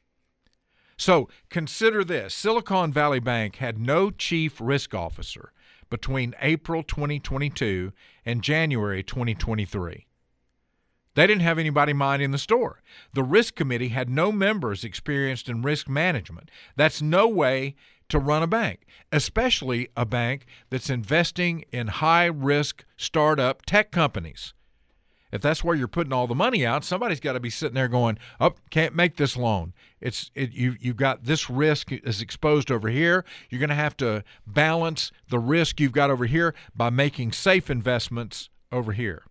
So 0.97 1.29
consider 1.49 2.03
this 2.03 2.33
Silicon 2.33 2.91
Valley 2.91 3.19
Bank 3.19 3.57
had 3.57 3.79
no 3.79 4.11
chief 4.11 4.59
risk 4.59 4.93
officer 4.93 5.53
between 5.89 6.35
April 6.41 6.83
2022 6.83 7.93
and 8.25 8.41
January 8.41 9.03
2023. 9.03 10.06
They 11.17 11.25
didn't 11.25 11.41
have 11.41 11.57
anybody 11.57 11.93
minding 11.93 12.29
the 12.29 12.37
store. 12.37 12.83
The 13.13 13.23
risk 13.23 13.55
committee 13.55 13.87
had 13.87 14.07
no 14.07 14.31
members 14.31 14.83
experienced 14.83 15.49
in 15.49 15.63
risk 15.63 15.89
management. 15.89 16.51
That's 16.75 17.01
no 17.01 17.27
way 17.27 17.73
to 18.09 18.19
run 18.19 18.43
a 18.43 18.47
bank, 18.47 18.85
especially 19.11 19.89
a 19.97 20.05
bank 20.05 20.45
that's 20.69 20.91
investing 20.91 21.65
in 21.71 21.87
high 21.87 22.27
risk 22.27 22.85
startup 22.97 23.65
tech 23.65 23.89
companies 23.89 24.53
if 25.31 25.41
that's 25.41 25.63
where 25.63 25.75
you're 25.75 25.87
putting 25.87 26.13
all 26.13 26.27
the 26.27 26.35
money 26.35 26.65
out, 26.65 26.83
somebody's 26.83 27.19
got 27.19 27.33
to 27.33 27.39
be 27.39 27.49
sitting 27.49 27.75
there 27.75 27.87
going, 27.87 28.17
"Oh, 28.39 28.53
can't 28.69 28.95
make 28.95 29.17
this 29.17 29.35
loan. 29.35 29.73
It's 29.99 30.31
it, 30.35 30.51
you 30.51 30.75
you've 30.79 30.95
got 30.95 31.25
this 31.25 31.49
risk 31.49 31.91
is 31.91 32.21
exposed 32.21 32.71
over 32.71 32.89
here. 32.89 33.25
You're 33.49 33.59
going 33.59 33.69
to 33.69 33.75
have 33.75 33.97
to 33.97 34.23
balance 34.45 35.11
the 35.29 35.39
risk 35.39 35.79
you've 35.79 35.91
got 35.91 36.09
over 36.09 36.25
here 36.25 36.55
by 36.75 36.89
making 36.89 37.33
safe 37.33 37.69
investments 37.69 38.49
over 38.71 38.93
here." 38.93 39.23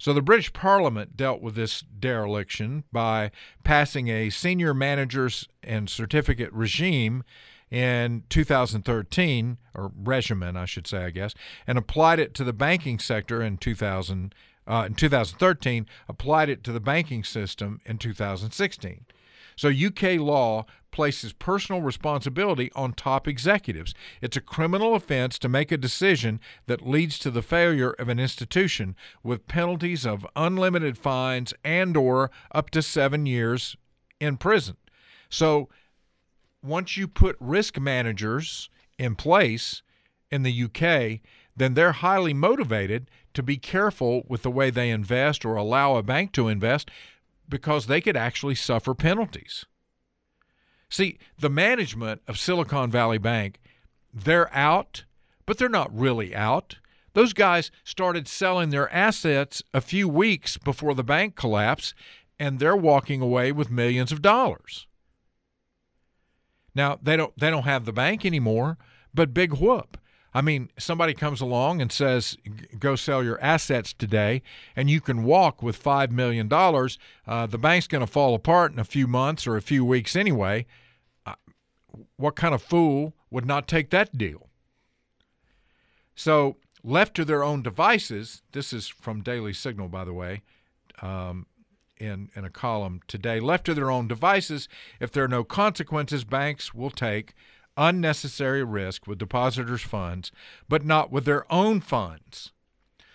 So 0.00 0.14
the 0.14 0.22
British 0.22 0.50
Parliament 0.54 1.14
dealt 1.14 1.42
with 1.42 1.56
this 1.56 1.82
dereliction 1.82 2.84
by 2.90 3.30
passing 3.64 4.08
a 4.08 4.30
senior 4.30 4.72
managers 4.72 5.46
and 5.62 5.90
certificate 5.90 6.50
regime 6.54 7.22
in 7.70 8.22
2013, 8.30 9.58
or 9.74 9.92
regimen, 9.94 10.56
I 10.56 10.64
should 10.64 10.86
say, 10.86 11.04
I 11.04 11.10
guess, 11.10 11.34
and 11.66 11.76
applied 11.76 12.18
it 12.18 12.32
to 12.36 12.44
the 12.44 12.54
banking 12.54 12.98
sector 12.98 13.42
in 13.42 13.58
2000 13.58 14.34
uh, 14.66 14.84
in 14.86 14.94
2013, 14.94 15.86
applied 16.08 16.48
it 16.48 16.64
to 16.64 16.72
the 16.72 16.80
banking 16.80 17.22
system 17.22 17.82
in 17.84 17.98
2016. 17.98 19.04
So 19.60 19.68
UK 19.68 20.18
law 20.18 20.64
places 20.90 21.34
personal 21.34 21.82
responsibility 21.82 22.72
on 22.74 22.94
top 22.94 23.28
executives. 23.28 23.92
It's 24.22 24.38
a 24.38 24.40
criminal 24.40 24.94
offense 24.94 25.38
to 25.38 25.50
make 25.50 25.70
a 25.70 25.76
decision 25.76 26.40
that 26.66 26.88
leads 26.88 27.18
to 27.18 27.30
the 27.30 27.42
failure 27.42 27.90
of 27.90 28.08
an 28.08 28.18
institution 28.18 28.96
with 29.22 29.46
penalties 29.46 30.06
of 30.06 30.26
unlimited 30.34 30.96
fines 30.96 31.52
and 31.62 31.94
or 31.94 32.30
up 32.54 32.70
to 32.70 32.80
7 32.80 33.26
years 33.26 33.76
in 34.18 34.38
prison. 34.38 34.78
So 35.28 35.68
once 36.62 36.96
you 36.96 37.06
put 37.06 37.36
risk 37.38 37.78
managers 37.78 38.70
in 38.98 39.14
place 39.14 39.82
in 40.30 40.42
the 40.42 40.64
UK, 40.64 41.20
then 41.54 41.74
they're 41.74 41.92
highly 41.92 42.32
motivated 42.32 43.10
to 43.34 43.42
be 43.42 43.58
careful 43.58 44.22
with 44.26 44.40
the 44.42 44.50
way 44.50 44.70
they 44.70 44.88
invest 44.88 45.44
or 45.44 45.56
allow 45.56 45.96
a 45.96 46.02
bank 46.02 46.32
to 46.32 46.48
invest 46.48 46.90
because 47.50 47.86
they 47.86 48.00
could 48.00 48.16
actually 48.16 48.54
suffer 48.54 48.94
penalties. 48.94 49.66
See, 50.88 51.18
the 51.38 51.50
management 51.50 52.22
of 52.26 52.38
Silicon 52.38 52.90
Valley 52.90 53.18
Bank, 53.18 53.60
they're 54.12 54.52
out, 54.54 55.04
but 55.46 55.58
they're 55.58 55.68
not 55.68 55.96
really 55.96 56.34
out. 56.34 56.76
Those 57.12 57.32
guys 57.32 57.70
started 57.84 58.28
selling 58.28 58.70
their 58.70 58.92
assets 58.92 59.62
a 59.74 59.80
few 59.80 60.08
weeks 60.08 60.56
before 60.56 60.94
the 60.94 61.04
bank 61.04 61.36
collapse, 61.36 61.94
and 62.38 62.58
they're 62.58 62.76
walking 62.76 63.20
away 63.20 63.52
with 63.52 63.70
millions 63.70 64.12
of 64.12 64.22
dollars. 64.22 64.86
Now, 66.74 66.98
they 67.02 67.16
don't 67.16 67.36
they 67.38 67.50
don't 67.50 67.64
have 67.64 67.84
the 67.84 67.92
bank 67.92 68.24
anymore, 68.24 68.78
but 69.12 69.34
big 69.34 69.54
whoop. 69.54 69.98
I 70.32 70.42
mean, 70.42 70.70
somebody 70.78 71.12
comes 71.12 71.40
along 71.40 71.80
and 71.80 71.90
says, 71.90 72.36
go 72.78 72.94
sell 72.94 73.22
your 73.22 73.40
assets 73.40 73.92
today, 73.92 74.42
and 74.76 74.88
you 74.88 75.00
can 75.00 75.24
walk 75.24 75.62
with 75.62 75.82
$5 75.82 76.10
million. 76.12 76.48
Uh, 76.52 77.46
the 77.46 77.58
bank's 77.58 77.88
going 77.88 78.04
to 78.04 78.10
fall 78.10 78.34
apart 78.34 78.72
in 78.72 78.78
a 78.78 78.84
few 78.84 79.08
months 79.08 79.46
or 79.46 79.56
a 79.56 79.62
few 79.62 79.84
weeks 79.84 80.14
anyway. 80.14 80.66
Uh, 81.26 81.34
what 82.16 82.36
kind 82.36 82.54
of 82.54 82.62
fool 82.62 83.14
would 83.30 83.44
not 83.44 83.66
take 83.66 83.90
that 83.90 84.16
deal? 84.16 84.48
So, 86.14 86.56
left 86.84 87.14
to 87.16 87.24
their 87.24 87.42
own 87.42 87.62
devices, 87.62 88.42
this 88.52 88.72
is 88.72 88.86
from 88.86 89.22
Daily 89.22 89.52
Signal, 89.52 89.88
by 89.88 90.04
the 90.04 90.12
way, 90.12 90.42
um, 91.02 91.46
in, 91.98 92.30
in 92.36 92.44
a 92.44 92.50
column 92.50 93.00
today. 93.08 93.40
Left 93.40 93.66
to 93.66 93.74
their 93.74 93.90
own 93.90 94.06
devices, 94.06 94.68
if 95.00 95.10
there 95.10 95.24
are 95.24 95.28
no 95.28 95.44
consequences, 95.44 96.24
banks 96.24 96.72
will 96.72 96.90
take 96.90 97.34
unnecessary 97.76 98.64
risk 98.64 99.06
with 99.06 99.18
depositors' 99.18 99.82
funds, 99.82 100.32
but 100.68 100.84
not 100.84 101.10
with 101.10 101.24
their 101.24 101.50
own 101.52 101.80
funds. 101.80 102.52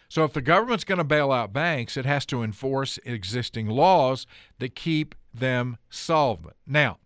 So, 0.08 0.24
if 0.24 0.34
the 0.34 0.42
government's 0.42 0.84
going 0.84 1.00
to 1.00 1.04
bail 1.04 1.32
out 1.32 1.52
banks, 1.52 1.98
it 1.98 2.06
has 2.06 2.26
to 2.28 2.44
enforce 2.44 3.00
existing 3.06 3.68
laws 3.68 4.26
that 4.60 4.76
keep 4.76 5.16
them 5.34 5.78
solvent. 5.90 6.56
Now, 6.66 7.00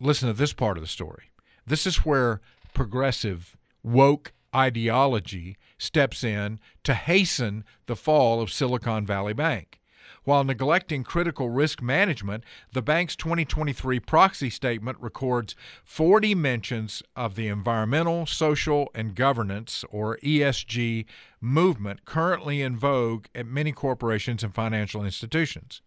listen 0.00 0.28
to 0.28 0.32
this 0.32 0.52
part 0.52 0.78
of 0.78 0.82
the 0.82 0.88
story. 0.88 1.32
This 1.66 1.86
is 1.86 2.04
where 2.04 2.40
progressive, 2.72 3.56
woke 3.82 4.32
ideology 4.54 5.56
steps 5.76 6.24
in 6.24 6.58
to 6.84 6.94
hasten 6.94 7.64
the 7.86 7.96
fall 7.96 8.40
of 8.40 8.52
Silicon 8.52 9.04
Valley 9.04 9.34
Bank. 9.34 9.80
While 10.26 10.42
neglecting 10.42 11.04
critical 11.04 11.50
risk 11.50 11.80
management, 11.80 12.42
the 12.72 12.82
bank's 12.82 13.14
2023 13.14 14.00
proxy 14.00 14.50
statement 14.50 14.98
records 15.00 15.54
40 15.84 16.34
mentions 16.34 17.00
of 17.14 17.36
the 17.36 17.46
environmental, 17.46 18.26
social, 18.26 18.90
and 18.92 19.14
governance, 19.14 19.84
or 19.88 20.18
ESG, 20.24 21.04
movement 21.40 22.04
currently 22.04 22.60
in 22.60 22.76
vogue 22.76 23.26
at 23.36 23.46
many 23.46 23.70
corporations 23.70 24.42
and 24.42 24.52
financial 24.52 25.04
institutions. 25.04 25.80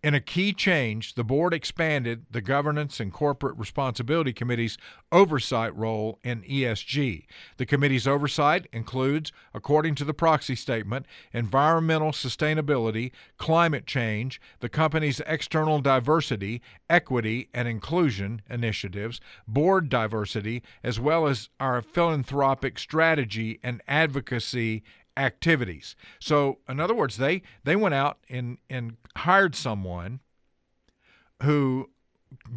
In 0.00 0.14
a 0.14 0.20
key 0.20 0.52
change, 0.52 1.14
the 1.14 1.24
board 1.24 1.52
expanded 1.52 2.26
the 2.30 2.40
Governance 2.40 3.00
and 3.00 3.12
Corporate 3.12 3.58
Responsibility 3.58 4.32
Committee's 4.32 4.78
oversight 5.10 5.76
role 5.76 6.20
in 6.22 6.42
ESG. 6.42 7.24
The 7.56 7.66
committee's 7.66 8.06
oversight 8.06 8.68
includes, 8.72 9.32
according 9.52 9.96
to 9.96 10.04
the 10.04 10.14
proxy 10.14 10.54
statement, 10.54 11.04
environmental 11.32 12.12
sustainability, 12.12 13.10
climate 13.38 13.86
change, 13.86 14.40
the 14.60 14.68
company's 14.68 15.20
external 15.26 15.80
diversity, 15.80 16.62
equity, 16.88 17.48
and 17.52 17.66
inclusion 17.66 18.42
initiatives, 18.48 19.20
board 19.48 19.88
diversity, 19.88 20.62
as 20.84 21.00
well 21.00 21.26
as 21.26 21.48
our 21.58 21.82
philanthropic 21.82 22.78
strategy 22.78 23.58
and 23.64 23.82
advocacy 23.88 24.84
activities. 25.18 25.96
So, 26.20 26.58
in 26.68 26.80
other 26.80 26.94
words, 26.94 27.16
they 27.16 27.42
they 27.64 27.76
went 27.76 27.94
out 27.94 28.18
and 28.30 28.58
and 28.70 28.96
hired 29.16 29.54
someone 29.54 30.20
who 31.42 31.90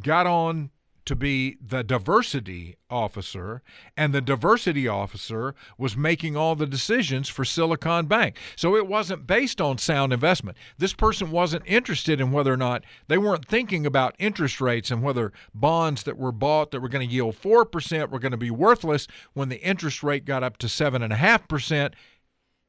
got 0.02 0.28
on 0.28 0.72
to 1.04 1.16
be 1.16 1.58
the 1.66 1.84
diversity 1.84 2.78
officer, 2.90 3.62
and 3.98 4.14
the 4.14 4.22
diversity 4.22 4.88
officer 4.88 5.56
was 5.78 5.98
making 5.98 6.38
all 6.38 6.56
the 6.56 6.68
decisions 6.68 7.28
for 7.28 7.44
Silicon 7.44 8.06
Bank. 8.06 8.38
So 8.56 8.76
it 8.76 8.88
wasn't 8.88 9.26
based 9.26 9.60
on 9.60 9.78
sound 9.78 10.14
investment. 10.14 10.58
This 10.78 10.94
person 10.94 11.32
wasn't 11.32 11.64
interested 11.66 12.22
in 12.22 12.32
whether 12.32 12.54
or 12.54 12.58
not 12.58 12.84
they 13.08 13.18
weren't 13.18 13.48
thinking 13.48 13.86
about 13.86 14.16
interest 14.20 14.62
rates 14.62 14.92
and 14.92 15.02
whether 15.02 15.34
bonds 15.54 16.04
that 16.04 16.18
were 16.18 16.32
bought 16.32 16.72
that 16.72 16.82
were 16.82 16.90
going 16.90 17.08
to 17.08 17.14
yield 17.14 17.36
4% 17.36 18.10
were 18.10 18.20
going 18.20 18.32
to 18.32 18.38
be 18.38 18.52
worthless 18.52 19.08
when 19.34 19.50
the 19.50 19.62
interest 19.62 20.04
rate 20.04 20.26
got 20.26 20.44
up 20.44 20.58
to 20.58 20.68
7.5%. 20.68 21.94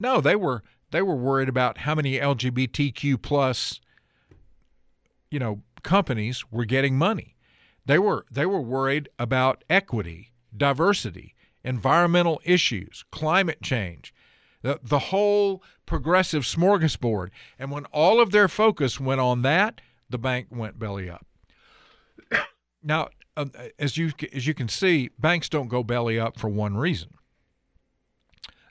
No, 0.03 0.21
they 0.21 0.35
were 0.35 0.65
they 0.91 1.01
were 1.01 1.15
worried 1.15 1.49
about 1.49 1.79
how 1.79 1.95
many 1.95 2.19
LGBTQ 2.19 3.23
plus 3.23 3.81
you 5.31 5.39
know 5.39 5.63
companies 5.85 6.45
were 6.51 6.65
getting 6.65 6.99
money. 6.99 7.37
They 7.87 8.01
were 8.01 8.27
they 8.29 8.45
were 8.45 8.61
worried 8.61 9.09
about 9.17 9.63
equity, 9.71 10.33
diversity, 10.55 11.37
environmental 11.63 12.41
issues, 12.45 13.05
climate 13.13 13.63
change, 13.63 14.13
the 14.63 14.81
the 14.83 14.99
whole 14.99 15.63
progressive 15.87 16.43
smorgasbord. 16.43 17.29
And 17.57 17.71
when 17.71 17.85
all 17.87 18.21
of 18.21 18.33
their 18.33 18.49
focus 18.49 18.99
went 18.99 19.21
on 19.21 19.43
that, 19.43 19.81
the 20.11 20.19
bank 20.19 20.49
went 20.51 20.81
belly 20.81 21.09
up. 21.09 21.25
now, 22.83 23.11
uh, 23.37 23.47
as 23.79 23.97
you 23.97 24.11
as 24.33 24.49
you 24.49 24.55
can 24.55 24.69
see, 24.69 25.11
banks 25.17 25.49
don't 25.49 25.69
go 25.69 25.85
belly 25.85 26.19
up 26.19 26.41
for 26.41 26.49
one 26.49 26.77
reason. 26.77 27.15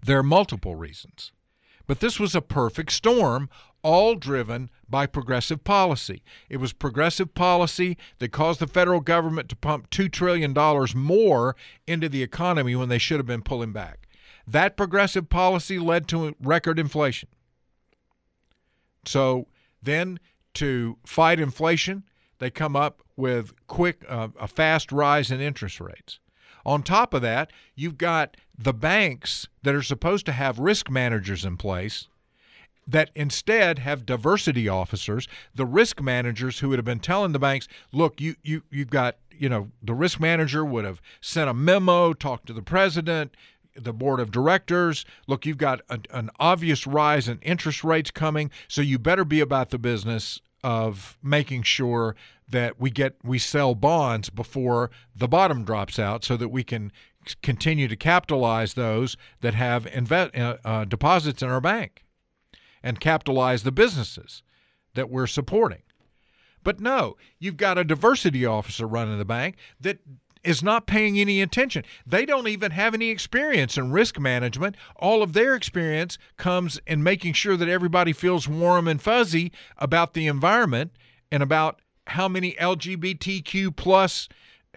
There 0.03 0.19
are 0.19 0.23
multiple 0.23 0.75
reasons. 0.75 1.31
But 1.87 1.99
this 1.99 2.19
was 2.19 2.35
a 2.35 2.41
perfect 2.41 2.91
storm, 2.91 3.49
all 3.83 4.15
driven 4.15 4.69
by 4.89 5.07
progressive 5.07 5.63
policy. 5.63 6.23
It 6.49 6.57
was 6.57 6.73
progressive 6.73 7.33
policy 7.33 7.97
that 8.19 8.31
caused 8.31 8.59
the 8.59 8.67
federal 8.67 9.01
government 9.01 9.49
to 9.49 9.55
pump 9.55 9.89
$2 9.89 10.11
trillion 10.11 10.53
more 10.95 11.55
into 11.87 12.07
the 12.07 12.23
economy 12.23 12.75
when 12.75 12.89
they 12.89 12.97
should 12.97 13.19
have 13.19 13.25
been 13.25 13.41
pulling 13.41 13.73
back. 13.73 14.07
That 14.47 14.77
progressive 14.77 15.29
policy 15.29 15.79
led 15.79 16.07
to 16.09 16.35
record 16.41 16.79
inflation. 16.79 17.29
So 19.05 19.47
then, 19.81 20.19
to 20.55 20.97
fight 21.05 21.39
inflation, 21.39 22.03
they 22.39 22.49
come 22.49 22.75
up 22.75 23.01
with 23.15 23.53
quick, 23.67 24.03
uh, 24.07 24.29
a 24.39 24.47
fast 24.47 24.91
rise 24.91 25.31
in 25.31 25.41
interest 25.41 25.79
rates. 25.79 26.19
On 26.65 26.83
top 26.83 27.13
of 27.13 27.21
that, 27.21 27.51
you've 27.75 27.97
got 27.97 28.37
the 28.63 28.73
banks 28.73 29.47
that 29.63 29.73
are 29.73 29.81
supposed 29.81 30.25
to 30.27 30.31
have 30.31 30.59
risk 30.59 30.89
managers 30.89 31.45
in 31.45 31.57
place 31.57 32.07
that 32.87 33.09
instead 33.15 33.79
have 33.79 34.05
diversity 34.05 34.67
officers, 34.67 35.27
the 35.55 35.65
risk 35.65 36.01
managers 36.01 36.59
who 36.59 36.69
would 36.69 36.79
have 36.79 36.85
been 36.85 36.99
telling 36.99 37.31
the 37.31 37.39
banks, 37.39 37.67
look, 37.91 38.19
you 38.19 38.35
you 38.43 38.63
you've 38.69 38.89
got, 38.89 39.17
you 39.31 39.49
know, 39.49 39.69
the 39.81 39.93
risk 39.93 40.19
manager 40.19 40.65
would 40.65 40.85
have 40.85 41.01
sent 41.21 41.49
a 41.49 41.53
memo, 41.53 42.13
talked 42.13 42.47
to 42.47 42.53
the 42.53 42.61
president, 42.61 43.35
the 43.75 43.93
board 43.93 44.19
of 44.19 44.31
directors. 44.31 45.05
Look, 45.27 45.45
you've 45.45 45.57
got 45.57 45.81
a, 45.89 45.99
an 46.11 46.29
obvious 46.39 46.85
rise 46.85 47.27
in 47.27 47.39
interest 47.39 47.83
rates 47.83 48.11
coming, 48.11 48.51
so 48.67 48.81
you 48.81 48.99
better 48.99 49.25
be 49.25 49.39
about 49.39 49.69
the 49.69 49.79
business 49.79 50.41
of 50.63 51.17
making 51.23 51.63
sure 51.63 52.15
that 52.49 52.79
we 52.79 52.89
get 52.89 53.15
we 53.23 53.39
sell 53.39 53.73
bonds 53.73 54.29
before 54.29 54.91
the 55.15 55.27
bottom 55.27 55.63
drops 55.63 55.97
out 55.97 56.23
so 56.23 56.35
that 56.37 56.49
we 56.49 56.63
can 56.63 56.91
continue 57.41 57.87
to 57.87 57.95
capitalize 57.95 58.73
those 58.73 59.17
that 59.41 59.53
have 59.53 59.87
uh, 59.87 60.57
uh, 60.65 60.85
deposits 60.85 61.41
in 61.41 61.49
our 61.49 61.61
bank 61.61 62.03
and 62.83 62.99
capitalize 62.99 63.63
the 63.63 63.71
businesses 63.71 64.43
that 64.93 65.09
we're 65.09 65.27
supporting. 65.27 65.83
But 66.63 66.79
no, 66.79 67.17
you've 67.39 67.57
got 67.57 67.77
a 67.77 67.83
diversity 67.83 68.45
officer 68.45 68.87
running 68.87 69.17
the 69.17 69.25
bank 69.25 69.55
that 69.79 69.99
is 70.43 70.63
not 70.63 70.87
paying 70.87 71.19
any 71.19 71.41
attention. 71.41 71.83
They 72.05 72.25
don't 72.25 72.47
even 72.47 72.71
have 72.71 72.93
any 72.93 73.09
experience 73.09 73.77
in 73.77 73.91
risk 73.91 74.19
management. 74.19 74.75
All 74.95 75.21
of 75.21 75.33
their 75.33 75.55
experience 75.55 76.17
comes 76.37 76.79
in 76.87 77.03
making 77.03 77.33
sure 77.33 77.57
that 77.57 77.69
everybody 77.69 78.13
feels 78.13 78.47
warm 78.47 78.87
and 78.87 79.01
fuzzy 79.01 79.51
about 79.77 80.13
the 80.13 80.27
environment 80.27 80.91
and 81.31 81.43
about 81.43 81.81
how 82.07 82.27
many 82.27 82.53
LGBTQ 82.53 83.75
plus 83.75 84.27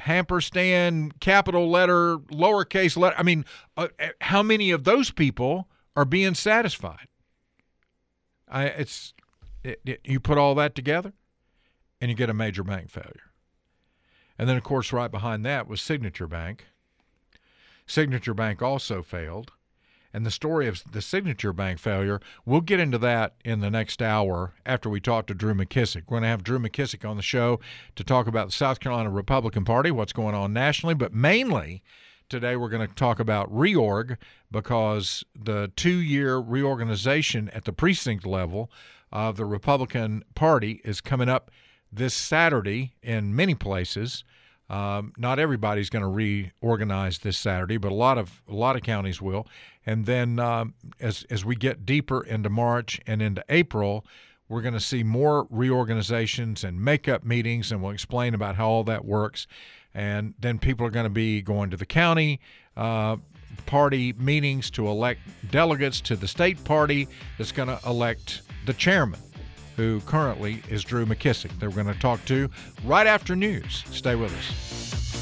ampersand 0.06 1.20
capital 1.20 1.70
letter 1.70 2.18
lowercase 2.18 2.96
letter. 2.96 3.16
I 3.18 3.22
mean 3.22 3.44
uh, 3.76 3.88
uh, 4.00 4.08
how 4.20 4.42
many 4.42 4.70
of 4.70 4.84
those 4.84 5.10
people 5.10 5.68
are 5.96 6.04
being 6.04 6.34
satisfied? 6.34 7.08
I, 8.48 8.64
it's 8.64 9.14
it, 9.62 9.80
it, 9.84 10.00
you 10.04 10.20
put 10.20 10.38
all 10.38 10.54
that 10.56 10.74
together 10.74 11.12
and 12.00 12.10
you 12.10 12.16
get 12.16 12.30
a 12.30 12.34
major 12.34 12.64
bank 12.64 12.90
failure. 12.90 13.32
And 14.38 14.48
then 14.48 14.56
of 14.56 14.64
course 14.64 14.92
right 14.92 15.10
behind 15.10 15.44
that 15.46 15.68
was 15.68 15.80
signature 15.80 16.26
bank. 16.26 16.66
Signature 17.86 18.34
bank 18.34 18.62
also 18.62 19.02
failed 19.02 19.52
and 20.14 20.24
the 20.24 20.30
story 20.30 20.68
of 20.68 20.82
the 20.92 21.02
Signature 21.02 21.52
Bank 21.52 21.80
failure. 21.80 22.20
We'll 22.46 22.60
get 22.60 22.78
into 22.78 22.98
that 22.98 23.34
in 23.44 23.60
the 23.60 23.70
next 23.70 24.00
hour 24.00 24.54
after 24.64 24.88
we 24.88 25.00
talk 25.00 25.26
to 25.26 25.34
Drew 25.34 25.54
McKissick. 25.54 26.04
We're 26.06 26.20
going 26.20 26.22
to 26.22 26.28
have 26.28 26.44
Drew 26.44 26.60
McKissick 26.60 27.06
on 27.06 27.16
the 27.16 27.22
show 27.22 27.58
to 27.96 28.04
talk 28.04 28.28
about 28.28 28.46
the 28.46 28.52
South 28.52 28.78
Carolina 28.78 29.10
Republican 29.10 29.64
Party, 29.64 29.90
what's 29.90 30.12
going 30.12 30.36
on 30.36 30.52
nationally, 30.52 30.94
but 30.94 31.12
mainly 31.12 31.82
today 32.28 32.54
we're 32.54 32.68
going 32.68 32.86
to 32.86 32.94
talk 32.94 33.18
about 33.18 33.52
reorg 33.52 34.16
because 34.52 35.24
the 35.34 35.72
two 35.74 35.96
year 35.96 36.38
reorganization 36.38 37.50
at 37.50 37.64
the 37.64 37.72
precinct 37.72 38.24
level 38.24 38.70
of 39.10 39.36
the 39.36 39.44
Republican 39.44 40.22
Party 40.36 40.80
is 40.84 41.00
coming 41.00 41.28
up 41.28 41.50
this 41.92 42.14
Saturday 42.14 42.94
in 43.02 43.34
many 43.34 43.54
places. 43.56 44.22
Um, 44.70 45.12
not 45.18 45.38
everybody's 45.38 45.90
going 45.90 46.02
to 46.02 46.08
reorganize 46.08 47.18
this 47.18 47.36
Saturday, 47.36 47.76
but 47.76 47.92
a 47.92 47.94
lot 47.94 48.16
of 48.16 48.42
a 48.48 48.54
lot 48.54 48.76
of 48.76 48.82
counties 48.82 49.20
will. 49.20 49.46
And 49.84 50.06
then 50.06 50.38
um, 50.38 50.74
as 51.00 51.24
as 51.30 51.44
we 51.44 51.54
get 51.54 51.84
deeper 51.84 52.22
into 52.22 52.48
March 52.48 53.00
and 53.06 53.20
into 53.20 53.44
April, 53.48 54.06
we're 54.48 54.62
going 54.62 54.74
to 54.74 54.80
see 54.80 55.02
more 55.02 55.46
reorganizations 55.50 56.64
and 56.64 56.80
makeup 56.80 57.24
meetings, 57.24 57.72
and 57.72 57.82
we'll 57.82 57.92
explain 57.92 58.34
about 58.34 58.56
how 58.56 58.68
all 58.68 58.84
that 58.84 59.04
works. 59.04 59.46
And 59.94 60.34
then 60.38 60.58
people 60.58 60.86
are 60.86 60.90
going 60.90 61.04
to 61.04 61.10
be 61.10 61.42
going 61.42 61.70
to 61.70 61.76
the 61.76 61.86
county 61.86 62.40
uh, 62.76 63.16
party 63.66 64.12
meetings 64.14 64.70
to 64.72 64.88
elect 64.88 65.20
delegates 65.50 66.00
to 66.02 66.16
the 66.16 66.26
state 66.26 66.62
party 66.64 67.06
that's 67.38 67.52
going 67.52 67.68
to 67.68 67.78
elect 67.86 68.42
the 68.66 68.72
chairman 68.72 69.20
who 69.76 70.00
currently 70.00 70.62
is 70.68 70.84
Drew 70.84 71.06
McKissick. 71.06 71.58
That 71.58 71.68
we're 71.68 71.82
going 71.82 71.94
to 71.94 72.00
talk 72.00 72.24
to 72.26 72.48
right 72.84 73.06
after 73.06 73.34
news. 73.36 73.84
Stay 73.90 74.14
with 74.14 74.32
us. 74.32 75.13